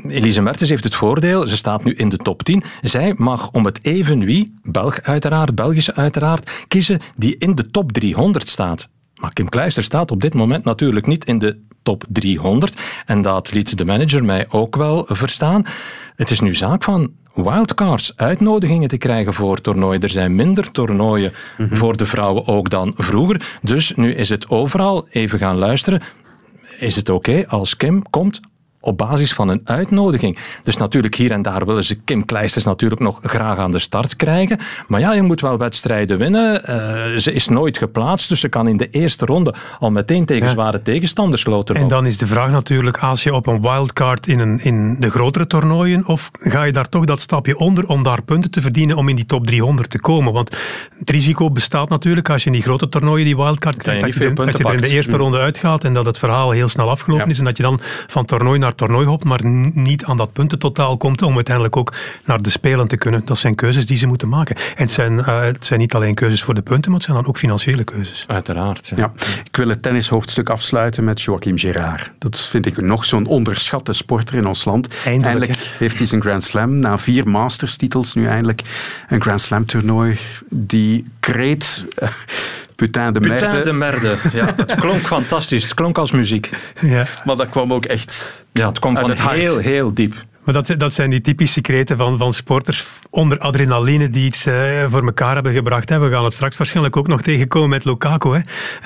Elise 0.07 0.41
Mertens 0.41 0.69
heeft 0.69 0.83
het 0.83 0.95
voordeel, 0.95 1.47
ze 1.47 1.57
staat 1.57 1.83
nu 1.83 1.93
in 1.93 2.09
de 2.09 2.17
top 2.17 2.43
10. 2.43 2.63
Zij 2.81 3.13
mag 3.17 3.51
om 3.51 3.65
het 3.65 3.85
even 3.85 4.25
wie, 4.25 4.55
Belg 4.63 5.01
uiteraard, 5.01 5.55
Belgische 5.55 5.95
uiteraard, 5.95 6.51
kiezen 6.67 6.99
die 7.17 7.35
in 7.37 7.55
de 7.55 7.71
top 7.71 7.91
300 7.91 8.49
staat. 8.49 8.89
Maar 9.21 9.33
Kim 9.33 9.49
Kleister 9.49 9.83
staat 9.83 10.11
op 10.11 10.21
dit 10.21 10.33
moment 10.33 10.63
natuurlijk 10.63 11.07
niet 11.07 11.25
in 11.25 11.39
de 11.39 11.59
top 11.83 12.03
300. 12.09 12.81
En 13.05 13.21
dat 13.21 13.51
liet 13.51 13.77
de 13.77 13.85
manager 13.85 14.25
mij 14.25 14.45
ook 14.49 14.75
wel 14.75 15.05
verstaan. 15.07 15.65
Het 16.15 16.31
is 16.31 16.39
nu 16.39 16.55
zaak 16.55 16.83
van 16.83 17.11
wildcards, 17.33 18.17
uitnodigingen 18.17 18.89
te 18.89 18.97
krijgen 18.97 19.33
voor 19.33 19.61
toernooien. 19.61 20.01
Er 20.01 20.09
zijn 20.09 20.35
minder 20.35 20.71
toernooien 20.71 21.33
mm 21.57 21.67
-hmm. 21.67 21.77
voor 21.77 21.97
de 21.97 22.05
vrouwen 22.05 22.47
ook 22.47 22.69
dan 22.69 22.93
vroeger. 22.97 23.59
Dus 23.61 23.95
nu 23.95 24.13
is 24.13 24.29
het 24.29 24.49
overal 24.49 25.07
even 25.09 25.39
gaan 25.39 25.57
luisteren. 25.57 26.01
Is 26.79 26.95
het 26.95 27.09
oké 27.09 27.29
okay 27.31 27.43
als 27.43 27.77
Kim 27.77 28.09
komt 28.09 28.39
op 28.81 28.97
basis 28.97 29.33
van 29.33 29.47
een 29.47 29.61
uitnodiging. 29.63 30.37
Dus 30.63 30.77
natuurlijk 30.77 31.15
hier 31.15 31.31
en 31.31 31.41
daar 31.41 31.65
willen 31.65 31.83
ze 31.83 31.95
Kim 31.95 32.25
Kleisters 32.25 32.65
natuurlijk 32.65 33.01
nog 33.01 33.19
graag 33.23 33.57
aan 33.57 33.71
de 33.71 33.79
start 33.79 34.15
krijgen. 34.15 34.59
Maar 34.87 34.99
ja, 34.99 35.13
je 35.13 35.21
moet 35.21 35.41
wel 35.41 35.57
wedstrijden 35.57 36.17
winnen. 36.17 36.61
Uh, 36.69 37.17
ze 37.17 37.33
is 37.33 37.47
nooit 37.47 37.77
geplaatst, 37.77 38.29
dus 38.29 38.39
ze 38.39 38.49
kan 38.49 38.67
in 38.67 38.77
de 38.77 38.89
eerste 38.89 39.25
ronde 39.25 39.53
al 39.79 39.91
meteen 39.91 40.25
tegen 40.25 40.45
ja. 40.45 40.51
zware 40.51 40.81
tegenstanders 40.81 41.45
loten. 41.45 41.75
En 41.75 41.87
dan 41.87 42.05
is 42.05 42.17
de 42.17 42.27
vraag 42.27 42.51
natuurlijk, 42.51 42.97
als 42.97 43.23
je 43.23 43.33
op 43.33 43.47
een 43.47 43.61
wildcard 43.61 44.27
in, 44.27 44.39
een, 44.39 44.59
in 44.63 44.95
de 44.99 45.09
grotere 45.09 45.47
toernooien, 45.47 46.07
of 46.07 46.31
ga 46.31 46.63
je 46.63 46.71
daar 46.71 46.89
toch 46.89 47.05
dat 47.05 47.21
stapje 47.21 47.57
onder 47.57 47.87
om 47.87 48.03
daar 48.03 48.23
punten 48.23 48.51
te 48.51 48.61
verdienen 48.61 48.97
om 48.97 49.09
in 49.09 49.15
die 49.15 49.25
top 49.25 49.45
300 49.45 49.89
te 49.89 49.99
komen? 49.99 50.33
Want 50.33 50.57
het 50.99 51.09
risico 51.09 51.51
bestaat 51.51 51.89
natuurlijk 51.89 52.29
als 52.29 52.43
je 52.43 52.49
in 52.49 52.55
die 52.55 52.63
grote 52.63 52.89
toernooien 52.89 53.25
die 53.25 53.35
wildcard 53.35 53.77
krijgt, 53.77 54.01
dat, 54.01 54.13
je, 54.13 54.33
dat 54.33 54.57
je 54.57 54.63
er 54.63 54.73
in 54.73 54.81
de 54.81 54.89
eerste 54.89 55.17
ronde 55.17 55.37
uitgaat 55.37 55.83
en 55.83 55.93
dat 55.93 56.05
het 56.05 56.17
verhaal 56.17 56.51
heel 56.51 56.67
snel 56.67 56.89
afgelopen 56.89 57.25
ja. 57.25 57.31
is 57.31 57.39
en 57.39 57.45
dat 57.45 57.57
je 57.57 57.63
dan 57.63 57.79
van 58.07 58.25
toernooi 58.25 58.59
naar 58.59 58.70
toernooi 58.75 59.05
hopt, 59.05 59.23
maar 59.23 59.45
niet 59.73 60.05
aan 60.05 60.17
dat 60.17 60.33
puntentotaal 60.33 60.97
komt 60.97 61.21
om 61.21 61.35
uiteindelijk 61.35 61.75
ook 61.75 61.93
naar 62.25 62.41
de 62.41 62.49
Spelen 62.49 62.87
te 62.87 62.97
kunnen. 62.97 63.25
Dat 63.25 63.37
zijn 63.37 63.55
keuzes 63.55 63.85
die 63.85 63.97
ze 63.97 64.07
moeten 64.07 64.29
maken. 64.29 64.55
En 64.55 64.63
het 64.75 64.91
zijn, 64.91 65.13
uh, 65.13 65.41
het 65.41 65.65
zijn 65.65 65.79
niet 65.79 65.93
alleen 65.93 66.15
keuzes 66.15 66.43
voor 66.43 66.53
de 66.53 66.61
punten, 66.61 66.91
maar 66.91 66.99
het 66.99 67.09
zijn 67.09 67.17
dan 67.17 67.27
ook 67.27 67.37
financiële 67.37 67.83
keuzes. 67.83 68.23
Uiteraard. 68.27 68.87
Ja. 68.87 68.95
ja. 68.97 69.11
Ik 69.43 69.55
wil 69.55 69.67
het 69.67 69.81
tennishoofdstuk 69.81 70.49
afsluiten 70.49 71.03
met 71.03 71.21
Joachim 71.21 71.57
Gerard. 71.57 72.11
Dat 72.17 72.39
vind 72.39 72.65
ik 72.65 72.81
nog 72.81 73.05
zo'n 73.05 73.25
onderschatte 73.25 73.93
sporter 73.93 74.35
in 74.35 74.47
ons 74.47 74.65
land. 74.65 74.87
Eindelijk, 74.87 75.25
eindelijk 75.25 75.75
heeft 75.77 75.97
hij 75.97 76.05
zijn 76.05 76.21
Grand 76.21 76.43
Slam, 76.43 76.79
na 76.79 76.97
vier 76.97 77.29
Masters-titels 77.29 78.13
nu 78.13 78.25
eindelijk 78.25 78.61
een 79.07 79.21
Grand 79.21 79.41
Slam 79.41 79.65
toernooi. 79.65 80.17
Die 80.49 81.05
kreet... 81.19 81.85
Uh, 81.99 82.09
Putain 82.81 83.13
de 83.13 83.19
merde. 83.19 83.35
Putain 83.45 83.63
de 83.63 83.73
merde. 83.73 84.15
Ja, 84.33 84.53
het 84.55 84.75
klonk 84.83 84.99
fantastisch. 85.01 85.63
Het 85.63 85.73
klonk 85.73 85.97
als 85.97 86.11
muziek. 86.11 86.49
Ja. 86.79 87.05
Maar 87.25 87.35
dat 87.35 87.49
kwam 87.49 87.73
ook 87.73 87.85
echt 87.85 88.45
Ja, 88.53 88.67
het 88.67 88.79
kwam 88.79 88.97
van 88.97 89.09
het 89.09 89.19
hart. 89.19 89.37
heel, 89.37 89.57
heel 89.57 89.93
diep. 89.93 90.13
Maar 90.43 90.53
dat, 90.53 90.73
dat 90.77 90.93
zijn 90.93 91.09
die 91.09 91.21
typische 91.21 91.61
kreten 91.61 91.97
van, 91.97 92.17
van 92.17 92.33
sporters 92.33 92.85
onder 93.11 93.39
adrenaline 93.39 94.09
die 94.09 94.25
iets 94.25 94.47
uh, 94.47 94.85
voor 94.87 95.05
elkaar 95.05 95.33
hebben 95.33 95.53
gebracht. 95.53 95.89
Hè. 95.89 95.99
We 95.99 96.09
gaan 96.09 96.23
het 96.23 96.33
straks 96.33 96.57
waarschijnlijk 96.57 96.97
ook 96.97 97.07
nog 97.07 97.21
tegenkomen 97.21 97.69
met 97.69 97.85
Lukaku. 97.85 98.29
Hè. 98.29 98.39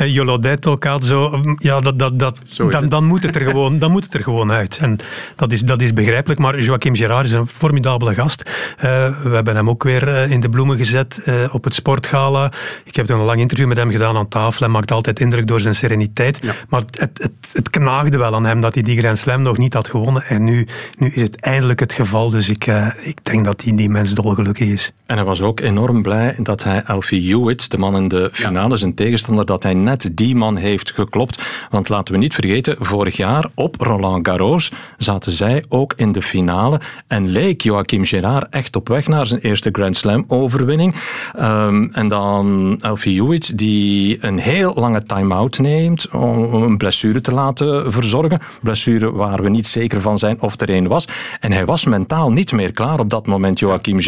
Uh, 0.05 0.13
Jolodetto, 0.13 0.77
zo. 1.01 1.41
Ja, 1.57 1.79
dat, 1.79 1.99
dat, 1.99 2.19
dat, 2.19 2.39
dan, 2.69 2.89
dan, 2.89 3.05
moet 3.05 3.23
het 3.23 3.35
er 3.35 3.41
gewoon, 3.41 3.79
dan 3.79 3.91
moet 3.91 4.03
het 4.03 4.13
er 4.13 4.23
gewoon 4.23 4.51
uit. 4.51 4.77
En 4.81 4.97
dat 5.35 5.51
is, 5.51 5.61
dat 5.61 5.81
is 5.81 5.93
begrijpelijk. 5.93 6.39
Maar 6.39 6.59
Joachim 6.59 6.95
Gerard 6.95 7.25
is 7.25 7.31
een 7.31 7.47
formidabele 7.47 8.13
gast. 8.13 8.49
Uh, 8.77 8.83
we 9.23 9.29
hebben 9.29 9.55
hem 9.55 9.69
ook 9.69 9.83
weer 9.83 10.07
in 10.07 10.39
de 10.39 10.49
bloemen 10.49 10.77
gezet 10.77 11.23
op 11.51 11.63
het 11.63 11.73
sportgala. 11.73 12.51
Ik 12.83 12.95
heb 12.95 13.09
een 13.09 13.17
lang 13.17 13.39
interview 13.39 13.67
met 13.67 13.77
hem 13.77 13.91
gedaan 13.91 14.17
aan 14.17 14.27
tafel. 14.27 14.59
Hij 14.59 14.69
maakt 14.69 14.91
altijd 14.91 15.19
indruk 15.19 15.47
door 15.47 15.59
zijn 15.59 15.75
sereniteit. 15.75 16.39
Ja. 16.41 16.53
Maar 16.69 16.81
het, 16.81 16.99
het, 16.99 17.37
het, 17.53 17.69
knaagde 17.69 18.17
wel 18.17 18.35
aan 18.35 18.45
hem 18.45 18.61
dat 18.61 18.73
hij 18.73 18.83
die 18.83 18.97
Grand 18.97 19.17
Slam 19.17 19.41
nog 19.41 19.57
niet 19.57 19.73
had 19.73 19.89
gewonnen. 19.89 20.23
En 20.23 20.43
nu, 20.43 20.67
nu 20.97 21.09
is 21.09 21.21
het 21.21 21.39
eindelijk 21.39 21.79
het 21.79 21.93
geval. 21.93 22.29
Dus 22.29 22.49
ik, 22.49 22.67
uh, 22.67 22.87
ik 23.01 23.17
denk 23.23 23.45
dat 23.45 23.59
die, 23.59 23.75
die 23.75 23.89
mens 23.89 24.14
dolgelukkig 24.15 24.67
is. 24.67 24.91
En 25.05 25.15
hij 25.15 25.25
was 25.25 25.41
ook 25.41 25.59
enorm 25.59 26.01
blij 26.01 26.35
dat 26.37 26.63
hij 26.63 26.83
Alfie 26.83 27.35
Hewitt, 27.35 27.71
de 27.71 27.77
man 27.77 27.95
in 27.95 28.07
de 28.07 28.29
finale, 28.31 28.69
ja. 28.69 28.75
zijn 28.75 28.95
tegenstander, 28.95 29.45
dat 29.45 29.63
hij 29.63 29.73
net 29.73 30.11
die 30.13 30.35
man 30.35 30.55
heeft 30.55 30.91
geklopt. 30.91 31.43
Want 31.69 31.89
laten 31.89 32.13
we 32.13 32.19
niet 32.19 32.33
vergeten, 32.33 32.75
vorig 32.79 33.17
jaar 33.17 33.49
op 33.55 33.75
Roland 33.79 34.27
Garros 34.27 34.71
zaten 34.97 35.31
zij 35.31 35.63
ook 35.69 35.93
in 35.95 36.11
de 36.11 36.21
finale 36.21 36.79
en 37.07 37.29
leek 37.29 37.61
Joachim 37.61 38.05
Gerard 38.05 38.47
echt 38.49 38.75
op 38.75 38.87
weg 38.87 39.07
naar 39.07 39.25
zijn 39.25 39.41
eerste 39.41 39.69
Grand 39.71 39.95
Slam 39.95 40.25
overwinning. 40.27 40.95
Um, 41.39 41.89
en 41.91 42.07
dan 42.07 42.77
Alfie 42.81 43.21
Hewitt, 43.21 43.57
die 43.57 44.17
een 44.21 44.39
heel 44.39 44.73
lange 44.73 45.03
time-out 45.03 45.59
neemt 45.59 46.11
om 46.11 46.53
een 46.53 46.77
blessure 46.77 47.21
te 47.21 47.31
laten 47.31 47.91
verzorgen. 47.91 48.39
Blessure 48.61 49.11
waar 49.11 49.43
we 49.43 49.49
niet 49.49 49.67
zeker 49.67 50.01
van 50.01 50.17
zijn 50.17 50.41
of 50.41 50.61
er 50.61 50.69
een 50.69 50.87
was. 50.87 51.07
En 51.39 51.51
hij 51.51 51.65
was 51.65 51.85
mentaal 51.85 52.31
niet 52.31 52.51
meer 52.51 52.71
klaar 52.71 52.99
op 52.99 53.09
dat 53.09 53.27
moment, 53.27 53.59
Joachim 53.59 54.01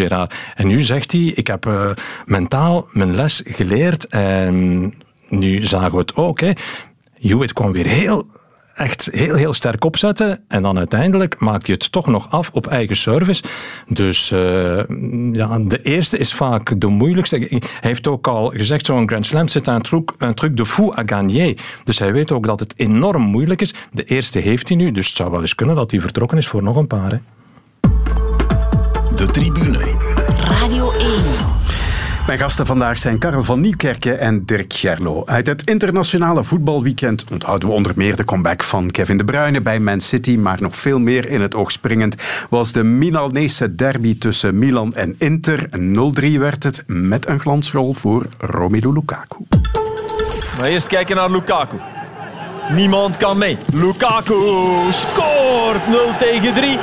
En 0.56 0.68
nu 0.68 0.82
zegt 0.82 1.12
hij, 1.12 1.22
ik 1.22 1.48
heb 1.48 1.66
uh, 1.66 1.91
mentaal 2.26 2.88
mijn 2.91 3.16
les 3.16 3.41
geleerd 3.45 4.08
en 4.08 4.93
nu 5.30 5.64
zagen 5.64 5.91
we 5.91 5.98
het 5.98 6.16
ook. 6.16 6.39
Hè. 6.39 6.52
Hewitt 7.14 7.54
kwam 7.54 7.72
weer 7.72 7.88
heel 7.88 8.28
echt 8.78 9.10
heel, 9.12 9.36
heel 9.36 9.54
sterk 9.54 9.86
opzetten. 9.86 10.39
En 10.48 10.62
dan 10.62 10.78
uiteindelijk 10.78 11.39
maakt 11.39 11.68
hij 11.68 11.76
het 11.80 11.91
toch 11.91 12.08
nog 12.08 12.32
af 12.32 12.50
op 12.52 12.68
eigen 12.68 12.95
service. 12.95 13.43
Dus 13.88 14.30
ja, 15.32 15.60
de 15.60 15.80
eerste 15.84 16.18
is 16.18 16.34
vaak 16.34 16.82
de 16.82 16.88
moeilijkste. 16.88 17.38
Hij 17.38 17.62
heeft 17.80 18.08
ook 18.08 18.28
al 18.28 18.50
gezegd, 18.50 18.86
zo'n 18.86 19.08
Grand 19.08 19.26
Slam 19.26 19.48
zit 19.48 19.68
een 19.68 19.82
truc, 19.82 20.14
een 20.18 20.34
truc 20.34 20.58
de 20.58 20.66
fou 20.66 20.98
à 20.98 21.04
gagner. 21.06 21.58
Dus 21.84 22.00
hij 22.00 22.14
weet 22.14 22.32
ook 22.32 22.45
dat 22.45 22.60
het 22.60 22.74
enorm 22.78 23.22
moeilijk 23.22 23.62
is. 23.62 23.74
De 23.91 24.04
eerste 24.04 24.39
heeft 24.39 24.68
hij 24.68 24.78
nu, 24.78 24.91
dus 24.91 25.08
het 25.08 25.18
zou 25.18 25.32
wel 25.32 25.41
eens 25.41 25.56
kunnen 25.56 25.76
dat 25.76 25.91
hij 25.91 26.00
vertrokken 26.02 26.38
is 26.38 26.48
voor 26.48 26.64
nog 26.64 26.76
een 26.76 26.88
paar. 26.88 27.22
De 29.18 29.26
tribune. 29.26 29.80
Radio 30.59 30.91
1. 30.91 31.09
Mijn 32.28 32.39
gasten 32.39 32.65
vandaag 32.65 32.97
zijn 32.97 33.18
Karel 33.18 33.43
van 33.43 33.59
Nieuwkerken 33.59 34.20
en 34.20 34.45
Dirk 34.45 34.74
Gerlo. 34.74 35.24
Uit 35.26 35.47
het 35.47 35.63
internationale 35.63 36.43
voetbalweekend 36.43 37.24
onthouden 37.32 37.70
we 37.70 37.76
onder 37.76 37.91
meer 37.95 38.15
de 38.15 38.24
comeback 38.24 38.63
van 38.63 38.91
Kevin 38.91 39.18
De 39.18 39.24
Bruyne 39.24 39.61
bij 39.61 39.80
Man 39.80 40.01
City, 40.01 40.38
maar 40.38 40.57
nog 40.61 40.76
veel 40.76 40.99
meer 40.99 41.30
in 41.30 41.41
het 41.41 41.55
oog 41.55 41.72
springend 41.72 42.15
was 42.49 42.72
de 42.72 42.84
Milanese 42.84 43.76
derby 43.76 44.18
tussen 44.18 44.59
Milan 44.59 44.93
en 44.93 45.15
Inter. 45.18 45.70
0-3 46.34 46.39
werd 46.39 46.63
het 46.63 46.84
met 46.88 47.28
een 47.28 47.39
glansrol 47.39 47.93
voor 47.93 48.26
Romelu 48.38 48.91
Lukaku. 48.91 49.38
Maar 50.57 50.68
eerst 50.68 50.88
kijken 50.88 51.15
naar 51.15 51.32
Lukaku. 51.32 51.78
Niemand 52.70 53.18
kan 53.18 53.38
mee. 53.38 53.57
Lukaku 53.74 54.36
scoort 54.89 55.88
0 55.89 56.15
tegen 56.18 56.53
3. 56.53 56.78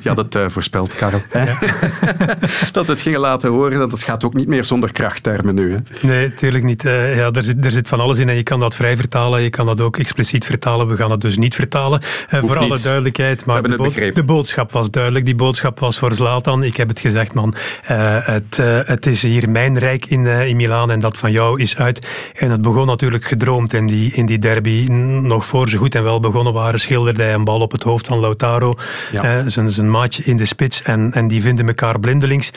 Je 0.00 0.08
had 0.08 0.16
het 0.16 0.34
uh, 0.34 0.44
voorspeld, 0.48 0.94
Karel. 0.94 1.20
dat 2.72 2.86
we 2.86 2.92
het 2.92 3.00
gingen 3.00 3.20
laten 3.20 3.50
horen, 3.50 3.78
dat 3.78 3.90
het 3.90 4.02
gaat 4.02 4.24
ook 4.24 4.34
niet 4.34 4.48
meer 4.48 4.64
zonder 4.64 4.92
krachttermen 4.92 5.54
nu. 5.54 5.72
Hè? 5.72 6.06
Nee, 6.08 6.28
natuurlijk 6.28 6.64
niet. 6.64 6.84
Uh, 6.84 7.16
ja, 7.16 7.30
er, 7.30 7.44
zit, 7.44 7.64
er 7.64 7.72
zit 7.72 7.88
van 7.88 8.00
alles 8.00 8.18
in 8.18 8.28
en 8.28 8.34
je 8.34 8.42
kan 8.42 8.60
dat 8.60 8.74
vrij 8.74 8.96
vertalen, 8.96 9.42
je 9.42 9.50
kan 9.50 9.66
dat 9.66 9.80
ook 9.80 9.96
expliciet 9.96 10.44
vertalen. 10.44 10.88
We 10.88 10.96
gaan 10.96 11.10
het 11.10 11.20
dus 11.20 11.36
niet 11.36 11.54
vertalen, 11.54 12.00
uh, 12.34 12.40
voor 12.40 12.58
alle 12.58 12.80
duidelijkheid. 12.80 13.44
Maar 13.44 13.62
de, 13.62 13.76
bo 13.76 13.90
de, 14.14 14.24
boodschap 14.24 14.72
was 14.72 14.90
duidelijk. 14.90 15.24
Die 15.24 15.34
boodschap 15.34 15.78
was 15.78 15.98
voor 15.98 16.14
Zlatan. 16.14 16.62
Ik 16.62 16.76
heb 16.76 16.88
het 16.88 17.00
gezegd, 17.00 17.34
man. 17.34 17.54
het, 17.82 18.56
het 18.86 19.06
is 19.06 19.22
hier 19.22 19.50
mijn 19.50 19.78
rijk 19.78 20.06
in, 20.06 20.26
in 20.26 20.56
Milaan 20.56 20.90
en 20.90 21.00
dat 21.00 21.16
van 21.16 21.32
jou 21.32 21.60
is 21.60 21.76
uit. 21.76 22.06
En 22.34 22.50
het 22.50 22.62
begon 22.62 22.86
natuurlijk 22.86 23.24
gedroomd 23.24 23.72
in 23.72 23.86
die, 23.86 24.12
in 24.12 24.26
die 24.26 24.38
derby. 24.38 24.86
Nog 25.22 25.46
voor 25.46 25.68
ze 25.68 25.76
goed 25.76 25.94
en 25.94 26.02
wel 26.02 26.20
begonnen 26.20 26.52
waren, 26.52 26.80
schilderde 26.80 27.22
hij 27.22 27.34
een 27.34 27.44
bal 27.44 27.60
op 27.60 27.72
het 27.72 27.82
hoofd 27.82 28.06
van 28.06 28.20
Lautaro. 28.20 28.74
Ja. 29.12 29.48
zijn 29.48 29.70
een 29.82 29.90
maatje 29.90 30.22
in 30.22 30.36
de 30.36 30.44
spits 30.44 30.82
en, 30.82 31.12
en 31.12 31.28
die 31.28 31.40
vinden 31.40 31.66
elkaar 31.66 32.00
blindelings. 32.00 32.52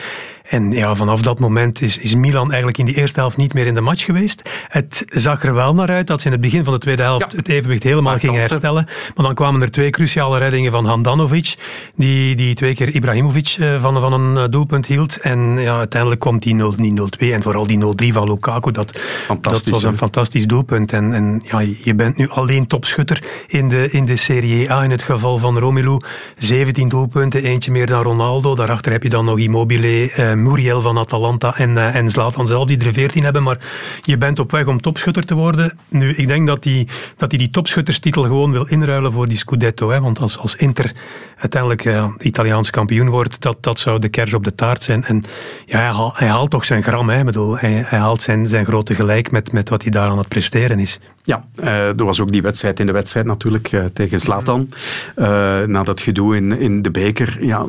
En 0.48 0.70
ja, 0.70 0.94
vanaf 0.94 1.22
dat 1.22 1.38
moment 1.38 1.82
is, 1.82 1.98
is 1.98 2.14
Milan 2.14 2.48
eigenlijk 2.48 2.78
in 2.78 2.84
die 2.84 2.94
eerste 2.94 3.20
helft 3.20 3.36
niet 3.36 3.54
meer 3.54 3.66
in 3.66 3.74
de 3.74 3.80
match 3.80 4.04
geweest. 4.04 4.50
Het 4.68 5.04
zag 5.06 5.44
er 5.44 5.54
wel 5.54 5.74
naar 5.74 5.88
uit 5.88 6.06
dat 6.06 6.20
ze 6.20 6.26
in 6.26 6.32
het 6.32 6.40
begin 6.40 6.64
van 6.64 6.72
de 6.72 6.78
tweede 6.78 7.02
helft 7.02 7.32
het 7.32 7.48
evenwicht 7.48 7.82
helemaal 7.82 8.18
gingen 8.18 8.40
herstellen. 8.40 8.84
Maar 9.14 9.24
dan 9.24 9.34
kwamen 9.34 9.62
er 9.62 9.70
twee 9.70 9.90
cruciale 9.90 10.38
reddingen 10.38 10.72
van 10.72 10.86
Handanovic, 10.86 11.54
die, 11.94 12.36
die 12.36 12.54
twee 12.54 12.74
keer 12.74 12.88
Ibrahimovic 12.88 13.56
eh, 13.58 13.80
van, 13.80 14.00
van 14.00 14.12
een 14.12 14.36
eh, 14.36 14.50
doelpunt 14.50 14.86
hield. 14.86 15.16
En 15.20 15.58
ja, 15.58 15.78
uiteindelijk 15.78 16.20
komt 16.20 16.42
die 16.42 16.56
0-2 16.60 17.32
en 17.32 17.42
vooral 17.42 17.66
die 17.66 17.78
0-3 18.10 18.12
van 18.12 18.28
Lukaku. 18.28 18.70
Dat, 18.70 18.98
dat 19.40 19.64
was 19.64 19.82
een 19.82 19.96
fantastisch 19.96 20.46
doelpunt. 20.46 20.92
En, 20.92 21.14
en 21.14 21.42
ja, 21.46 21.62
je 21.82 21.94
bent 21.94 22.16
nu 22.16 22.28
alleen 22.28 22.66
topschutter 22.66 23.22
in 23.46 23.68
de, 23.68 23.90
in 23.90 24.04
de 24.04 24.16
Serie 24.16 24.70
A. 24.70 24.84
In 24.84 24.90
het 24.90 25.02
geval 25.02 25.38
van 25.38 25.58
Romelu, 25.58 26.00
17 26.36 26.88
doelpunten, 26.88 27.42
eentje 27.42 27.70
meer 27.70 27.86
dan 27.86 28.02
Ronaldo. 28.02 28.54
Daarachter 28.54 28.92
heb 28.92 29.02
je 29.02 29.08
dan 29.08 29.24
nog 29.24 29.38
Immobile, 29.38 30.12
eh, 30.12 30.35
Muriel 30.42 30.80
van 30.80 30.98
Atalanta 30.98 31.56
en, 31.56 31.70
uh, 31.70 31.94
en 31.94 32.10
Zlatan 32.10 32.46
zelf, 32.46 32.66
die 32.66 32.84
er 32.84 32.92
veertien 32.92 33.24
hebben. 33.24 33.42
Maar 33.42 33.58
je 34.02 34.18
bent 34.18 34.38
op 34.38 34.50
weg 34.50 34.66
om 34.66 34.80
topschutter 34.80 35.24
te 35.24 35.34
worden. 35.34 35.78
Nu, 35.88 36.14
ik 36.14 36.26
denk 36.26 36.46
dat 36.46 36.64
hij 36.64 36.88
dat 37.16 37.30
die, 37.30 37.38
die 37.38 37.50
topschutterstitel 37.50 38.22
gewoon 38.22 38.52
wil 38.52 38.66
inruilen 38.66 39.12
voor 39.12 39.28
die 39.28 39.38
Scudetto. 39.38 39.90
Hè? 39.90 40.00
Want 40.00 40.18
als, 40.18 40.38
als 40.38 40.56
Inter 40.56 40.92
uiteindelijk 41.36 41.84
uh, 41.84 42.08
Italiaans 42.18 42.70
kampioen 42.70 43.08
wordt, 43.08 43.40
dat, 43.40 43.56
dat 43.60 43.78
zou 43.78 43.98
de 43.98 44.08
kers 44.08 44.34
op 44.34 44.44
de 44.44 44.54
taart 44.54 44.82
zijn. 44.82 45.04
En 45.04 45.22
ja, 45.66 45.78
hij, 45.78 45.86
haalt, 45.86 46.18
hij 46.18 46.28
haalt 46.28 46.50
toch 46.50 46.64
zijn 46.64 46.82
gram. 46.82 47.08
Hè? 47.08 47.18
Ik 47.18 47.24
bedoel, 47.24 47.58
hij, 47.58 47.84
hij 47.86 47.98
haalt 47.98 48.22
zijn, 48.22 48.46
zijn 48.46 48.64
grote 48.64 48.94
gelijk 48.94 49.30
met, 49.30 49.52
met 49.52 49.68
wat 49.68 49.82
hij 49.82 49.90
daar 49.90 50.08
aan 50.08 50.18
het 50.18 50.28
presteren 50.28 50.78
is. 50.78 51.00
Ja, 51.22 51.44
uh, 51.60 51.88
er 51.88 52.04
was 52.04 52.20
ook 52.20 52.32
die 52.32 52.42
wedstrijd 52.42 52.80
in 52.80 52.86
de 52.86 52.92
wedstrijd 52.92 53.26
natuurlijk 53.26 53.72
uh, 53.72 53.84
tegen 53.84 54.20
Zlatan. 54.20 54.68
Uh, 55.16 55.26
na 55.62 55.82
dat 55.82 56.00
gedoe 56.00 56.36
in, 56.36 56.58
in 56.58 56.82
de 56.82 56.90
beker. 56.90 57.38
Ja, 57.40 57.66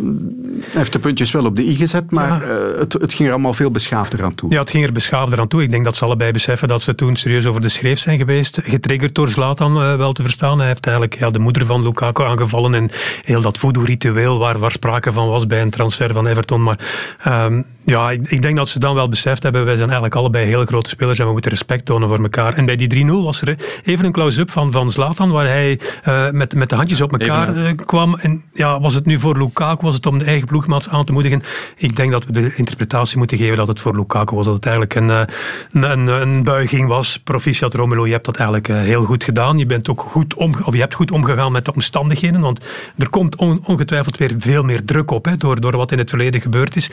hij 0.61 0.71
heeft 0.71 0.93
de 0.93 0.99
puntjes 0.99 1.31
wel 1.31 1.45
op 1.45 1.55
de 1.55 1.63
i 1.63 1.75
gezet, 1.75 2.11
maar 2.11 2.41
het, 2.77 2.93
het, 2.93 3.13
ging 3.13 3.27
er 3.27 3.33
allemaal 3.33 3.53
veel 3.53 3.71
beschaafder 3.71 4.23
aan 4.23 4.35
toe. 4.35 4.51
Ja, 4.51 4.59
het 4.59 4.69
ging 4.69 4.85
er 4.85 4.91
beschaafder 4.91 5.39
aan 5.39 5.47
toe. 5.47 5.63
Ik 5.63 5.69
denk 5.69 5.85
dat 5.85 5.95
ze 5.95 6.05
allebei 6.05 6.31
beseffen 6.31 6.67
dat 6.67 6.81
ze 6.81 6.95
toen 6.95 7.15
serieus 7.15 7.45
over 7.45 7.61
de 7.61 7.69
schreef 7.69 7.99
zijn 7.99 8.17
geweest. 8.17 8.59
Getriggerd 8.63 9.15
door 9.15 9.29
Zlatan 9.29 9.97
wel 9.97 10.13
te 10.13 10.21
verstaan. 10.21 10.57
Hij 10.57 10.67
heeft 10.67 10.85
eigenlijk 10.85 11.19
ja, 11.19 11.29
de 11.29 11.39
moeder 11.39 11.65
van 11.65 11.83
Lukaku 11.83 12.23
aangevallen 12.23 12.73
en 12.73 12.89
heel 13.21 13.41
dat 13.41 13.57
voodoo-ritueel 13.57 14.39
waar, 14.39 14.59
waar 14.59 14.71
sprake 14.71 15.11
van 15.11 15.27
was 15.27 15.47
bij 15.47 15.61
een 15.61 15.69
transfer 15.69 16.13
van 16.13 16.27
Everton. 16.27 16.63
Maar 16.63 16.79
um, 17.27 17.65
ja, 17.85 18.11
ik, 18.11 18.29
ik, 18.29 18.41
denk 18.41 18.55
dat 18.55 18.69
ze 18.69 18.79
dan 18.79 18.95
wel 18.95 19.09
beseft 19.09 19.43
hebben, 19.43 19.65
wij 19.65 19.75
zijn 19.75 19.87
eigenlijk 19.87 20.15
allebei 20.15 20.45
hele 20.45 20.65
grote 20.65 20.89
spelers 20.89 21.19
en 21.19 21.25
we 21.25 21.31
moeten 21.31 21.51
respect 21.51 21.85
tonen 21.85 22.07
voor 22.07 22.21
elkaar. 22.21 22.53
En 22.53 22.65
bij 22.65 22.75
die 22.75 23.05
3-0 23.05 23.07
was 23.07 23.41
er 23.41 23.57
even 23.83 24.05
een 24.05 24.11
close-up 24.11 24.51
van, 24.51 24.71
van 24.71 24.91
Zlatan, 24.91 25.31
waar 25.31 25.45
hij 25.45 25.79
uh, 26.07 26.29
met, 26.29 26.55
met 26.55 26.69
de 26.69 26.75
handjes 26.75 27.01
op 27.01 27.11
elkaar 27.11 27.49
even, 27.49 27.75
kwam. 27.75 28.15
En 28.15 28.43
ja, 28.53 28.79
was 28.79 28.93
het 28.93 29.05
nu 29.05 29.19
voor 29.19 29.37
Lukaku, 29.37 29.85
was 29.85 29.95
het 29.95 30.05
om 30.05 30.17
de 30.17 30.25
eigen 30.25 30.47
ploegmaats 30.47 30.89
aan 30.89 31.05
te 31.05 31.11
moedigen? 31.11 31.41
Ik 31.75 31.95
denk 31.95 32.11
dat 32.11 32.25
we 32.25 32.31
de 32.31 32.46
interpretatie 32.55 33.17
moeten 33.17 33.37
geven 33.37 33.57
dat 33.57 33.67
het 33.67 33.79
voor 33.79 33.95
Lukaku 33.95 34.35
was, 34.35 34.45
dat 34.45 34.55
het 34.55 34.65
eigenlijk 34.65 34.95
een, 34.95 35.09
uh, 35.09 35.91
een, 35.91 36.07
een, 36.07 36.43
buiging 36.43 36.87
was. 36.87 37.19
Proficiat 37.23 37.73
Romelu, 37.73 38.05
je 38.05 38.11
hebt 38.11 38.25
dat 38.25 38.35
eigenlijk 38.35 38.67
heel 38.67 39.03
goed 39.03 39.23
gedaan. 39.23 39.57
Je, 39.57 39.65
bent 39.65 39.89
ook 39.89 40.01
goed 40.01 40.33
om, 40.33 40.55
of 40.63 40.73
je 40.73 40.79
hebt 40.79 40.93
goed 40.93 41.11
omgegaan 41.11 41.51
met 41.51 41.65
de 41.65 41.73
omstandigheden, 41.73 42.41
want 42.41 42.65
er 42.97 43.09
komt 43.09 43.35
on, 43.35 43.65
ongetwijfeld 43.65 44.17
weer 44.17 44.35
veel 44.37 44.63
meer 44.63 44.85
druk 44.85 45.11
op, 45.11 45.25
hè, 45.25 45.35
door, 45.35 45.61
door 45.61 45.77
wat 45.77 45.91
in 45.91 45.97
het 45.97 46.09
verleden 46.09 46.41
gebeurd 46.41 46.75
is. 46.75 46.89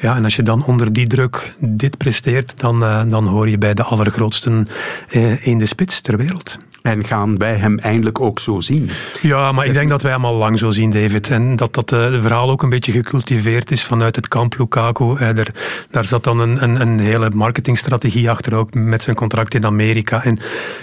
Ja, 0.00 0.16
en 0.16 0.24
als 0.24 0.36
je 0.36 0.42
dan 0.42 0.64
onder 0.64 0.92
die 0.92 1.06
druk 1.06 1.54
dit 1.58 1.96
presteert, 1.96 2.60
dan, 2.60 2.82
uh, 2.82 3.02
dan 3.08 3.26
hoor 3.26 3.48
je 3.48 3.58
bij 3.58 3.74
de 3.74 3.82
allergrootsten 3.82 4.66
in 5.40 5.58
de 5.58 5.66
spits 5.66 6.00
ter 6.00 6.16
wereld. 6.16 6.56
En 6.86 7.04
gaan 7.04 7.38
wij 7.38 7.54
hem 7.54 7.78
eindelijk 7.78 8.20
ook 8.20 8.38
zo 8.38 8.60
zien? 8.60 8.90
Ja, 9.22 9.52
maar 9.52 9.66
ik 9.66 9.72
denk 9.72 9.88
dat 9.88 10.02
wij 10.02 10.12
hem 10.12 10.24
al 10.24 10.34
lang 10.34 10.58
zo 10.58 10.70
zien, 10.70 10.90
David. 10.90 11.30
En 11.30 11.56
dat 11.56 11.74
dat 11.74 11.92
uh, 11.92 12.20
verhaal 12.20 12.50
ook 12.50 12.62
een 12.62 12.68
beetje 12.68 12.92
gecultiveerd 12.92 13.70
is 13.70 13.84
vanuit 13.84 14.16
het 14.16 14.28
kamp 14.28 14.58
Lukaku. 14.58 15.16
Er, 15.16 15.54
daar 15.90 16.04
zat 16.04 16.24
dan 16.24 16.40
een, 16.40 16.62
een, 16.62 16.80
een, 16.80 16.98
hele 16.98 17.30
marketingstrategie 17.30 18.30
achter, 18.30 18.54
ook 18.54 18.74
met 18.74 19.02
zijn 19.02 19.16
contract 19.16 19.54
in 19.54 19.66
Amerika. 19.66 20.24
En 20.24 20.38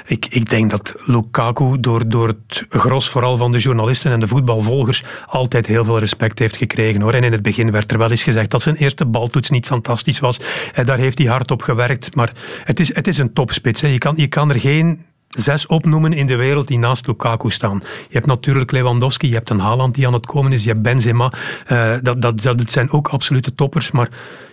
ik, 0.05 0.25
ik 0.29 0.49
denk 0.49 0.69
dat 0.69 0.95
Lukaku 1.05 1.79
door, 1.79 2.07
door 2.07 2.27
het 2.27 2.65
gros 2.69 3.09
vooral 3.09 3.37
van 3.37 3.51
de 3.51 3.59
journalisten 3.59 4.11
en 4.11 4.19
de 4.19 4.27
voetbalvolgers 4.27 5.03
altijd 5.27 5.67
heel 5.67 5.85
veel 5.85 5.99
respect 5.99 6.39
heeft 6.39 6.57
gekregen. 6.57 7.01
Hoor. 7.01 7.13
En 7.13 7.23
in 7.23 7.31
het 7.31 7.41
begin 7.41 7.71
werd 7.71 7.91
er 7.91 7.97
wel 7.97 8.11
eens 8.11 8.23
gezegd 8.23 8.51
dat 8.51 8.61
zijn 8.61 8.75
eerste 8.75 9.05
baltoets 9.05 9.49
niet 9.49 9.65
fantastisch 9.65 10.19
was. 10.19 10.39
En 10.73 10.85
daar 10.85 10.97
heeft 10.97 11.17
hij 11.17 11.27
hard 11.27 11.51
op 11.51 11.61
gewerkt. 11.61 12.15
Maar 12.15 12.31
het 12.63 12.79
is, 12.79 12.95
het 12.95 13.07
is 13.07 13.17
een 13.17 13.33
topspits. 13.33 13.81
Je, 13.81 13.97
kan, 13.97 14.13
je 14.17 14.27
kan 14.27 14.49
er 14.49 14.59
geen 14.59 14.99
zes 15.33 15.65
opnoemen 15.65 16.13
in 16.13 16.27
de 16.27 16.35
wereld 16.35 16.67
die 16.67 16.79
naast 16.79 17.07
Lukaku 17.07 17.51
staan. 17.51 17.81
Je 17.83 18.13
hebt 18.13 18.25
natuurlijk 18.25 18.71
Lewandowski, 18.71 19.27
je 19.27 19.33
hebt 19.33 19.49
een 19.49 19.59
Haaland 19.59 19.95
die 19.95 20.07
aan 20.07 20.13
het 20.13 20.25
komen 20.25 20.51
is, 20.51 20.63
je 20.63 20.69
hebt 20.69 20.81
Benzema. 20.81 21.31
Uh, 21.71 21.93
dat, 22.01 22.21
dat, 22.21 22.41
dat 22.41 22.71
zijn 22.71 22.91
ook 22.91 23.07
absolute 23.07 23.55
toppers, 23.55 23.91
maar 23.91 24.09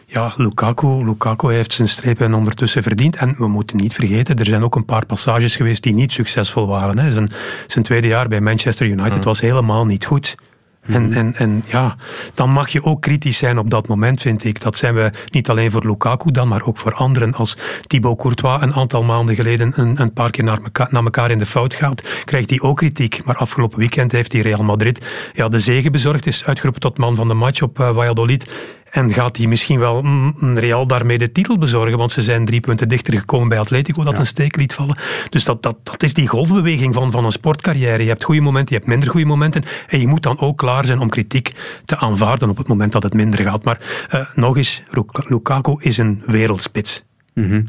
ja, 0.06 0.32
Lukaku, 0.36 1.04
Lukaku 1.04 1.52
heeft 1.52 1.72
zijn 1.72 1.88
strepen 1.88 2.34
ondertussen 2.34 2.82
verdiend. 2.82 3.16
En 3.16 3.34
we 3.38 3.48
moeten 3.48 3.76
niet 3.76 3.94
vergeten, 3.94 4.36
er 4.36 4.46
zijn 4.46 4.64
ook 4.64 4.76
een 4.76 4.84
paar 4.84 5.06
passages 5.06 5.56
geweest 5.56 5.82
die 5.82 5.94
niet 5.94 6.12
succesvol 6.12 6.66
waren. 6.66 6.98
Hè. 6.98 7.10
Zijn, 7.10 7.30
zijn 7.66 7.84
tweede 7.84 8.06
jaar 8.06 8.28
bij 8.28 8.40
Manchester 8.40 8.86
United 8.86 9.16
mm. 9.16 9.22
was 9.22 9.40
helemaal 9.40 9.86
niet 9.86 10.04
goed. 10.04 10.36
En, 10.80 11.12
en, 11.12 11.34
en 11.36 11.64
ja, 11.68 11.96
dan 12.34 12.50
mag 12.50 12.68
je 12.68 12.84
ook 12.84 13.00
kritisch 13.00 13.38
zijn 13.38 13.58
op 13.58 13.70
dat 13.70 13.88
moment, 13.88 14.20
vind 14.20 14.44
ik. 14.44 14.60
Dat 14.60 14.76
zijn 14.76 14.94
we 14.94 15.10
niet 15.30 15.48
alleen 15.48 15.70
voor 15.70 15.86
Lukaku 15.86 16.30
dan, 16.30 16.48
maar 16.48 16.62
ook 16.62 16.78
voor 16.78 16.94
anderen. 16.94 17.34
Als 17.34 17.56
Thibaut 17.86 18.18
Courtois 18.18 18.62
een 18.62 18.74
aantal 18.74 19.02
maanden 19.02 19.34
geleden 19.34 19.72
een, 19.74 20.00
een 20.00 20.12
paar 20.12 20.30
keer 20.30 20.44
naar 20.44 20.58
naar 20.90 21.04
elkaar 21.04 21.30
in 21.30 21.38
de 21.38 21.46
fout 21.46 21.74
gaat, 21.74 22.02
krijgt 22.24 22.50
hij 22.50 22.60
ook 22.60 22.76
kritiek. 22.76 23.24
Maar 23.24 23.36
afgelopen 23.36 23.78
weekend 23.78 24.12
heeft 24.12 24.32
hij 24.32 24.40
Real 24.40 24.62
Madrid 24.64 25.04
ja, 25.32 25.48
de 25.48 25.58
zege 25.58 25.90
bezorgd, 25.90 26.26
is 26.26 26.44
uitgeroepen 26.44 26.80
tot 26.80 26.98
man 26.98 27.14
van 27.14 27.28
de 27.28 27.34
match 27.34 27.62
op 27.62 27.80
eh, 27.80 27.94
Valladolid. 27.94 28.50
En 28.90 29.12
gaat 29.12 29.36
hij 29.36 29.46
misschien 29.46 29.78
wel 29.78 30.02
mm, 30.02 30.58
Real 30.58 30.86
daarmee 30.86 31.18
de 31.18 31.32
titel 31.32 31.58
bezorgen? 31.58 31.98
Want 31.98 32.12
ze 32.12 32.22
zijn 32.22 32.44
drie 32.44 32.60
punten 32.60 32.88
dichter 32.88 33.14
gekomen 33.14 33.48
bij 33.48 33.58
Atletico, 33.58 34.04
dat 34.04 34.18
een 34.18 34.26
steek 34.26 34.56
liet 34.56 34.74
vallen. 34.74 34.96
Dus 35.28 35.44
dat, 35.44 35.62
dat, 35.62 35.76
dat 35.82 36.02
is 36.02 36.14
die 36.14 36.28
golfbeweging 36.28 36.94
van, 36.94 37.10
van 37.10 37.24
een 37.24 37.32
sportcarrière. 37.32 38.02
Je 38.02 38.08
hebt 38.08 38.24
goede 38.24 38.40
momenten, 38.40 38.68
je 38.74 38.76
hebt 38.76 38.88
minder 38.90 39.10
goede 39.10 39.26
momenten. 39.26 39.64
En 39.88 40.00
je 40.00 40.06
moet 40.06 40.22
dan 40.22 40.38
ook 40.38 40.58
klaar 40.58 40.84
zijn 40.84 40.98
om 40.98 41.08
kritiek 41.08 41.52
te 41.84 41.96
aanvaarden 41.96 42.48
op 42.50 42.56
het 42.56 42.68
moment 42.68 42.92
dat 42.92 43.02
het 43.02 43.14
minder 43.14 43.44
gaat. 43.44 43.64
Maar 43.64 44.06
eh, 44.08 44.20
nog 44.34 44.56
eens, 44.56 44.82
Luk- 44.88 45.28
Lukaku 45.28 45.74
is 45.78 45.98
een 45.98 46.22
wereldspits. 46.26 47.04
Mhm. 47.34 47.62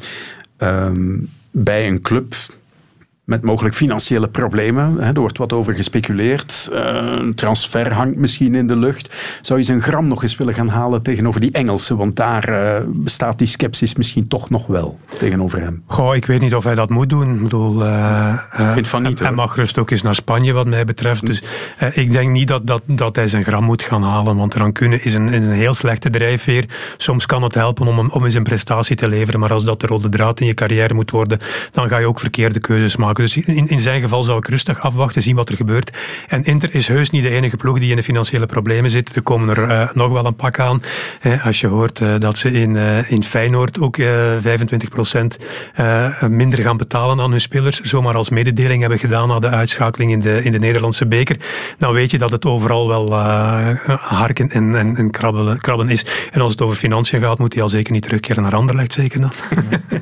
Ehm, 0.58 1.18
bij 1.52 1.88
een 1.88 2.02
club 2.02 2.36
met 3.32 3.44
mogelijk 3.44 3.76
financiële 3.76 4.28
problemen. 4.28 4.98
Hè, 5.00 5.12
er 5.14 5.20
wordt 5.20 5.38
wat 5.38 5.54
over 5.54 5.74
gespeculeerd. 5.74 6.70
Eh, 6.74 6.82
een 7.20 7.36
transfer 7.36 7.94
hangt 7.94 8.18
misschien 8.18 8.56
in 8.56 8.68
de 8.68 8.76
lucht. 8.76 9.16
Zou 9.42 9.60
je 9.60 9.66
zijn 9.66 9.82
gram 9.82 10.08
nog 10.08 10.24
eens 10.24 10.38
willen 10.38 10.54
gaan 10.54 10.68
halen 10.68 11.04
tegenover 11.04 11.42
die 11.42 11.52
Engelsen? 11.52 11.98
Want 11.98 12.16
daar 12.16 12.44
eh, 12.44 12.82
bestaat 12.88 13.38
die 13.38 13.48
sceptisch 13.48 13.96
misschien 13.96 14.28
toch 14.28 14.50
nog 14.50 14.68
wel 14.68 15.00
tegenover 15.18 15.62
hem. 15.62 15.84
Goh, 15.86 16.16
ik 16.16 16.26
weet 16.26 16.42
niet 16.42 16.56
of 16.56 16.64
hij 16.64 16.76
dat 16.76 16.90
moet 16.90 17.10
doen. 17.10 17.34
Ik 17.36 17.42
bedoel, 17.42 17.86
eh, 17.86 18.38
vind 18.74 18.88
van 18.88 19.04
niet, 19.04 19.20
hij 19.20 19.32
mag 19.32 19.56
rust 19.56 19.78
ook 19.78 19.92
eens 19.92 20.02
naar 20.02 20.16
Spanje, 20.16 20.54
wat 20.54 20.68
mij 20.68 20.86
betreft. 20.86 21.26
Dus 21.26 21.44
ik 21.94 22.12
denk 22.12 22.32
niet 22.32 22.48
dat, 22.48 22.68
dat, 22.68 22.82
dat 22.86 23.16
hij 23.16 23.28
zijn 23.28 23.44
gram 23.44 23.64
moet 23.64 23.84
gaan 23.84 24.04
halen, 24.04 24.38
want 24.38 24.54
rancune 24.54 25.02
is 25.02 25.14
een, 25.14 25.28
is 25.28 25.44
een 25.44 25.52
heel 25.52 25.74
slechte 25.74 26.10
drijfveer. 26.10 26.66
Soms 26.98 27.26
kan 27.26 27.44
het 27.44 27.54
helpen 27.54 27.88
om, 27.88 28.10
om 28.10 28.26
eens 28.26 28.36
een 28.36 28.44
prestatie 28.44 28.96
te 28.96 29.08
leveren, 29.08 29.40
maar 29.40 29.54
als 29.54 29.66
dat 29.66 29.82
de 29.82 29.88
rode 29.88 30.10
draad 30.10 30.40
in 30.40 30.48
je 30.48 30.54
carrière 30.54 30.94
moet 30.94 31.12
worden, 31.12 31.40
dan 31.72 31.90
ga 31.90 31.98
je 31.98 32.06
ook 32.06 32.20
verkeerde 32.20 32.60
keuzes 32.60 32.96
maken. 32.96 33.21
Dus 33.22 33.38
in, 33.38 33.68
in 33.68 33.80
zijn 33.80 34.02
geval 34.02 34.24
zou 34.24 34.38
ik 34.38 34.48
rustig 34.48 34.80
afwachten, 34.82 35.22
zien 35.22 35.36
wat 35.36 35.50
er 35.50 35.56
gebeurt. 35.56 35.98
En 36.28 36.44
Inter 36.44 36.76
is 36.76 36.88
heus 36.88 37.10
niet 37.10 37.24
de 37.24 37.30
enige 37.30 37.56
ploeg 37.56 37.80
die 37.80 37.90
in 37.90 37.96
de 37.96 38.04
financiële 38.04 38.46
problemen 38.46 38.92
zit. 38.92 39.16
Er 39.16 39.22
komen 39.22 39.50
er 39.50 39.70
eh, 39.70 39.90
nog 39.94 40.12
wel 40.12 40.26
een 40.26 40.36
pak 40.36 40.60
aan. 40.60 40.82
Eh, 41.22 41.46
als 41.46 41.60
je 41.60 41.68
hoort 41.68 42.02
eh, 42.02 42.16
dat 42.20 42.38
ze 42.38 42.52
in, 42.52 42.76
eh, 42.76 43.12
in 43.12 43.24
Feyenoord 43.24 43.80
ook 43.80 43.98
eh 43.98 44.38
25% 44.42 45.38
eh, 45.74 46.24
minder 46.24 46.60
gaan 46.60 46.78
betalen 46.78 47.20
aan 47.20 47.32
hun 47.32 47.42
spelers, 47.42 47.82
zomaar 47.82 48.16
als 48.16 48.30
mededeling 48.30 48.82
hebben 48.82 49.00
gedaan 49.00 49.28
na 49.28 49.40
de 49.40 49.50
uitschakeling 49.50 50.12
in 50.12 50.22
de, 50.22 50.44
in 50.44 50.52
de 50.52 50.60
Nederlandse 50.60 51.06
beker, 51.06 51.38
dan 51.78 51.94
weet 51.94 52.12
je 52.12 52.18
dat 52.18 52.32
het 52.32 52.46
overal 52.46 52.88
wel 52.88 53.14
harken 54.00 54.50
en, 54.50 54.76
en, 54.76 54.96
en 54.96 55.12
krabben, 55.12 55.58
krabben 55.58 55.90
is. 55.90 56.06
En 56.32 56.42
als 56.42 56.52
het 56.52 56.62
over 56.62 56.76
financiën 56.76 57.22
gaat, 57.22 57.40
moet 57.40 57.54
hij 57.54 57.62
al 57.62 57.70
zeker 57.70 57.94
niet 57.94 58.04
terugkeren 58.04 58.44
naar 58.44 58.56
Anderlecht, 58.56 58.94
zeker 58.94 59.22
dan. 59.22 59.32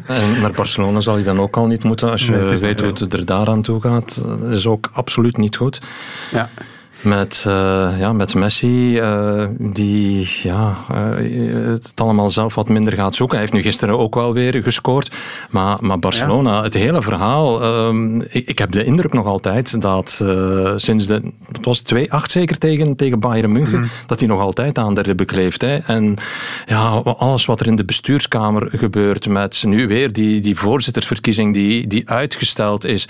En 0.06 0.42
naar 0.42 0.52
Barcelona 0.52 1.00
zal 1.00 1.18
je 1.18 1.24
dan 1.24 1.40
ook 1.40 1.58
al 1.58 1.68
niet 1.68 1.84
moeten 1.84 2.10
als 2.10 2.26
je 2.26 2.32
Nee, 2.32 2.58
weet 2.58 2.80
hoe 2.80 2.90
het 2.90 3.09
er 3.10 3.26
daar 3.26 3.48
aan 3.48 3.62
toe 3.62 3.82
gaat. 3.82 4.26
Is 4.50 4.68
ook 4.68 4.90
absoluut 4.94 5.38
niet 5.38 5.56
goed. 5.56 5.82
Ja. 6.32 6.50
Met, 7.02 7.44
eh, 7.48 8.00
ja, 8.00 8.14
met 8.14 8.36
Messi, 8.36 8.98
eh, 9.00 9.46
die 9.58 10.30
ja, 10.44 10.78
eh, 10.92 11.66
het 11.66 11.94
allemaal 11.96 12.30
zelf 12.30 12.56
wat 12.56 12.70
minder 12.70 12.94
gaat 12.94 13.16
zoeken. 13.16 13.38
Hij 13.38 13.46
heeft 13.46 13.58
nu 13.58 13.70
gisteren 13.70 13.98
ook 13.98 14.16
wel 14.16 14.34
weer 14.34 14.64
gescoord. 14.64 15.16
Maar, 15.50 15.78
maar 15.82 16.00
Barcelona, 16.00 16.64
het 16.64 16.74
hele 16.74 17.02
verhaal. 17.02 17.62
ehm, 17.62 18.22
ik, 18.22 18.48
ik 18.48 18.58
heb 18.58 18.72
de 18.72 18.84
indruk 18.84 19.14
nog 19.14 19.26
altijd 19.26 19.82
dat 19.82 20.24
sinds 20.76 21.08
de. 21.08 21.22
Het 21.52 21.66
was 21.66 21.82
2-8 21.82 22.32
zeker 22.32 22.58
tegen, 22.58 22.96
tegen 22.96 23.20
Bayern 23.20 23.52
München. 23.52 23.90
Dat 24.08 24.20
hij 24.20 24.28
nog 24.28 24.40
altijd 24.40 24.78
aan 24.78 24.94
de 24.94 25.02
ribben 25.02 25.26
kleeft. 25.26 25.62
Hè. 25.62 25.78
En 25.78 26.16
ja, 26.66 26.88
alles 27.04 27.46
wat 27.46 27.60
er 27.60 27.68
in 27.68 27.76
de 27.76 27.86
bestuurskamer 27.86 28.70
gebeurt. 28.72 29.28
Met 29.28 29.64
nu 29.66 29.88
weer 29.88 30.14
die, 30.14 30.40
die 30.40 30.58
voorzittersverkiezing 30.58 31.54
die, 31.54 31.88
die 31.88 32.10
uitgesteld 32.10 32.86
is. 32.86 33.08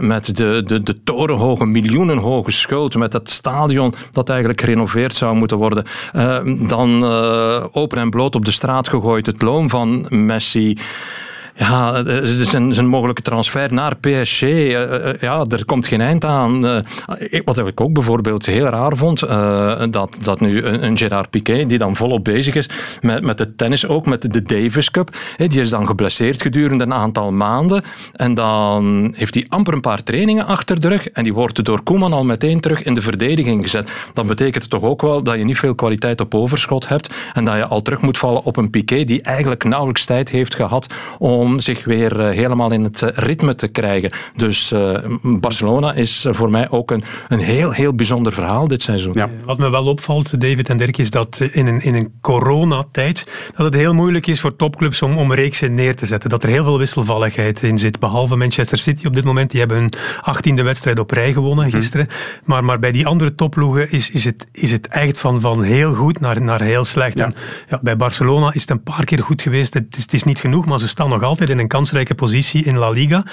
met 0.00 0.36
de, 0.36 0.62
de, 0.64 0.82
de 0.82 1.02
torenhoge, 1.02 1.66
miljoenenhoge 1.66 2.50
schuld. 2.50 2.96
Met 2.96 3.05
dat 3.12 3.30
stadion 3.30 3.94
dat 4.12 4.28
eigenlijk 4.28 4.60
gerenoveerd 4.60 5.14
zou 5.14 5.36
moeten 5.36 5.56
worden. 5.56 5.84
Eh, 6.12 6.38
dan 6.44 7.04
eh, 7.04 7.64
open 7.72 7.98
en 7.98 8.10
bloot 8.10 8.34
op 8.34 8.44
de 8.44 8.50
straat 8.50 8.88
gegooid. 8.88 9.26
Het 9.26 9.42
loon 9.42 9.68
van 9.70 10.06
Messi. 10.08 10.78
Ja, 11.58 12.02
zijn, 12.44 12.74
zijn 12.74 12.86
mogelijke 12.86 13.22
transfer 13.22 13.72
naar 13.72 13.96
PSG, 13.96 14.42
eh, 14.42 15.08
eh, 15.08 15.20
ja, 15.20 15.44
er 15.48 15.64
komt 15.64 15.86
geen 15.86 16.00
eind 16.00 16.24
aan. 16.24 16.66
Eh, 16.66 17.40
wat 17.44 17.58
ik 17.58 17.80
ook 17.80 17.92
bijvoorbeeld 17.92 18.46
heel 18.46 18.64
raar 18.64 18.96
vond, 18.96 19.20
dat, 19.90 20.16
dat 20.22 20.40
nu 20.40 20.62
een, 20.62 20.96
Gerard 20.96 21.30
Piqué, 21.30 21.66
die 21.66 21.78
dan 21.78 21.96
volop 21.96 22.24
bezig 22.24 22.54
is 22.54 22.68
met, 23.00 23.22
met 23.22 23.38
de 23.38 23.54
tennis, 23.54 23.86
ook 23.86 24.06
met 24.06 24.32
de 24.32 24.42
Davis 24.42 24.90
Cup, 24.90 25.16
die 25.36 25.60
is 25.60 25.70
dan 25.70 25.86
geblesseerd 25.86 26.42
gedurende 26.42 26.84
een 26.84 26.94
aantal 26.94 27.32
maanden 27.32 27.82
en 28.12 28.34
dan 28.34 29.12
heeft 29.16 29.34
hij 29.34 29.46
amper 29.48 29.74
een 29.74 29.80
paar 29.80 30.02
trainingen 30.02 30.46
achter 30.46 30.80
de 30.80 30.88
rug 30.88 31.08
en 31.08 31.24
die 31.24 31.34
wordt 31.34 31.64
door 31.64 31.82
Koeman 31.82 32.12
al 32.12 32.24
meteen 32.24 32.60
terug 32.60 32.82
in 32.82 32.94
de 32.94 33.02
verdediging 33.02 33.62
gezet. 33.62 33.90
Dan 34.12 34.26
betekent 34.26 34.62
het 34.62 34.72
toch 34.72 34.82
ook 34.82 35.02
wel 35.02 35.22
dat 35.22 35.38
je 35.38 35.44
niet 35.44 35.58
veel 35.58 35.74
kwaliteit 35.74 36.20
op 36.20 36.34
overschot 36.34 36.88
hebt 36.88 37.14
en 37.32 37.44
dat 37.44 37.56
je 37.56 37.66
al 37.66 37.82
terug 37.82 38.00
moet 38.00 38.18
vallen 38.18 38.44
op 38.44 38.56
een 38.56 38.70
Piqué 38.70 39.04
die 39.04 39.22
eigenlijk 39.22 39.64
nauwelijks 39.64 40.04
tijd 40.04 40.28
heeft 40.28 40.54
gehad 40.54 40.94
om 41.18 41.45
zich 41.56 41.84
weer 41.84 42.20
eh, 42.20 42.36
helemaal 42.36 42.72
in 42.72 42.84
het 42.84 43.02
eh, 43.02 43.10
ritme 43.14 43.54
te 43.54 43.68
krijgen. 43.68 44.12
Dus 44.36 44.72
eh, 44.72 44.98
Barcelona 45.22 45.92
is 45.92 46.26
voor 46.30 46.50
mij 46.50 46.70
ook 46.70 46.90
een, 46.90 47.02
een 47.28 47.40
heel, 47.40 47.70
heel 47.70 47.94
bijzonder 47.94 48.32
verhaal 48.32 48.68
dit 48.68 48.82
seizoen. 48.82 49.14
Wat 49.44 49.58
me 49.58 49.70
wel 49.70 49.86
opvalt, 49.86 50.40
David 50.40 50.68
en 50.68 50.76
Dirk, 50.76 50.98
is 50.98 51.10
dat 51.10 51.40
in 51.52 51.66
een, 51.66 51.80
in 51.82 51.94
een 51.94 52.12
coronatijd 52.20 53.30
dat 53.54 53.64
het 53.64 53.74
heel 53.74 53.94
moeilijk 53.94 54.26
is 54.26 54.40
voor 54.40 54.56
topclubs 54.56 55.02
om, 55.02 55.16
om 55.16 55.32
reeksen 55.32 55.74
neer 55.74 55.96
te 55.96 56.06
zetten. 56.06 56.30
Dat 56.30 56.42
er 56.42 56.48
heel 56.48 56.64
veel 56.64 56.78
wisselvalligheid 56.78 57.62
in 57.62 57.78
zit. 57.78 57.98
Behalve 57.98 58.36
Manchester 58.36 58.78
City 58.78 59.06
op 59.06 59.14
dit 59.14 59.24
moment, 59.24 59.50
die 59.50 59.60
hebben 59.60 59.78
hun 59.78 59.92
achttiende 60.20 60.62
wedstrijd 60.62 60.98
op 60.98 61.10
rij 61.10 61.32
gewonnen 61.32 61.70
gisteren. 61.70 62.06
Maar, 62.44 62.64
maar 62.64 62.78
bij 62.78 62.92
die 62.92 63.06
andere 63.06 63.34
topploegen 63.34 63.90
is, 63.90 64.10
is, 64.10 64.24
het, 64.24 64.46
is 64.52 64.72
het 64.72 64.88
echt 64.88 65.20
van, 65.20 65.40
van 65.40 65.62
heel 65.62 65.94
goed 65.94 66.20
naar, 66.20 66.42
naar 66.42 66.62
heel 66.62 66.84
slecht. 66.84 67.18
En, 67.18 67.34
ja, 67.68 67.78
bij 67.82 67.96
Barcelona 67.96 68.52
is 68.52 68.60
het 68.60 68.70
een 68.70 68.82
paar 68.82 69.04
keer 69.04 69.22
goed 69.22 69.42
geweest. 69.42 69.74
Het 69.74 69.96
is, 69.96 70.02
het 70.02 70.12
is 70.12 70.22
niet 70.22 70.38
genoeg, 70.38 70.66
maar 70.66 70.78
ze 70.78 70.88
staan 70.88 71.08
nog 71.08 71.22
altijd 71.22 71.35
in 71.44 71.58
een 71.58 71.68
kansrijke 71.68 72.14
positie 72.14 72.64
in 72.64 72.76
La 72.76 72.90
Liga. 72.90 73.24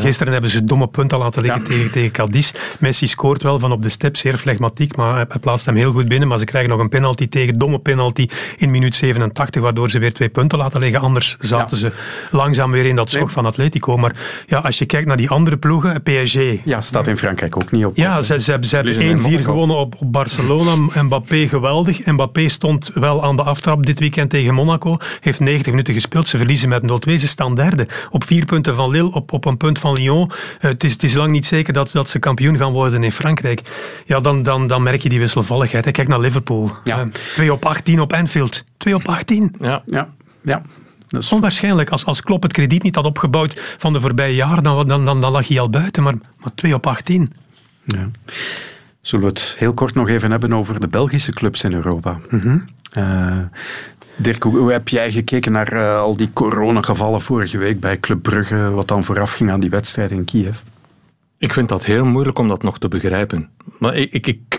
Gisteren 0.00 0.32
hebben 0.32 0.50
ze 0.50 0.64
domme 0.64 0.86
punten 0.88 1.18
laten 1.18 1.42
liggen 1.42 1.64
tegen, 1.64 1.90
tegen 1.90 2.10
Cadiz. 2.10 2.52
Messi 2.78 3.06
scoort 3.06 3.42
wel 3.42 3.58
van 3.58 3.72
op 3.72 3.82
de 3.82 3.88
step, 3.88 4.16
zeer 4.16 4.36
flegmatiek, 4.36 4.96
maar 4.96 5.14
hij- 5.16 5.38
plaatst 5.40 5.66
hem 5.66 5.76
heel 5.76 5.92
goed 5.92 6.08
binnen. 6.08 6.28
Maar 6.28 6.38
ze 6.38 6.44
krijgen 6.44 6.70
nog 6.70 6.80
een 6.80 6.88
penalty 6.88 7.28
tegen, 7.28 7.58
domme 7.58 7.78
penalty 7.78 8.28
in 8.56 8.70
minuut 8.70 8.94
87, 8.94 9.62
waardoor 9.62 9.90
ze 9.90 9.98
weer 9.98 10.12
twee 10.12 10.28
punten 10.28 10.58
laten 10.58 10.80
liggen. 10.80 11.00
Anders 11.00 11.36
zaten 11.40 11.76
ze 11.76 11.92
langzaam 12.30 12.70
weer 12.70 12.84
in 12.86 12.96
dat 12.96 13.10
zog 13.10 13.30
van 13.30 13.46
Atletico. 13.46 13.96
Maar 13.96 14.12
ja, 14.46 14.58
als 14.58 14.78
je 14.78 14.84
kijkt 14.86 15.06
naar 15.06 15.16
die 15.16 15.28
andere 15.30 15.56
ploegen, 15.56 16.02
PSG... 16.02 16.38
Ja, 16.64 16.80
staat 16.80 17.06
in 17.06 17.16
Frankrijk 17.16 17.56
ook 17.56 17.70
niet 17.70 17.84
op. 17.84 17.96
Ja, 17.96 18.22
ze, 18.22 18.40
ze, 18.40 18.40
ze 18.40 18.50
hebben 18.50 18.68
Verliezen 18.68 19.04
in 19.04 19.18
1-4 19.18 19.22
Monaco. 19.22 19.44
gewonnen 19.44 19.76
op, 19.76 19.94
op 19.98 20.12
Barcelona. 20.12 20.74
Mbappé 21.02 21.48
geweldig. 21.48 22.04
Mbappé 22.06 22.48
stond 22.48 22.90
wel 22.94 23.24
aan 23.24 23.36
de 23.36 23.42
aftrap 23.42 23.86
dit 23.86 23.98
weekend 23.98 24.30
tegen 24.30 24.54
Monaco. 24.54 24.96
Heeft 25.20 25.40
90 25.40 25.66
minuten 25.70 25.94
gespeeld. 25.94 26.28
Ze 26.28 26.36
verliezen 26.36 26.68
met 26.68 26.82
0-2. 27.08 27.12
Staan 27.40 27.54
derde. 27.54 27.86
Op 28.10 28.24
vier 28.24 28.44
punten 28.44 28.74
van 28.74 28.90
Lille, 28.90 29.12
op, 29.12 29.32
op 29.32 29.44
een 29.44 29.56
punt 29.56 29.78
van 29.78 29.94
Lyon. 29.94 30.30
Eh, 30.30 30.70
het, 30.70 30.84
is, 30.84 30.92
het 30.92 31.02
is 31.02 31.14
lang 31.14 31.32
niet 31.32 31.46
zeker 31.46 31.72
dat, 31.72 31.92
dat 31.92 32.08
ze 32.08 32.18
kampioen 32.18 32.56
gaan 32.56 32.72
worden 32.72 33.04
in 33.04 33.12
Frankrijk. 33.12 33.62
Ja, 34.04 34.20
dan, 34.20 34.42
dan, 34.42 34.66
dan 34.66 34.82
merk 34.82 35.02
je 35.02 35.08
die 35.08 35.18
wisselvalligheid. 35.18 35.84
hè. 35.84 35.90
Kijk 35.90 36.08
naar 36.08 36.20
Liverpool. 36.20 36.70
Ja. 36.84 37.08
2 37.34 37.52
op 37.52 37.64
18 37.64 38.00
op 38.00 38.12
Anfield. 38.12 38.64
2 38.76 38.94
op 38.94 39.08
18. 39.08 39.54
Ja. 39.60 39.82
Ja, 39.86 40.08
ja. 40.42 40.62
Onwaarschijnlijk. 41.30 41.90
Als, 41.90 42.04
als 42.04 42.22
Klopp 42.22 42.42
het 42.42 42.52
krediet 42.52 42.82
niet 42.82 42.94
had 42.94 43.04
opgebouwd 43.04 43.60
van 43.78 43.92
de 43.92 44.00
voorbije 44.00 44.34
jaren, 44.34 44.62
dan, 44.62 44.86
dan, 44.88 45.04
dan, 45.04 45.20
dan 45.20 45.30
lag 45.30 45.48
hij 45.48 45.60
al 45.60 45.70
buiten. 45.70 46.02
Maar, 46.02 46.14
maar 46.38 46.54
2 46.54 46.74
op 46.74 46.86
18. 46.86 47.32
Ja. 47.84 48.10
Zullen 49.00 49.24
we 49.24 49.30
het 49.30 49.54
heel 49.58 49.74
kort 49.74 49.94
nog 49.94 50.08
even 50.08 50.30
hebben 50.30 50.52
over 50.52 50.80
de 50.80 50.88
Belgische 50.88 51.32
clubs 51.32 51.62
in 51.62 51.72
Europa? 51.72 52.18
Eh, 52.90 53.38
Dirk, 54.22 54.42
hoe, 54.42 54.72
heb 54.72 54.88
jij 54.88 55.12
gekeken 55.12 55.52
naar 55.52 55.72
eh, 55.72 55.96
al 56.00 56.16
die 56.16 56.32
coronagevallen 56.32 57.20
vorige 57.20 57.58
week 57.58 57.80
bij 57.80 58.00
Club 58.00 58.22
Brugge, 58.22 58.70
wat 58.70 58.88
dan 58.88 59.04
vooraf 59.04 59.32
ging 59.32 59.50
aan 59.50 59.60
die 59.60 59.70
wedstrijd 59.70 60.10
in 60.10 60.24
Kiev? 60.24 60.58
Ik 61.38 61.52
vind 61.52 61.68
dat 61.68 61.84
heel 61.84 62.04
moeilijk 62.04 62.38
om 62.38 62.48
dat 62.48 62.62
nog 62.62 62.78
te 62.78 62.88
begrijpen. 62.88 63.50
Maar 63.78 63.94
ik, 63.96 64.12
ik, 64.12 64.26
ik- 64.26 64.56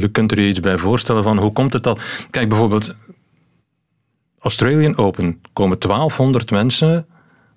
je 0.00 0.08
kunt 0.12 0.32
er 0.32 0.40
je 0.40 0.48
iets 0.48 0.60
bij 0.60 0.78
voorstellen 0.78 1.22
van 1.22 1.38
hoe 1.38 1.52
komt 1.52 1.72
het 1.72 1.82
dat... 1.82 2.00
Kijk, 2.30 2.48
bijvoorbeeld 2.48 2.94
Australian 4.38 4.96
Open 4.96 5.40
komen 5.52 5.78
1200 5.78 6.50
mensen 6.50 7.06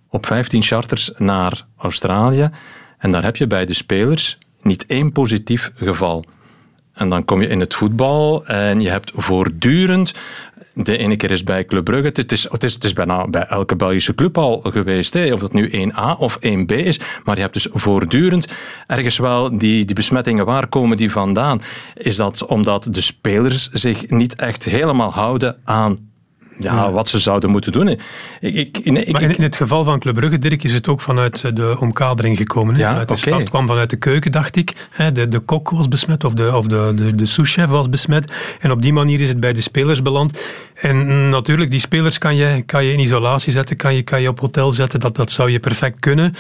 op 0.10 0.26
15 0.26 0.64
charters 0.64 1.12
naar 1.18 1.66
Australië 1.78 2.50
en 2.98 3.12
daar 3.12 3.24
heb 3.24 3.36
je 3.36 3.48
bij 3.48 3.66
de 3.66 3.74
spelers 3.74 4.38
niet 4.62 4.86
één 4.86 5.12
positief 5.12 5.72
geval. 5.74 6.24
En 6.94 7.10
dan 7.10 7.26
kom 7.26 7.42
je 7.42 7.48
in 7.48 7.60
het 7.60 7.74
voetbal 7.74 8.46
en 8.46 8.82
je 8.82 8.90
hebt 8.90 9.12
voortdurend 9.16 10.14
de 10.74 10.98
ene 10.98 11.16
keer 11.16 11.32
is 11.32 11.44
bij 11.44 11.66
Club 11.66 11.84
Brugge. 11.84 12.08
Het 12.08 12.32
is, 12.32 12.48
het 12.52 12.64
is, 12.64 12.74
het 12.74 12.84
is 12.84 12.94
bijna 12.94 13.28
bij 13.28 13.46
elke 13.46 13.76
Belgische 13.76 14.16
club 14.16 14.38
al 14.38 14.62
geweest. 14.64 15.14
Hè. 15.14 15.34
Of 15.34 15.40
dat 15.40 15.54
nu 15.54 15.90
1A 15.90 16.18
of 16.18 16.36
1B 16.36 16.66
is. 16.66 17.00
Maar 17.24 17.36
je 17.36 17.42
hebt 17.42 17.54
dus 17.54 17.68
voortdurend 17.72 18.48
ergens 18.88 19.18
wel 19.18 19.58
die, 19.58 19.86
die 19.86 19.96
besmettingen. 19.96 20.46
Waar 20.46 20.68
komen 20.68 20.98
die 20.98 21.12
vandaan? 21.12 21.62
Is 21.96 22.16
dat 22.16 22.46
omdat 22.46 22.88
de 22.90 23.02
spelers 23.02 23.70
zich 23.72 24.10
niet 24.10 24.36
echt 24.36 24.66
helemaal 24.66 25.12
houden 25.12 25.58
aan 25.64 26.12
ja, 26.60 26.92
wat 26.92 27.10
ze 27.10 27.20
zouden 27.20 27.50
moeten 27.50 27.72
doen. 27.72 27.88
Ik, 27.88 28.00
ik, 28.40 28.78
ik, 28.78 29.12
maar 29.12 29.22
in, 29.22 29.44
het 29.44 29.56
geval 29.56 29.84
van 29.84 30.00
Club 30.00 30.16
Brugge, 30.16 30.38
Dirk, 30.38 30.64
is 30.64 30.74
het 30.74 30.88
ook 30.88 31.02
vanuit 31.02 31.56
de 31.56 31.76
omkadering 31.80 32.38
gekomen. 32.38 32.78
Ja, 32.78 32.88
vanuit 32.88 33.08
de 33.08 33.14
okay. 33.14 33.34
staf 33.34 33.50
kwam 33.50 33.68
vanuit 33.68 33.90
de 33.90 33.96
keuken, 33.96 34.32
dacht 34.32 34.56
ik. 34.56 34.74
De, 35.14 35.28
de 35.28 35.40
kok 35.40 35.70
was 35.70 35.88
besmet 35.88 36.24
of 36.24 36.34
de, 36.34 36.56
of 36.56 36.68
de, 36.68 36.92
de, 36.96 37.16
de 37.16 37.26
souschef 37.26 37.68
was 37.68 37.90
besmet. 37.90 38.34
En 38.60 38.72
op 38.72 38.82
die 38.82 38.94
manier 38.94 39.20
is 39.20 39.28
het 39.28 39.40
bij 39.40 39.54
de 39.54 39.62
spelers 39.62 40.02
beland. 40.02 40.40
En 40.74 41.30
natuurlijk, 41.30 41.72
die 41.72 41.80
spelers 41.80 42.18
kan 42.18 42.36
je, 42.36 42.62
kan 42.66 42.86
je 42.86 42.92
in 42.92 43.00
isolatie 43.00 43.52
zetten, 43.52 43.76
kan 43.76 43.96
je, 43.96 44.02
kan 44.02 44.22
je 44.22 44.28
op 44.28 44.40
hotel 44.40 44.72
zetten. 44.72 45.00
Dat, 45.00 45.16
dat 45.16 45.32
zou 45.32 45.52
je 45.52 45.60
perfect 45.60 46.00
kunnen. 46.00 46.34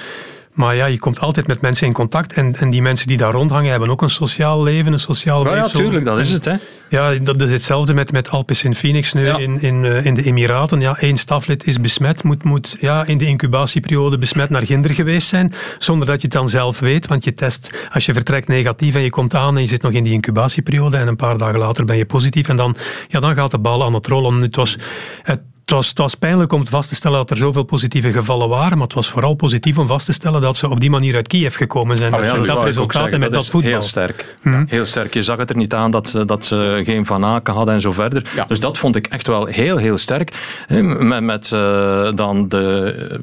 Maar 0.53 0.75
ja, 0.75 0.85
je 0.85 0.99
komt 0.99 1.19
altijd 1.19 1.47
met 1.47 1.61
mensen 1.61 1.87
in 1.87 1.93
contact. 1.93 2.33
En, 2.33 2.55
en 2.55 2.69
die 2.69 2.81
mensen 2.81 3.07
die 3.07 3.17
daar 3.17 3.31
rondhangen 3.31 3.71
hebben 3.71 3.89
ook 3.89 4.01
een 4.01 4.09
sociaal 4.09 4.63
leven, 4.63 4.93
een 4.93 4.99
sociaal 4.99 5.43
weefsel. 5.43 5.79
Ja, 5.79 5.85
tuurlijk, 5.85 6.05
dat 6.05 6.19
is 6.19 6.31
het. 6.31 6.45
Hè? 6.45 6.55
Ja, 6.89 7.15
dat 7.15 7.41
is 7.41 7.51
hetzelfde 7.51 7.93
met, 7.93 8.11
met 8.11 8.29
Alpes 8.29 8.63
in 8.63 8.75
Phoenix 8.75 9.13
nu 9.13 9.27
in, 9.27 9.61
in, 9.61 9.85
eh, 9.85 10.05
in 10.05 10.13
de 10.13 10.23
Emiraten. 10.23 10.79
Ja, 10.79 10.97
één 10.99 11.17
staflid 11.17 11.67
is 11.67 11.81
besmet, 11.81 12.23
moet, 12.23 12.43
moet 12.43 12.77
ja, 12.79 13.05
in 13.05 13.17
de 13.17 13.25
incubatieperiode 13.25 14.17
besmet 14.17 14.49
naar 14.49 14.65
Ginder 14.65 14.93
geweest 14.93 15.27
zijn, 15.27 15.53
zonder 15.77 16.07
dat 16.07 16.21
je 16.21 16.27
het 16.27 16.35
dan 16.35 16.49
zelf 16.49 16.79
weet. 16.79 17.07
Want 17.07 17.23
je 17.23 17.33
test, 17.33 17.87
als 17.91 18.05
je 18.05 18.13
vertrekt 18.13 18.47
negatief 18.47 18.95
en 18.95 19.01
je 19.01 19.09
komt 19.09 19.35
aan 19.35 19.55
en 19.55 19.61
je 19.61 19.67
zit 19.67 19.81
nog 19.81 19.91
in 19.91 20.03
die 20.03 20.13
incubatieperiode 20.13 20.97
en 20.97 21.07
een 21.07 21.15
paar 21.15 21.37
dagen 21.37 21.59
later 21.59 21.85
ben 21.85 21.97
je 21.97 22.05
positief 22.05 22.47
en 22.47 22.55
dan, 22.55 22.75
ja, 23.07 23.19
dan 23.19 23.35
gaat 23.35 23.51
de 23.51 23.59
bal 23.59 23.85
aan 23.85 23.93
het 23.93 24.07
rollen. 24.07 24.41
Het 24.41 24.55
was, 24.55 24.77
het, 25.21 25.39
het 25.63 25.71
was, 25.71 25.89
het 25.89 25.97
was 25.97 26.15
pijnlijk 26.15 26.53
om 26.53 26.67
vast 26.67 26.89
te 26.89 26.95
stellen 26.95 27.17
dat 27.17 27.29
er 27.29 27.37
zoveel 27.37 27.63
positieve 27.63 28.11
gevallen 28.11 28.49
waren, 28.49 28.77
maar 28.77 28.87
het 28.87 28.95
was 28.95 29.09
vooral 29.09 29.33
positief 29.33 29.77
om 29.77 29.87
vast 29.87 30.05
te 30.05 30.13
stellen 30.13 30.41
dat 30.41 30.57
ze 30.57 30.69
op 30.69 30.79
die 30.79 30.89
manier 30.89 31.15
uit 31.15 31.27
Kiev 31.27 31.55
gekomen 31.55 31.97
zijn. 31.97 32.13
Ah, 32.13 32.19
met 32.19 32.29
ja, 32.29 32.53
dat 32.53 32.63
resultaat 32.63 33.07
en 33.07 33.19
met 33.19 33.31
dat, 33.31 33.47
voetbal. 33.47 33.71
Heel 33.71 33.81
sterk. 33.81 34.35
Hm? 34.41 34.63
Heel 34.67 34.85
sterk. 34.85 35.13
Je 35.13 35.23
zag 35.23 35.37
het 35.37 35.49
er 35.49 35.57
niet 35.57 35.73
aan 35.73 35.91
dat, 35.91 36.23
dat 36.25 36.45
ze 36.45 36.81
geen 36.85 37.05
Van 37.05 37.25
Aken 37.25 37.53
hadden 37.53 37.73
en 37.73 37.81
zo 37.81 37.91
verder. 37.91 38.45
Dus 38.47 38.59
dat 38.59 38.77
vond 38.77 38.95
ik 38.95 39.07
echt 39.07 39.27
wel 39.27 39.45
heel, 39.45 39.77
heel 39.77 39.97
sterk. 39.97 40.33
Met, 40.67 41.23
met 41.23 41.51
uh, 41.53 42.09
dan 42.15 42.47
de 42.47 43.21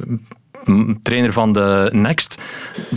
trainer 1.03 1.33
van 1.33 1.53
de 1.53 1.89
Next, 1.93 2.43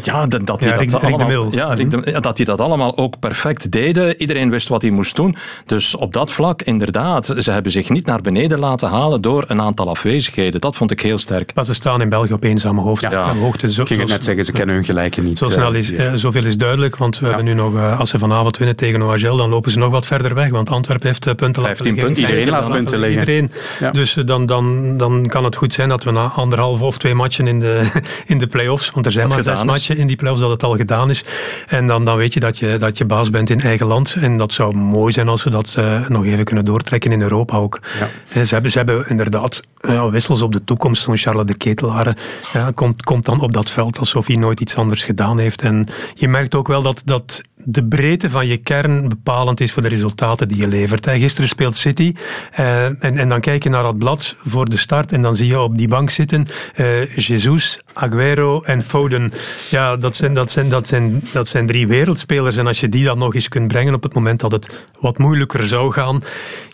ja, 0.02 0.28
dat, 0.28 0.46
dat, 0.46 0.64
hij 0.64 0.86
dat, 0.86 1.04
allemaal, 1.04 1.52
ja, 1.52 1.76
dat 2.20 2.38
hij 2.38 2.46
dat 2.46 2.60
allemaal 2.60 2.98
ook 2.98 3.20
perfect 3.20 3.72
deden. 3.72 4.22
Iedereen 4.22 4.50
wist 4.50 4.68
wat 4.68 4.82
hij 4.82 4.92
moest 4.92 5.16
doen. 5.16 5.36
Dus 5.66 5.96
op 5.96 6.14
dat 6.14 6.32
vlak, 6.32 6.62
inderdaad, 6.62 7.36
ze 7.38 7.52
hebben 7.52 7.72
zich 7.72 7.90
niet 7.90 8.06
naar 8.06 8.22
beneden 8.22 8.60
laten 8.60 8.90
halen 8.90 9.22
door 9.22 9.46
een 9.48 9.62
aantal 9.62 9.90
afwezigheden. 9.90 10.62
Dat 10.62 10.76
vond 10.76 10.92
ik 10.92 11.02
heel 11.02 11.18
sterk. 11.18 11.56
Maar 11.56 11.66
ze 11.66 11.74
staan 11.74 12.02
in 12.02 12.10
België 12.10 12.34
op 12.34 12.44
eenzame 12.44 12.82
hoogte. 12.82 13.10
Ja, 13.10 13.36
hoogte 13.36 13.72
zo, 13.72 13.82
ik 13.82 13.88
ging 13.88 14.08
net 14.08 14.24
zeggen, 14.24 14.46
ze 14.46 14.52
kennen 14.52 14.76
hun 14.76 14.84
gelijken 14.84 15.24
niet. 15.24 15.38
Zo 15.38 15.46
snel 15.46 15.74
is, 15.74 15.92
uh, 15.92 16.12
zoveel 16.14 16.46
is 16.46 16.58
duidelijk, 16.58 16.96
want 16.96 17.20
we 17.20 17.28
hebben 17.28 17.46
nu 17.46 17.54
nog, 17.54 17.74
uh, 17.74 18.00
als 18.00 18.10
ze 18.10 18.20
vanavond 18.20 18.58
winnen 18.58 18.76
tegen 18.76 19.02
OHL, 19.02 19.36
dan 19.36 19.50
lopen 19.50 19.72
ze 19.72 19.78
nog 19.78 19.92
wat 19.92 20.06
verder 20.06 20.34
weg, 20.34 20.50
want 20.50 20.70
Antwerpen 20.70 21.08
heeft 21.08 21.36
punten 21.36 21.64
15 21.64 21.96
punten. 21.96 22.22
Iedereen 22.24 22.50
laat 22.50 22.70
punten 22.70 23.00
liggen. 23.00 23.20
Iedereen. 23.20 23.52
Dus 23.92 24.14
dan, 24.26 24.46
dan, 24.46 24.98
dan 24.98 25.28
kan 25.28 25.44
het 25.44 25.56
goed 25.56 25.74
zijn 25.74 25.90
dat 25.90 26.04
we 26.04 26.12
na 26.12 26.28
anderhalf 26.28 26.82
of 26.82 26.98
twee 26.98 27.16
matchen 27.16 27.48
in 27.48 27.53
de, 27.60 28.02
in 28.26 28.38
de 28.38 28.48
play-offs. 28.48 28.92
Want 28.92 29.06
er 29.06 29.12
zijn 29.12 29.28
maar 29.28 29.44
zes 29.44 29.64
matchen 29.64 29.98
in 29.98 30.08
die 30.08 30.16
play-offs 30.16 30.42
dat 30.42 30.50
het 30.50 30.64
al 30.64 30.76
gedaan 30.76 31.10
is. 31.10 31.24
En 31.68 31.88
dan, 31.88 32.06
dan 32.06 32.18
weet 32.18 32.34
je 32.34 32.40
dat, 32.40 32.58
je 32.58 32.78
dat 32.78 32.98
je 32.98 33.06
baas 33.06 33.30
bent 33.30 33.50
in 33.50 33.62
eigen 33.62 33.88
land. 33.88 34.16
En 34.20 34.38
dat 34.38 34.54
zou 34.54 34.76
mooi 34.76 35.14
zijn 35.14 35.28
als 35.28 35.44
we 35.44 35.50
dat 35.50 35.76
uh, 35.80 36.08
nog 36.08 36.26
even 36.26 36.46
kunnen 36.46 36.66
doortrekken 36.66 37.12
in 37.12 37.22
Europa 37.22 37.58
ook. 37.58 37.80
Ja. 38.00 38.44
Ze, 38.46 38.54
hebben, 38.54 38.72
ze 38.72 38.78
hebben 38.78 39.06
inderdaad 39.08 39.62
ja, 39.82 40.10
wissels 40.10 40.42
op 40.42 40.52
de 40.52 40.64
toekomst. 40.64 41.02
Zo'n 41.02 41.18
Charlotte 41.18 41.52
de 41.52 41.58
Ketelaren 41.58 42.16
ja, 42.54 42.72
komt, 42.72 43.04
komt 43.04 43.26
dan 43.26 43.42
op 43.42 43.54
dat 43.54 43.72
veld 43.72 44.00
alsof 44.00 44.28
hij 44.28 44.36
nooit 44.36 44.60
iets 44.60 44.76
anders 44.76 45.04
gedaan 45.04 45.40
heeft. 45.40 45.62
En 45.62 45.88
je 46.14 46.28
merkt 46.28 46.56
ook 46.56 46.68
wel 46.68 46.82
dat, 46.82 47.02
dat 47.06 47.42
de 47.66 47.86
breedte 47.86 48.30
van 48.30 48.48
je 48.48 48.58
kern 48.58 49.10
bepalend 49.10 49.60
is 49.60 49.72
voor 49.72 49.82
de 49.82 49.88
resultaten 49.88 50.48
die 50.48 50.58
je 50.58 50.68
levert. 50.68 51.10
Gisteren 51.10 51.50
speelt 51.50 51.78
City 51.78 52.14
uh, 52.60 52.86
en, 52.86 53.18
en 53.18 53.30
dan 53.30 53.40
kijk 53.40 53.64
je 53.64 53.70
naar 53.70 53.84
dat 53.84 53.98
blad 53.98 54.36
voor 54.46 54.70
de 54.70 54.78
start 54.78 55.12
en 55.12 55.22
dan 55.22 55.36
zie 55.36 55.48
je 55.48 55.60
op 55.60 55.78
die 55.78 55.88
bank 55.88 56.10
zitten 56.10 56.46
uh, 56.76 57.16
Jesus, 57.16 57.80
Aguero 57.94 58.62
en 58.62 58.82
Foden. 58.82 59.32
Ja, 59.70 59.96
dat 59.96 60.16
zijn, 60.16 60.34
dat, 60.34 60.52
zijn, 60.52 60.70
dat, 60.70 60.88
zijn, 60.88 61.22
dat 61.34 61.48
zijn 61.48 61.68
drie 61.68 61.88
wereldspelers 61.88 62.58
en 62.58 62.68
als 62.68 62.80
je 62.80 62.90
die 62.90 63.04
dan 63.04 63.18
nog 63.18 63.36
eens 63.36 63.50
kunt 63.50 63.68
brengen 63.68 63.94
op 63.94 64.04
het 64.04 64.14
moment 64.14 64.40
dat 64.40 64.52
het 64.52 64.70
wat 65.00 65.18
moeilijker 65.18 65.68
zou 65.68 65.92
gaan, 65.92 66.22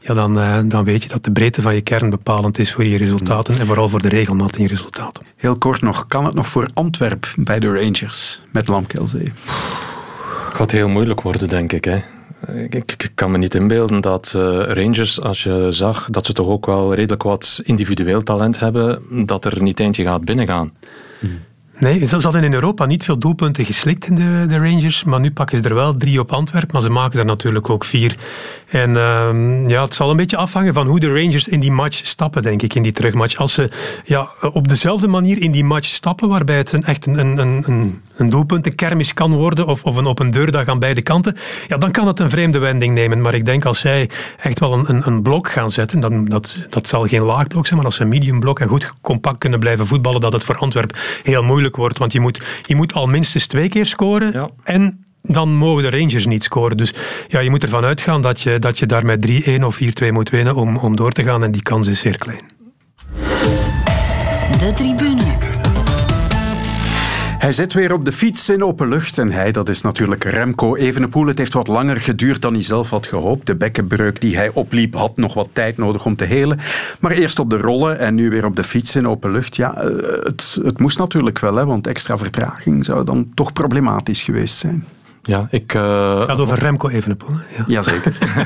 ja, 0.01 0.13
dan, 0.13 0.37
uh, 0.37 0.59
dan 0.63 0.83
weet 0.83 1.03
je 1.03 1.09
dat 1.09 1.23
de 1.23 1.31
breedte 1.31 1.61
van 1.61 1.75
je 1.75 1.81
kern 1.81 2.09
bepalend 2.09 2.59
is 2.59 2.73
voor 2.73 2.85
je 2.85 2.97
resultaten 2.97 3.59
en 3.59 3.65
vooral 3.65 3.89
voor 3.89 4.01
de 4.01 4.09
regelmaat 4.09 4.57
je 4.57 4.67
resultaten. 4.67 5.23
Heel 5.35 5.57
kort 5.57 5.81
nog, 5.81 6.07
kan 6.07 6.25
het 6.25 6.33
nog 6.33 6.47
voor 6.47 6.69
Antwerp 6.73 7.33
bij 7.35 7.59
de 7.59 7.67
Rangers 7.67 8.41
met 8.51 8.67
Lamkelzee? 8.67 9.31
Gaat 10.55 10.71
heel 10.71 10.89
moeilijk 10.89 11.21
worden, 11.21 11.47
denk 11.47 11.73
ik. 11.73 11.85
Hè. 11.85 12.01
Ik, 12.69 13.11
kan 13.15 13.31
me 13.31 13.37
niet 13.37 13.55
inbeelden 13.55 14.01
dat 14.01 14.33
uh, 14.35 14.41
Rangers, 14.61 15.21
als 15.21 15.43
je 15.43 15.67
zag 15.69 16.09
dat 16.09 16.25
ze 16.25 16.33
toch 16.33 16.47
ook 16.47 16.65
wel 16.65 16.93
redelijk 16.93 17.23
wat 17.23 17.61
individueel 17.63 18.23
talent 18.23 18.59
hebben, 18.59 19.01
dat 19.25 19.45
er 19.45 19.61
niet 19.61 19.79
eentje 19.79 20.03
gaat 20.03 20.25
binnengaan. 20.25 20.69
Hmm. 21.19 21.39
Nee, 21.79 22.05
ze 22.05 22.15
hadden 22.15 22.43
in 22.43 22.53
Europa 22.53 22.85
niet 22.85 23.03
veel 23.03 23.17
doelpunten 23.17 23.65
geslikt 23.65 24.07
in 24.07 24.15
de, 24.15 24.45
de, 24.47 24.57
Rangers, 24.57 25.03
maar 25.03 25.19
nu 25.19 25.31
pakken 25.31 25.57
ze 25.57 25.63
er 25.63 25.75
wel 25.75 25.97
drie 25.97 26.19
op 26.19 26.31
Antwerpen, 26.31 26.69
maar 26.71 26.81
ze 26.81 26.89
maken 26.89 27.19
er 27.19 27.25
natuurlijk 27.25 27.69
ook 27.69 27.85
vier. 27.85 28.15
En 28.67 28.89
uh, 28.89 29.67
ja, 29.67 29.83
het 29.83 29.93
zal 29.93 30.09
een 30.09 30.17
beetje 30.17 30.37
afhangen 30.37 30.73
van 30.73 30.87
hoe 30.87 30.99
de 30.99 31.13
Rangers 31.13 31.47
in 31.47 31.59
die 31.59 31.71
match 31.71 32.05
stappen, 32.05 32.43
denk 32.43 32.61
ik, 32.61 32.73
in 32.73 32.81
die 32.81 32.91
terugmatch. 32.91 33.37
Als 33.37 33.53
ze 33.53 33.69
ja, 34.03 34.29
op 34.53 34.67
dezelfde 34.67 35.07
manier 35.07 35.41
in 35.41 35.51
die 35.51 35.63
match 35.63 35.87
stappen, 35.87 36.29
waarbij 36.29 36.57
het 36.57 36.71
een, 36.71 36.83
echt 36.83 37.05
een, 37.05 37.17
een, 37.17 37.63
een, 37.67 38.01
een 38.19 38.29
doelpuntenkermis 38.29 39.13
kan 39.13 39.33
worden, 39.33 39.65
of, 39.65 39.83
of 39.83 39.95
een 39.95 40.05
op 40.05 40.19
een 40.19 40.31
deurdag 40.31 40.67
aan 40.67 40.79
beide 40.79 41.01
kanten, 41.01 41.35
ja, 41.67 41.77
dan 41.77 41.91
kan 41.91 42.07
het 42.07 42.19
een 42.19 42.29
vreemde 42.29 42.59
wending 42.59 42.93
nemen. 42.93 43.21
Maar 43.21 43.33
ik 43.33 43.45
denk 43.45 43.65
als 43.65 43.79
zij 43.79 44.09
echt 44.37 44.59
wel 44.59 44.73
een, 44.73 44.89
een, 44.89 45.07
een 45.07 45.21
blok 45.21 45.49
gaan 45.49 45.71
zetten, 45.71 45.99
dan, 45.99 46.25
dat, 46.25 46.55
dat 46.69 46.87
zal 46.87 47.07
geen 47.07 47.21
laag 47.21 47.47
blok 47.47 47.65
zijn, 47.65 47.77
maar 47.77 47.87
als 47.87 47.95
ze 47.95 48.01
een 48.01 48.09
medium 48.09 48.39
blok 48.39 48.59
en 48.59 48.67
goed 48.67 48.93
compact 49.01 49.37
kunnen 49.37 49.59
blijven 49.59 49.87
voetballen, 49.87 50.21
dat 50.21 50.33
het 50.33 50.43
voor 50.43 50.57
Antwerpen 50.57 50.97
heel 51.23 51.43
moeilijk 51.43 51.75
wordt. 51.75 51.97
Want 51.97 52.11
je 52.11 52.19
moet, 52.19 52.41
je 52.65 52.75
moet 52.75 52.93
al 52.93 53.07
minstens 53.07 53.47
twee 53.47 53.69
keer 53.69 53.85
scoren 53.85 54.31
ja. 54.33 54.49
en 54.63 55.03
dan 55.21 55.53
mogen 55.53 55.83
de 55.83 55.89
Rangers 55.89 56.25
niet 56.25 56.43
scoren. 56.43 56.77
Dus 56.77 56.93
ja, 57.27 57.39
je 57.39 57.49
moet 57.49 57.63
ervan 57.63 57.85
uitgaan 57.85 58.21
dat 58.21 58.41
je, 58.41 58.59
dat 58.59 58.79
je 58.79 58.85
daar 58.85 59.05
met 59.05 59.27
3-1 59.59 59.63
of 59.63 59.79
4-2 60.03 60.11
moet 60.11 60.29
winnen 60.29 60.55
om, 60.55 60.77
om 60.77 60.95
door 60.95 61.11
te 61.11 61.23
gaan. 61.23 61.43
En 61.43 61.51
die 61.51 61.63
kans 61.63 61.87
is 61.87 61.99
zeer 61.99 62.17
klein. 62.17 62.39
De 64.57 64.73
tribune. 64.75 65.48
Hij 67.39 67.51
zit 67.51 67.73
weer 67.73 67.93
op 67.93 68.05
de 68.05 68.11
fiets 68.11 68.49
in 68.49 68.63
open 68.63 68.87
lucht 68.87 69.17
en 69.17 69.31
hij, 69.31 69.51
dat 69.51 69.69
is 69.69 69.81
natuurlijk 69.81 70.23
Remco 70.23 70.75
Evenepoel. 70.75 71.27
Het 71.27 71.37
heeft 71.37 71.53
wat 71.53 71.67
langer 71.67 72.01
geduurd 72.01 72.41
dan 72.41 72.53
hij 72.53 72.63
zelf 72.63 72.89
had 72.89 73.07
gehoopt. 73.07 73.47
De 73.47 73.55
bekkenbreuk 73.55 74.21
die 74.21 74.35
hij 74.35 74.49
opliep 74.53 74.93
had 74.93 75.17
nog 75.17 75.33
wat 75.33 75.49
tijd 75.53 75.77
nodig 75.77 76.05
om 76.05 76.15
te 76.15 76.23
helen. 76.23 76.59
Maar 76.99 77.11
eerst 77.11 77.39
op 77.39 77.49
de 77.49 77.57
rollen 77.57 77.99
en 77.99 78.15
nu 78.15 78.29
weer 78.29 78.45
op 78.45 78.55
de 78.55 78.63
fiets 78.63 78.95
in 78.95 79.07
open 79.07 79.31
lucht. 79.31 79.55
Ja, 79.55 79.75
eh, 79.77 79.89
het, 80.23 80.57
het 80.63 80.79
moest 80.79 80.97
natuurlijk 80.97 81.39
wel, 81.39 81.55
hè, 81.55 81.65
want 81.65 81.87
extra 81.87 82.17
vertraging 82.17 82.85
zou 82.85 83.05
dan 83.05 83.31
toch 83.33 83.53
problematisch 83.53 84.21
geweest 84.21 84.57
zijn. 84.57 84.85
Ja, 85.21 85.47
ik... 85.51 85.73
Uh... 85.73 86.19
Het 86.19 86.29
gaat 86.29 86.39
over 86.39 86.59
Remco 86.59 86.87
Evenepoel. 86.87 87.35
Ja. 87.57 87.63
Jazeker. 87.67 88.17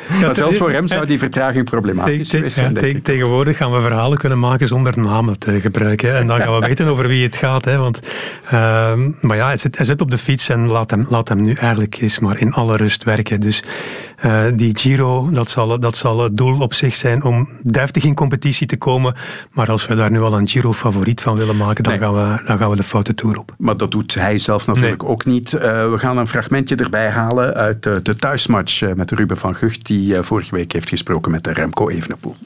maar 0.20 0.34
zelfs 0.34 0.56
voor 0.56 0.70
hem 0.70 0.88
zou 0.88 1.06
die 1.06 1.18
vertraging 1.18 1.64
problematisch 1.64 2.28
zijn. 2.28 2.74
Ja, 2.74 3.00
tegenwoordig 3.02 3.56
gaan 3.56 3.72
we 3.72 3.80
verhalen 3.80 4.18
kunnen 4.18 4.38
maken 4.38 4.68
zonder 4.68 4.98
namen 4.98 5.38
te 5.38 5.60
gebruiken. 5.60 6.16
En 6.16 6.26
dan 6.26 6.40
gaan 6.40 6.60
we 6.60 6.66
weten 6.66 6.86
over 6.86 7.08
wie 7.08 7.22
het 7.22 7.36
gaat. 7.36 7.64
Hè, 7.64 7.78
want, 7.78 8.00
uh, 8.44 8.50
maar 9.20 9.36
ja, 9.36 9.46
hij 9.46 9.56
zit, 9.56 9.76
hij 9.76 9.86
zit, 9.86 10.00
op 10.00 10.10
de 10.10 10.18
fiets 10.18 10.48
en 10.48 10.66
laat 10.66 10.90
hem, 10.90 11.06
laat 11.08 11.28
hem 11.28 11.42
nu 11.42 11.52
eigenlijk 11.52 12.00
eens 12.00 12.18
maar 12.18 12.40
in 12.40 12.52
alle 12.52 12.76
rust 12.76 13.04
werken. 13.04 13.40
Dus 13.40 13.62
uh, 14.24 14.42
die 14.54 14.78
Giro, 14.78 15.30
dat 15.30 15.50
zal, 15.50 15.80
dat 15.80 15.96
zal 15.96 16.20
het 16.20 16.36
doel 16.36 16.60
op 16.60 16.74
zich 16.74 16.94
zijn 16.94 17.24
om 17.24 17.48
deftig 17.62 18.04
in 18.04 18.14
competitie 18.14 18.66
te 18.66 18.76
komen. 18.76 19.14
Maar 19.52 19.70
als 19.70 19.86
we 19.86 19.94
daar 19.94 20.10
nu 20.10 20.20
al 20.20 20.38
een 20.38 20.48
Giro-favoriet 20.48 21.20
van 21.20 21.36
willen 21.36 21.56
maken, 21.56 21.84
dan, 21.84 21.98
gaan 21.98 22.14
we, 22.14 22.42
dan 22.46 22.58
gaan 22.58 22.70
we 22.70 22.76
de 22.76 22.82
foute 22.82 23.14
toer 23.14 23.38
op. 23.38 23.54
Maar 23.58 23.76
dat 23.76 23.90
doet 23.90 24.14
hij 24.14 24.38
zelf 24.38 24.66
natuurlijk 24.66 25.04
ook 25.04 25.24
niet. 25.24 25.52
Uh, 25.52 25.60
we 25.90 25.94
gaan 25.98 26.18
een 26.18 26.28
fragmentje 26.28 26.76
erbij 26.76 27.10
halen 27.10 27.54
uit 27.54 27.82
de, 27.82 28.00
de 28.02 28.14
thuismatch 28.14 28.94
met 28.94 29.10
Ruben 29.10 29.36
van 29.36 29.54
Gucht, 29.54 29.86
die 29.86 30.14
uh, 30.14 30.22
vorige 30.22 30.54
week 30.54 30.72
heeft 30.72 30.88
gesproken 30.88 31.30
met 31.30 31.44
de 31.44 31.52
Remco 31.52 31.88
Evenepoel. 31.88 32.36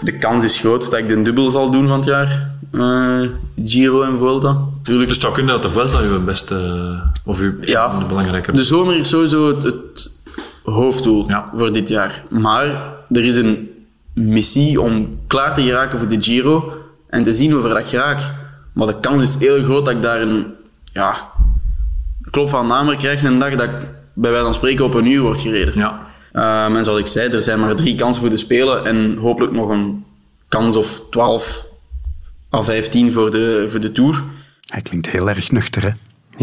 De 0.00 0.18
kans 0.18 0.44
is 0.44 0.58
groot 0.58 0.90
dat 0.90 1.00
ik 1.00 1.08
de 1.08 1.22
dubbel 1.22 1.50
zal 1.50 1.70
doen 1.70 1.88
van 1.88 1.96
het 1.96 2.04
jaar. 2.04 2.50
Uh, 2.72 3.28
Giro 3.64 4.02
en 4.02 4.18
Vuelta. 4.18 4.58
Tuurlijk, 4.82 5.06
dus 5.06 5.16
het 5.16 5.20
zou 5.20 5.34
kunnen 5.34 5.52
dat 5.52 5.62
de 5.62 5.68
Vuelta 5.68 5.98
uw 5.98 6.24
beste, 6.24 7.00
of 7.24 7.40
uw 7.40 7.52
ja, 7.60 8.06
belangrijke... 8.06 8.52
De 8.52 8.64
zomer 8.64 8.96
is 8.96 9.08
sowieso 9.08 9.48
het, 9.48 9.62
het 9.62 10.15
hoofddoel 10.70 11.26
voor 11.54 11.72
dit 11.72 11.88
jaar. 11.88 12.24
Maar 12.30 12.66
er 13.10 13.24
is 13.24 13.36
een 13.36 13.70
missie 14.12 14.80
om 14.80 15.18
klaar 15.26 15.54
te 15.54 15.62
geraken 15.62 15.98
voor 15.98 16.08
de 16.08 16.22
Giro 16.22 16.72
en 17.08 17.22
te 17.22 17.34
zien 17.34 17.52
hoe 17.52 17.60
ver 17.60 17.74
dat 17.74 17.88
geraak. 17.88 18.32
Maar 18.72 18.86
de 18.86 19.00
kans 19.00 19.22
is 19.22 19.38
heel 19.38 19.62
groot 19.62 19.84
dat 19.84 19.94
ik 19.94 20.02
daar 20.02 20.20
een 20.20 20.46
ja, 20.92 21.30
klop 22.30 22.50
van 22.50 22.66
namer 22.66 22.96
krijg 22.96 23.22
een 23.22 23.38
dag 23.38 23.54
dat 23.54 23.68
ik 23.68 23.86
bij 24.14 24.30
wijze 24.30 24.44
van 24.44 24.54
spreken 24.54 24.84
op 24.84 24.94
een 24.94 25.06
uur 25.06 25.22
wordt 25.22 25.40
gereden. 25.40 25.78
Ja. 25.78 26.06
Um, 26.66 26.76
en 26.76 26.84
zoals 26.84 27.00
ik 27.00 27.08
zei, 27.08 27.30
er 27.30 27.42
zijn 27.42 27.60
maar 27.60 27.76
drie 27.76 27.94
kansen 27.94 28.20
voor 28.20 28.30
de 28.30 28.36
Spelen 28.36 28.84
en 28.84 29.16
hopelijk 29.16 29.52
nog 29.52 29.68
een 29.68 30.04
kans 30.48 30.76
of 30.76 31.02
12 31.10 31.66
à 32.52 32.62
15 32.62 33.12
voor 33.12 33.30
de, 33.30 33.66
voor 33.68 33.80
de 33.80 33.92
Tour. 33.92 34.24
Hij 34.66 34.82
klinkt 34.82 35.08
heel 35.08 35.28
erg 35.28 35.50
nuchter, 35.50 35.82
hè? 35.82 35.90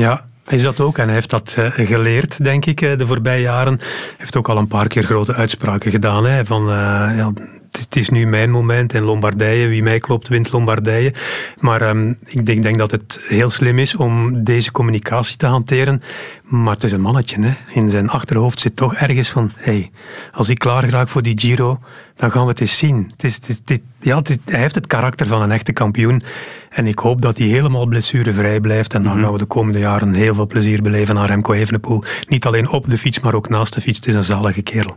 Ja, 0.02 0.26
hij 0.46 0.58
is 0.58 0.64
dat 0.64 0.80
ook 0.80 0.98
en 0.98 1.06
hij 1.06 1.14
heeft 1.14 1.30
dat 1.30 1.56
uh, 1.60 1.66
geleerd, 1.72 2.44
denk 2.44 2.66
ik, 2.66 2.82
uh, 2.82 2.98
de 2.98 3.08
voorbije 3.08 3.42
jaren. 3.42 3.78
Hij 3.78 4.16
heeft 4.18 4.36
ook 4.36 4.50
al 4.50 4.58
een 4.58 4.68
paar 4.68 4.88
keer 4.88 5.04
grote 5.04 5.34
uitspraken 5.34 5.92
gedaan. 5.92 6.26
Hè, 6.26 6.46
van, 6.46 6.62
uh, 6.62 6.76
ja, 7.18 7.34
het 7.72 7.96
is 7.96 8.10
nu 8.10 8.28
mijn 8.28 8.52
moment 8.52 8.94
in 8.94 9.04
Lombardije. 9.04 9.68
Wie 9.68 9.84
mij 9.84 9.98
klopt, 9.98 10.28
wint 10.28 10.52
Lombardije. 10.52 11.14
Maar 11.60 11.90
um, 11.90 12.18
ik 12.26 12.46
denk, 12.46 12.64
denk, 12.64 12.78
dat 12.78 12.92
het 12.92 13.20
heel 13.28 13.50
slim 13.50 13.80
is 13.80 13.96
om 13.96 14.44
deze 14.44 14.72
communicatie 14.72 15.38
te 15.38 15.46
hanteren. 15.46 16.02
Maar 16.44 16.74
het 16.74 16.84
is 16.84 16.92
een 16.92 17.02
mannetje. 17.02 17.42
Hè. 17.42 17.54
In 17.74 17.90
zijn 17.90 18.10
achterhoofd 18.10 18.60
zit 18.60 18.76
toch 18.76 18.96
ergens 18.96 19.30
van... 19.30 19.52
Hey, 19.56 19.92
als 20.32 20.50
ik 20.50 20.60
klaar 20.60 20.90
raak 20.90 21.10
voor 21.10 21.22
die 21.22 21.40
Giro, 21.40 21.80
dan 22.16 22.32
gaan 22.32 22.44
we 22.44 22.50
het 22.50 22.62
eens 22.62 22.78
zien. 22.78 23.12
Het 23.12 23.24
is, 23.24 23.36
het, 23.36 23.62
het, 23.66 23.82
ja, 24.00 24.22
hij 24.46 24.60
heeft 24.60 24.76
het 24.76 24.88
karakter 24.88 25.28
van 25.28 25.42
een 25.42 25.52
echte 25.52 25.72
kampioen. 25.72 26.22
En 26.70 26.88
ik 26.88 27.00
hoop 27.00 27.22
dat 27.22 27.38
hij 27.38 27.48
helemaal 27.48 27.86
blessurevrij 27.86 28.60
blijft. 28.60 28.94
En 28.94 29.04
dan 29.04 29.22
gaan 29.22 29.32
we 29.32 29.38
de 29.38 29.46
komende 29.46 29.80
jaren 29.80 30.14
heel 30.14 30.34
veel 30.34 30.48
plezier 30.48 30.82
beleven 30.82 31.18
aan 31.18 31.26
Remco 31.26 31.54
Evenepoel. 31.54 32.04
Niet 32.28 32.46
alleen 32.46 32.70
op 32.70 32.90
de 32.90 32.98
fiets, 32.98 33.20
maar 33.20 33.34
ook 33.34 33.50
naast 33.50 33.74
de 33.74 33.82
fiets. 33.82 33.98
Het 33.98 34.08
is 34.08 34.16
een 34.16 34.24
zalige 34.24 34.62
kerel. 34.62 34.96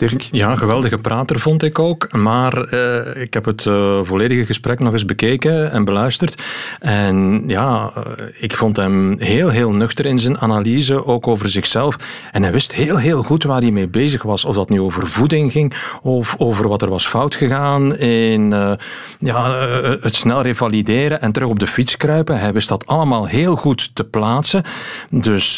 Dirk? 0.00 0.28
Ja, 0.30 0.56
geweldige 0.56 0.98
prater 0.98 1.40
vond 1.40 1.62
ik 1.62 1.78
ook. 1.78 2.12
Maar 2.12 2.74
uh, 2.74 3.22
ik 3.22 3.34
heb 3.34 3.44
het 3.44 3.64
uh, 3.64 4.00
volledige 4.02 4.46
gesprek 4.46 4.78
nog 4.78 4.92
eens 4.92 5.04
bekeken 5.04 5.72
en 5.72 5.84
beluisterd. 5.84 6.42
En 6.78 7.44
ja, 7.46 7.92
uh, 7.96 8.02
ik 8.38 8.56
vond 8.56 8.76
hem 8.76 9.16
heel, 9.18 9.48
heel 9.48 9.72
nuchter 9.72 10.06
in 10.06 10.18
zijn 10.18 10.38
analyse, 10.38 11.06
ook 11.06 11.26
over 11.28 11.48
zichzelf. 11.48 11.96
En 12.32 12.42
hij 12.42 12.52
wist 12.52 12.74
heel, 12.74 12.96
heel 12.96 13.22
goed 13.22 13.42
waar 13.42 13.60
hij 13.60 13.70
mee 13.70 13.88
bezig 13.88 14.22
was. 14.22 14.44
Of 14.44 14.54
dat 14.54 14.68
nu 14.68 14.80
over 14.80 15.08
voeding 15.08 15.52
ging, 15.52 15.74
of 16.02 16.34
over 16.38 16.68
wat 16.68 16.82
er 16.82 16.90
was 16.90 17.06
fout 17.06 17.34
gegaan 17.34 17.96
in 17.96 18.50
ja, 19.18 19.52
het 20.00 20.16
snel 20.16 20.42
revalideren 20.42 21.20
en 21.20 21.32
terug 21.32 21.48
op 21.48 21.58
de 21.58 21.66
fiets 21.66 21.96
kruipen. 21.96 22.38
Hij 22.38 22.52
wist 22.52 22.68
dat 22.68 22.86
allemaal 22.86 23.26
heel 23.26 23.56
goed 23.56 23.94
te 23.94 24.04
plaatsen. 24.04 24.62
Dus 25.10 25.56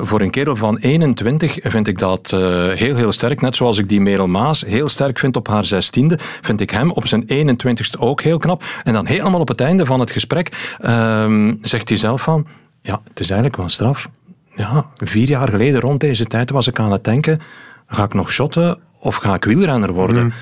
voor 0.00 0.20
een 0.20 0.30
kerel 0.30 0.56
van 0.56 0.76
21 0.76 1.58
vind 1.62 1.86
ik 1.86 1.98
dat 1.98 2.30
heel, 2.74 2.96
heel 2.96 3.12
sterk. 3.12 3.40
Net 3.40 3.56
zoals 3.56 3.78
ik 3.78 3.83
die 3.86 4.00
Merel 4.00 4.26
Maas 4.26 4.64
heel 4.64 4.88
sterk 4.88 5.18
vind 5.18 5.36
op 5.36 5.48
haar 5.48 5.64
zestiende, 5.64 6.18
vind 6.40 6.60
ik 6.60 6.70
hem 6.70 6.90
op 6.90 7.06
zijn 7.06 7.24
21ste 7.26 7.98
ook 7.98 8.22
heel 8.22 8.38
knap. 8.38 8.64
En 8.84 8.92
dan 8.92 9.06
helemaal 9.06 9.40
op 9.40 9.48
het 9.48 9.60
einde 9.60 9.86
van 9.86 10.00
het 10.00 10.10
gesprek 10.10 10.76
um, 10.84 11.58
zegt 11.62 11.88
hij 11.88 11.98
zelf 11.98 12.22
van, 12.22 12.46
ja, 12.80 13.00
het 13.08 13.20
is 13.20 13.26
eigenlijk 13.26 13.56
wel 13.56 13.68
straf. 13.68 14.08
Ja, 14.56 14.86
vier 14.96 15.28
jaar 15.28 15.48
geleden 15.48 15.80
rond 15.80 16.00
deze 16.00 16.24
tijd 16.24 16.50
was 16.50 16.66
ik 16.66 16.78
aan 16.78 16.92
het 16.92 17.04
denken, 17.04 17.40
ga 17.86 18.04
ik 18.04 18.14
nog 18.14 18.32
shotten 18.32 18.78
of 18.98 19.16
ga 19.16 19.34
ik 19.34 19.44
wielrenner 19.44 19.92
worden? 19.92 20.24
Mm. 20.24 20.32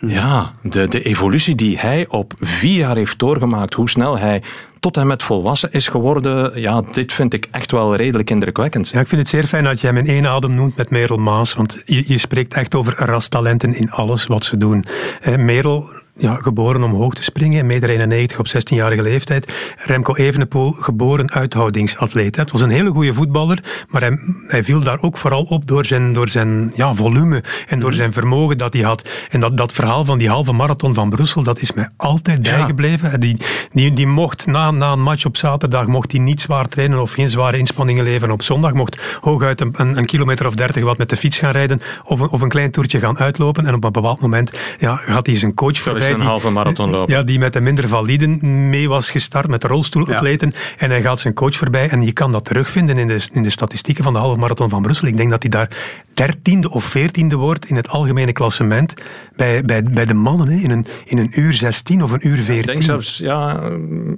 Ja, 0.00 0.54
de, 0.62 0.88
de 0.88 1.02
evolutie 1.02 1.54
die 1.54 1.78
hij 1.78 2.06
op 2.08 2.32
vier 2.38 2.78
jaar 2.78 2.96
heeft 2.96 3.18
doorgemaakt, 3.18 3.74
hoe 3.74 3.90
snel 3.90 4.18
hij 4.18 4.42
tot 4.80 4.96
en 4.96 5.06
met 5.06 5.22
volwassen 5.22 5.72
is 5.72 5.88
geworden, 5.88 6.60
ja, 6.60 6.82
dit 6.92 7.12
vind 7.12 7.34
ik 7.34 7.48
echt 7.50 7.70
wel 7.70 7.96
redelijk 7.96 8.30
indrukwekkend. 8.30 8.88
Ja, 8.88 9.00
ik 9.00 9.06
vind 9.08 9.20
het 9.20 9.30
zeer 9.30 9.44
fijn 9.44 9.64
dat 9.64 9.80
jij 9.80 9.90
hem 9.90 9.98
in 9.98 10.14
één 10.14 10.26
adem 10.26 10.54
noemt 10.54 10.76
met 10.76 10.90
Merel 10.90 11.16
Maas, 11.16 11.54
want 11.54 11.82
je, 11.84 12.04
je 12.06 12.18
spreekt 12.18 12.54
echt 12.54 12.74
over 12.74 12.94
rastalenten 12.98 13.74
in 13.74 13.90
alles 13.90 14.26
wat 14.26 14.44
ze 14.44 14.58
doen. 14.58 14.84
Eh, 15.20 15.36
Merel 15.36 15.90
ja, 16.20 16.34
geboren 16.34 16.82
om 16.82 16.94
hoog 16.94 17.14
te 17.14 17.22
springen, 17.22 17.82
1,91 17.82 18.06
meter 18.06 18.38
op 18.38 18.46
16-jarige 18.46 19.02
leeftijd. 19.02 19.52
Remco 19.76 20.14
Evenepoel, 20.14 20.72
geboren 20.72 21.30
uithoudingsatleet. 21.30 22.36
Het 22.36 22.50
was 22.50 22.60
een 22.60 22.70
hele 22.70 22.90
goede 22.90 23.14
voetballer, 23.14 23.84
maar 23.88 24.00
hij, 24.00 24.18
hij, 24.46 24.64
viel 24.64 24.80
daar 24.80 24.98
ook 25.00 25.16
vooral 25.16 25.42
op 25.42 25.66
door 25.66 25.84
zijn, 25.86 26.12
door 26.12 26.28
zijn 26.28 26.72
ja, 26.76 26.94
volume 26.94 27.42
en 27.66 27.80
door 27.80 27.88
mhm. 27.88 27.98
zijn 27.98 28.12
vermogen 28.12 28.58
dat 28.58 28.72
hij 28.72 28.82
had. 28.82 29.08
En 29.30 29.40
dat, 29.40 29.56
dat 29.56 29.72
verhaal 29.72 30.04
van 30.04 30.18
die 30.18 30.28
halve 30.28 30.52
marathon 30.52 30.94
van 30.94 31.10
Brussel, 31.10 31.42
dat 31.42 31.60
is 31.60 31.72
mij 31.72 31.88
altijd 31.96 32.42
bijgebleven. 32.42 33.20
Die, 33.20 33.36
die, 33.72 33.92
die 33.92 34.06
mocht 34.06 34.46
na, 34.46 34.70
na 34.70 34.92
een 34.92 35.02
match 35.02 35.24
op 35.24 35.36
zaterdag 35.36 35.86
mocht 35.86 36.12
hij 36.12 36.20
niet 36.20 36.40
zwaar 36.40 36.68
trainen 36.68 37.00
of 37.00 37.12
geen 37.12 37.30
zware 37.30 37.58
inspanningen 37.58 38.04
leveren. 38.04 38.34
Op 38.34 38.42
zondag 38.42 38.72
mocht 38.72 39.18
hooguit 39.20 39.60
een, 39.60 39.74
een, 39.76 39.96
een 39.96 40.06
kilometer 40.06 40.46
of 40.46 40.54
dertig 40.54 40.84
wat 40.84 40.98
met 40.98 41.08
de 41.08 41.16
fiets 41.16 41.38
gaan 41.38 41.52
rijden 41.52 41.80
of 42.04 42.20
een, 42.20 42.28
of 42.28 42.40
een 42.40 42.48
klein 42.48 42.70
toertje 42.70 42.98
gaan 42.98 43.18
uitlopen. 43.18 43.66
En 43.66 43.74
op 43.74 43.84
een 43.84 43.92
bepaald 43.92 44.20
moment 44.20 44.52
ja, 44.78 44.96
gaat 44.96 45.26
hij 45.26 45.36
zijn 45.36 45.54
coach 45.54 45.78
voorbij 45.78 46.09
een 46.14 46.20
halve 46.20 46.50
marathon 46.50 46.90
lopen. 46.96 47.14
Ja, 47.14 47.22
die 47.22 47.38
met 47.38 47.52
de 47.52 47.60
minder 47.60 47.88
validen 47.88 48.68
mee 48.68 48.88
was 48.88 49.10
gestart, 49.10 49.48
met 49.48 49.60
de 49.60 49.68
rolstoelatleten. 49.68 50.52
En 50.76 50.90
hij 50.90 51.02
gaat 51.02 51.20
zijn 51.20 51.34
coach 51.34 51.56
voorbij 51.56 51.88
en 51.88 52.02
je 52.02 52.12
kan 52.12 52.32
dat 52.32 52.44
terugvinden 52.44 52.98
in 52.98 53.08
de, 53.08 53.20
in 53.32 53.42
de 53.42 53.50
statistieken 53.50 54.04
van 54.04 54.12
de 54.12 54.18
halve 54.18 54.40
marathon 54.40 54.68
van 54.68 54.82
Brussel. 54.82 55.08
Ik 55.08 55.16
denk 55.16 55.30
dat 55.30 55.42
hij 55.42 55.50
daar 55.50 55.68
dertiende 56.14 56.70
of 56.70 56.84
veertiende 56.84 57.36
wordt 57.36 57.66
in 57.66 57.76
het 57.76 57.88
algemene 57.88 58.32
klassement 58.32 58.94
bij, 59.36 59.64
bij, 59.64 59.82
bij 59.82 60.04
de 60.04 60.14
mannen 60.14 60.48
hè, 60.48 60.54
in, 60.54 60.70
een, 60.70 60.86
in 61.04 61.18
een 61.18 61.40
uur 61.40 61.52
16 61.52 62.02
of 62.02 62.10
een 62.10 62.28
uur 62.28 62.38
14. 62.38 62.56
Ik 62.56 62.66
denk 62.66 62.82
zelfs 62.82 63.18
ja, 63.18 63.60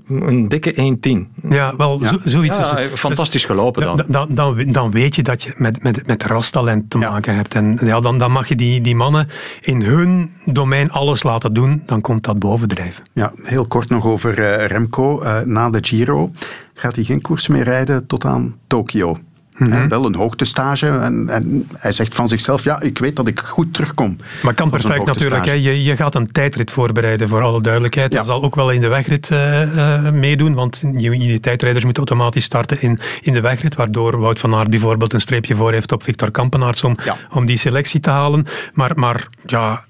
een 0.08 0.48
dikke 0.48 0.96
1-10. 1.34 1.48
Ja, 1.48 1.76
wel 1.76 2.02
ja. 2.02 2.18
zoiets. 2.24 2.58
Ja, 2.58 2.78
is, 2.78 2.90
fantastisch 2.94 3.44
gelopen 3.44 3.82
dan. 3.82 4.04
Dan, 4.08 4.34
dan. 4.34 4.64
dan 4.72 4.90
weet 4.90 5.16
je 5.16 5.22
dat 5.22 5.42
je 5.42 5.52
met, 5.56 5.82
met, 5.82 6.06
met 6.06 6.22
rastalent 6.22 6.90
te 6.90 6.98
maken 6.98 7.34
hebt. 7.34 7.54
En 7.54 7.78
ja, 7.84 8.00
dan, 8.00 8.18
dan 8.18 8.32
mag 8.32 8.48
je 8.48 8.54
die, 8.54 8.80
die 8.80 8.94
mannen 8.94 9.28
in 9.60 9.82
hun 9.82 10.30
domein 10.44 10.90
alles 10.90 11.22
laten 11.22 11.52
doen 11.52 11.81
dan 11.86 12.00
komt 12.00 12.24
dat 12.24 12.38
bovendrijven. 12.38 13.04
Ja, 13.12 13.32
heel 13.42 13.66
kort 13.66 13.88
nog 13.88 14.06
over 14.06 14.38
uh, 14.38 14.66
Remco. 14.66 15.22
Uh, 15.22 15.40
na 15.40 15.70
de 15.70 15.78
Giro 15.80 16.30
gaat 16.74 16.94
hij 16.94 17.04
geen 17.04 17.20
koers 17.20 17.48
meer 17.48 17.64
rijden 17.64 18.06
tot 18.06 18.24
aan 18.24 18.56
Tokio. 18.66 19.18
Mm 19.56 19.88
Wel 19.88 20.04
een 20.04 20.14
hoogtestage. 20.14 20.88
En, 20.88 21.28
en, 21.28 21.68
hij 21.76 21.92
zegt 21.92 22.14
van 22.14 22.28
zichzelf, 22.28 22.64
ja, 22.64 22.80
ik 22.80 22.98
weet 22.98 23.16
dat 23.16 23.26
ik 23.26 23.40
goed 23.40 23.74
terugkom. 23.74 24.16
Maar 24.42 24.54
kan 24.54 24.70
perfect 24.70 25.04
natuurlijk. 25.04 25.44
Hè. 25.44 25.52
Je, 25.52 25.82
je 25.82 25.96
gaat 25.96 26.14
een 26.14 26.32
tijdrit 26.32 26.70
voorbereiden, 26.70 27.28
voor 27.28 27.42
alle 27.42 27.62
duidelijkheid. 27.62 28.12
Ja. 28.12 28.16
Dat 28.16 28.26
zal 28.26 28.42
ook 28.42 28.54
wel 28.54 28.70
in 28.70 28.80
de 28.80 28.88
wegrit 28.88 29.30
uh, 29.30 30.10
meedoen, 30.10 30.54
want 30.54 30.82
je, 30.96 31.18
je 31.18 31.40
tijdrijders 31.40 31.84
moeten 31.84 32.06
automatisch 32.06 32.44
starten 32.44 32.80
in, 32.80 32.98
in 33.20 33.32
de 33.32 33.40
wegrit, 33.40 33.74
waardoor 33.74 34.18
Wout 34.18 34.38
van 34.38 34.54
Aert 34.54 34.70
bijvoorbeeld 34.70 35.12
een 35.12 35.20
streepje 35.20 35.54
voor 35.54 35.72
heeft 35.72 35.92
op 35.92 36.02
Victor 36.02 36.30
Kampenaerts 36.30 36.84
om, 36.84 36.96
ja. 37.04 37.16
om 37.32 37.46
die 37.46 37.58
selectie 37.58 38.00
te 38.00 38.10
halen. 38.10 38.46
Maar, 38.72 38.92
maar 38.94 39.26
ja, 39.46 39.84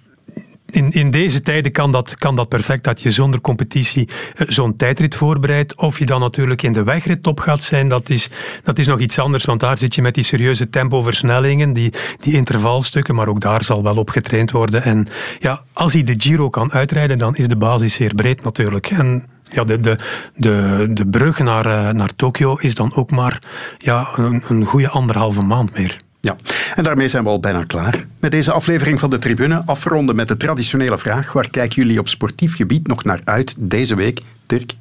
in, 0.73 0.91
in 0.91 1.11
deze 1.11 1.41
tijden 1.41 1.73
kan 1.73 1.93
dat, 1.93 2.15
kan 2.15 2.37
dat 2.37 2.49
perfect, 2.49 2.85
dat 2.85 3.03
je 3.03 3.11
zonder 3.11 3.41
competitie 3.41 4.09
eh, 4.35 4.47
zo'n 4.49 4.77
tijdrit 4.77 5.15
voorbereidt. 5.15 5.75
Of 5.75 5.99
je 5.99 6.07
dan 6.07 6.21
natuurlijk 6.21 6.63
in 6.63 6.73
de 6.73 6.83
wegrit 6.83 7.23
top 7.23 7.41
gaat 7.41 7.63
zijn, 7.63 7.89
dat 7.89 8.09
is, 8.09 8.31
dat 8.63 8.79
is 8.79 8.87
nog 8.87 9.01
iets 9.01 9.19
anders, 9.19 9.45
want 9.45 9.61
daar 9.61 9.79
zit 9.79 9.95
je 9.95 10.03
met 10.03 10.15
die 10.15 10.25
serieuze 10.25 10.71
tempoversnellingen, 10.71 11.73
die, 11.73 11.93
die 12.21 12.35
intervalstukken, 12.35 13.15
maar 13.15 13.29
ook 13.29 13.41
daar 13.41 13.65
zal 13.65 13.83
wel 13.83 13.97
op 13.97 14.11
getraind 14.11 14.51
worden. 14.51 14.83
En 14.83 15.07
ja, 15.39 15.63
als 15.73 15.93
hij 15.93 16.03
de 16.03 16.15
Giro 16.17 16.51
kan 16.51 16.73
uitrijden, 16.73 17.19
dan 17.19 17.37
is 17.37 17.49
de 17.49 17.57
basis 17.57 17.95
zeer 17.95 18.15
breed 18.15 18.45
natuurlijk. 18.45 18.91
En 18.91 19.27
ja, 19.51 19.65
de, 19.65 19.79
de, 19.79 19.97
de, 20.35 20.87
de 20.91 21.07
brug 21.07 21.39
naar, 21.39 21.67
uh, 21.67 21.91
naar 21.91 22.15
Tokio 22.17 22.57
is 22.57 22.75
dan 22.75 22.95
ook 22.95 23.11
maar 23.11 23.43
ja, 23.79 24.09
een, 24.15 24.43
een 24.49 24.65
goede 24.65 24.89
anderhalve 24.89 25.43
maand 25.43 25.75
meer. 25.75 25.97
Ja, 26.25 26.37
en 26.75 26.85
daarmee 26.85 27.09
zijn 27.09 27.23
we 27.23 27.29
al 27.29 27.41
bijna 27.41 27.65
klaar 27.65 28.07
met 28.21 28.31
deze 28.31 28.53
aflevering 28.53 29.01
van 29.01 29.11
de 29.11 29.19
Tribune. 29.19 29.63
Afronden 29.67 30.17
met 30.17 30.29
de 30.29 30.37
traditionele 30.37 30.99
vraag: 30.99 31.33
waar 31.33 31.51
kijken 31.51 31.77
jullie 31.77 31.99
op 31.99 32.09
sportief 32.09 32.57
gebied 32.57 32.87
nog 32.87 33.05
naar 33.05 33.21
uit 33.25 33.55
deze 33.59 33.95
week? 33.95 34.21
Dirk? 34.47 34.73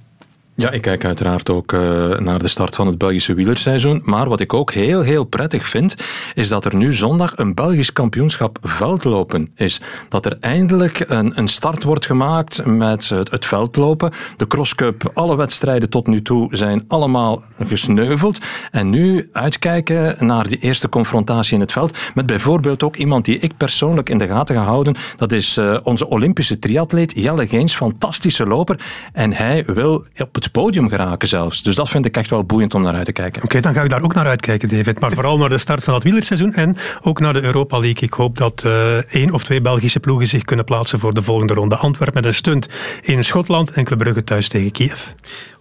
Ja, 0.61 0.71
ik 0.71 0.81
kijk 0.81 1.05
uiteraard 1.05 1.49
ook 1.49 1.71
uh, 1.71 1.81
naar 2.17 2.39
de 2.39 2.47
start 2.47 2.75
van 2.75 2.87
het 2.87 2.97
Belgische 2.97 3.33
wielerseizoen. 3.33 4.01
Maar 4.05 4.29
wat 4.29 4.39
ik 4.39 4.53
ook 4.53 4.71
heel, 4.71 5.01
heel 5.01 5.23
prettig 5.23 5.67
vind, 5.67 5.95
is 6.33 6.49
dat 6.49 6.65
er 6.65 6.75
nu 6.75 6.93
zondag 6.93 7.33
een 7.35 7.53
Belgisch 7.53 7.93
kampioenschap 7.93 8.57
veldlopen 8.61 9.49
is. 9.55 9.81
Dat 10.09 10.25
er 10.25 10.37
eindelijk 10.39 11.03
een, 11.07 11.37
een 11.37 11.47
start 11.47 11.83
wordt 11.83 12.05
gemaakt 12.05 12.65
met 12.65 13.09
het, 13.09 13.31
het 13.31 13.45
veldlopen. 13.45 14.11
De 14.37 14.47
crosscup, 14.47 15.11
alle 15.13 15.37
wedstrijden 15.37 15.89
tot 15.89 16.07
nu 16.07 16.21
toe 16.21 16.47
zijn 16.51 16.83
allemaal 16.87 17.43
gesneuveld. 17.63 18.39
En 18.71 18.89
nu 18.89 19.29
uitkijken 19.31 20.25
naar 20.25 20.47
die 20.47 20.59
eerste 20.59 20.89
confrontatie 20.89 21.53
in 21.53 21.59
het 21.59 21.71
veld. 21.71 21.97
Met 22.13 22.25
bijvoorbeeld 22.25 22.83
ook 22.83 22.95
iemand 22.95 23.25
die 23.25 23.39
ik 23.39 23.57
persoonlijk 23.57 24.09
in 24.09 24.17
de 24.17 24.27
gaten 24.27 24.55
ga 24.55 24.63
houden. 24.63 24.95
Dat 25.15 25.31
is 25.31 25.57
uh, 25.57 25.77
onze 25.83 26.07
Olympische 26.07 26.59
triatleet 26.59 27.13
Jelle 27.15 27.47
Geens, 27.47 27.75
fantastische 27.75 28.45
loper. 28.45 28.79
En 29.13 29.33
hij 29.33 29.63
wil 29.65 30.05
op 30.17 30.35
het 30.35 30.50
podium 30.51 30.89
geraken 30.89 31.27
zelfs. 31.27 31.63
Dus 31.63 31.75
dat 31.75 31.89
vind 31.89 32.05
ik 32.05 32.17
echt 32.17 32.29
wel 32.29 32.43
boeiend 32.43 32.73
om 32.73 32.81
naar 32.81 32.93
uit 32.93 33.05
te 33.05 33.11
kijken. 33.11 33.43
Oké, 33.43 33.59
dan 33.59 33.73
ga 33.73 33.83
ik 33.83 33.89
daar 33.89 34.01
ook 34.01 34.13
naar 34.13 34.27
uitkijken, 34.27 34.69
David. 34.69 34.99
Maar 34.99 35.11
vooral 35.11 35.37
naar 35.37 35.49
de 35.49 35.57
start 35.57 35.83
van 35.83 35.93
het 35.93 36.03
wielerseizoen 36.03 36.53
en 36.53 36.77
ook 37.01 37.19
naar 37.19 37.33
de 37.33 37.41
Europa 37.41 37.79
League. 37.79 38.01
Ik 38.01 38.13
hoop 38.13 38.37
dat 38.37 38.63
uh, 38.65 38.97
één 38.97 39.31
of 39.31 39.43
twee 39.43 39.61
Belgische 39.61 39.99
ploegen 39.99 40.27
zich 40.27 40.43
kunnen 40.43 40.65
plaatsen 40.65 40.99
voor 40.99 41.13
de 41.13 41.23
volgende 41.23 41.53
ronde. 41.53 41.75
Antwerpen 41.75 42.21
met 42.21 42.25
een 42.25 42.37
stunt 42.37 42.69
in 43.01 43.23
Schotland 43.23 43.71
en 43.71 43.83
Club 43.83 43.99
Brugge 43.99 44.23
thuis 44.23 44.49
tegen 44.49 44.71
Kiev. 44.71 45.05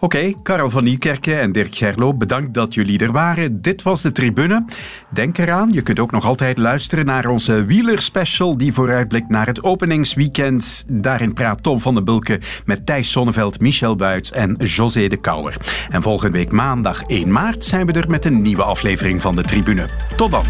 Oké, 0.02 0.16
okay, 0.16 0.36
Karel 0.42 0.70
van 0.70 0.84
Nieuwkerken 0.84 1.40
en 1.40 1.52
Dirk 1.52 1.74
Gerlo, 1.74 2.14
bedankt 2.14 2.54
dat 2.54 2.74
jullie 2.74 2.98
er 2.98 3.12
waren. 3.12 3.62
Dit 3.62 3.82
was 3.82 4.02
de 4.02 4.12
tribune. 4.12 4.64
Denk 5.08 5.38
eraan, 5.38 5.72
je 5.72 5.82
kunt 5.82 5.98
ook 5.98 6.10
nog 6.10 6.24
altijd 6.24 6.58
luisteren 6.58 7.04
naar 7.04 7.26
onze 7.26 7.64
wielerspecial 7.64 8.56
die 8.56 8.72
vooruitblikt 8.72 9.28
naar 9.28 9.46
het 9.46 9.62
openingsweekend. 9.62 10.84
Daarin 10.88 11.32
praat 11.32 11.62
Tom 11.62 11.80
van 11.80 11.94
den 11.94 12.04
Bulke 12.04 12.40
met 12.64 12.86
Thijs 12.86 13.10
Sonneveld, 13.10 13.60
Michel 13.60 13.96
Buits 13.96 14.32
en 14.32 14.54
José 14.54 15.08
de 15.08 15.16
Kouwer. 15.16 15.56
En 15.88 16.02
volgende 16.02 16.38
week 16.38 16.52
maandag 16.52 17.02
1 17.02 17.32
maart 17.32 17.64
zijn 17.64 17.86
we 17.86 17.92
er 17.92 18.10
met 18.10 18.24
een 18.24 18.42
nieuwe 18.42 18.62
aflevering 18.62 19.22
van 19.22 19.36
de 19.36 19.42
tribune. 19.42 19.88
Tot 20.16 20.30
dan. 20.30 20.44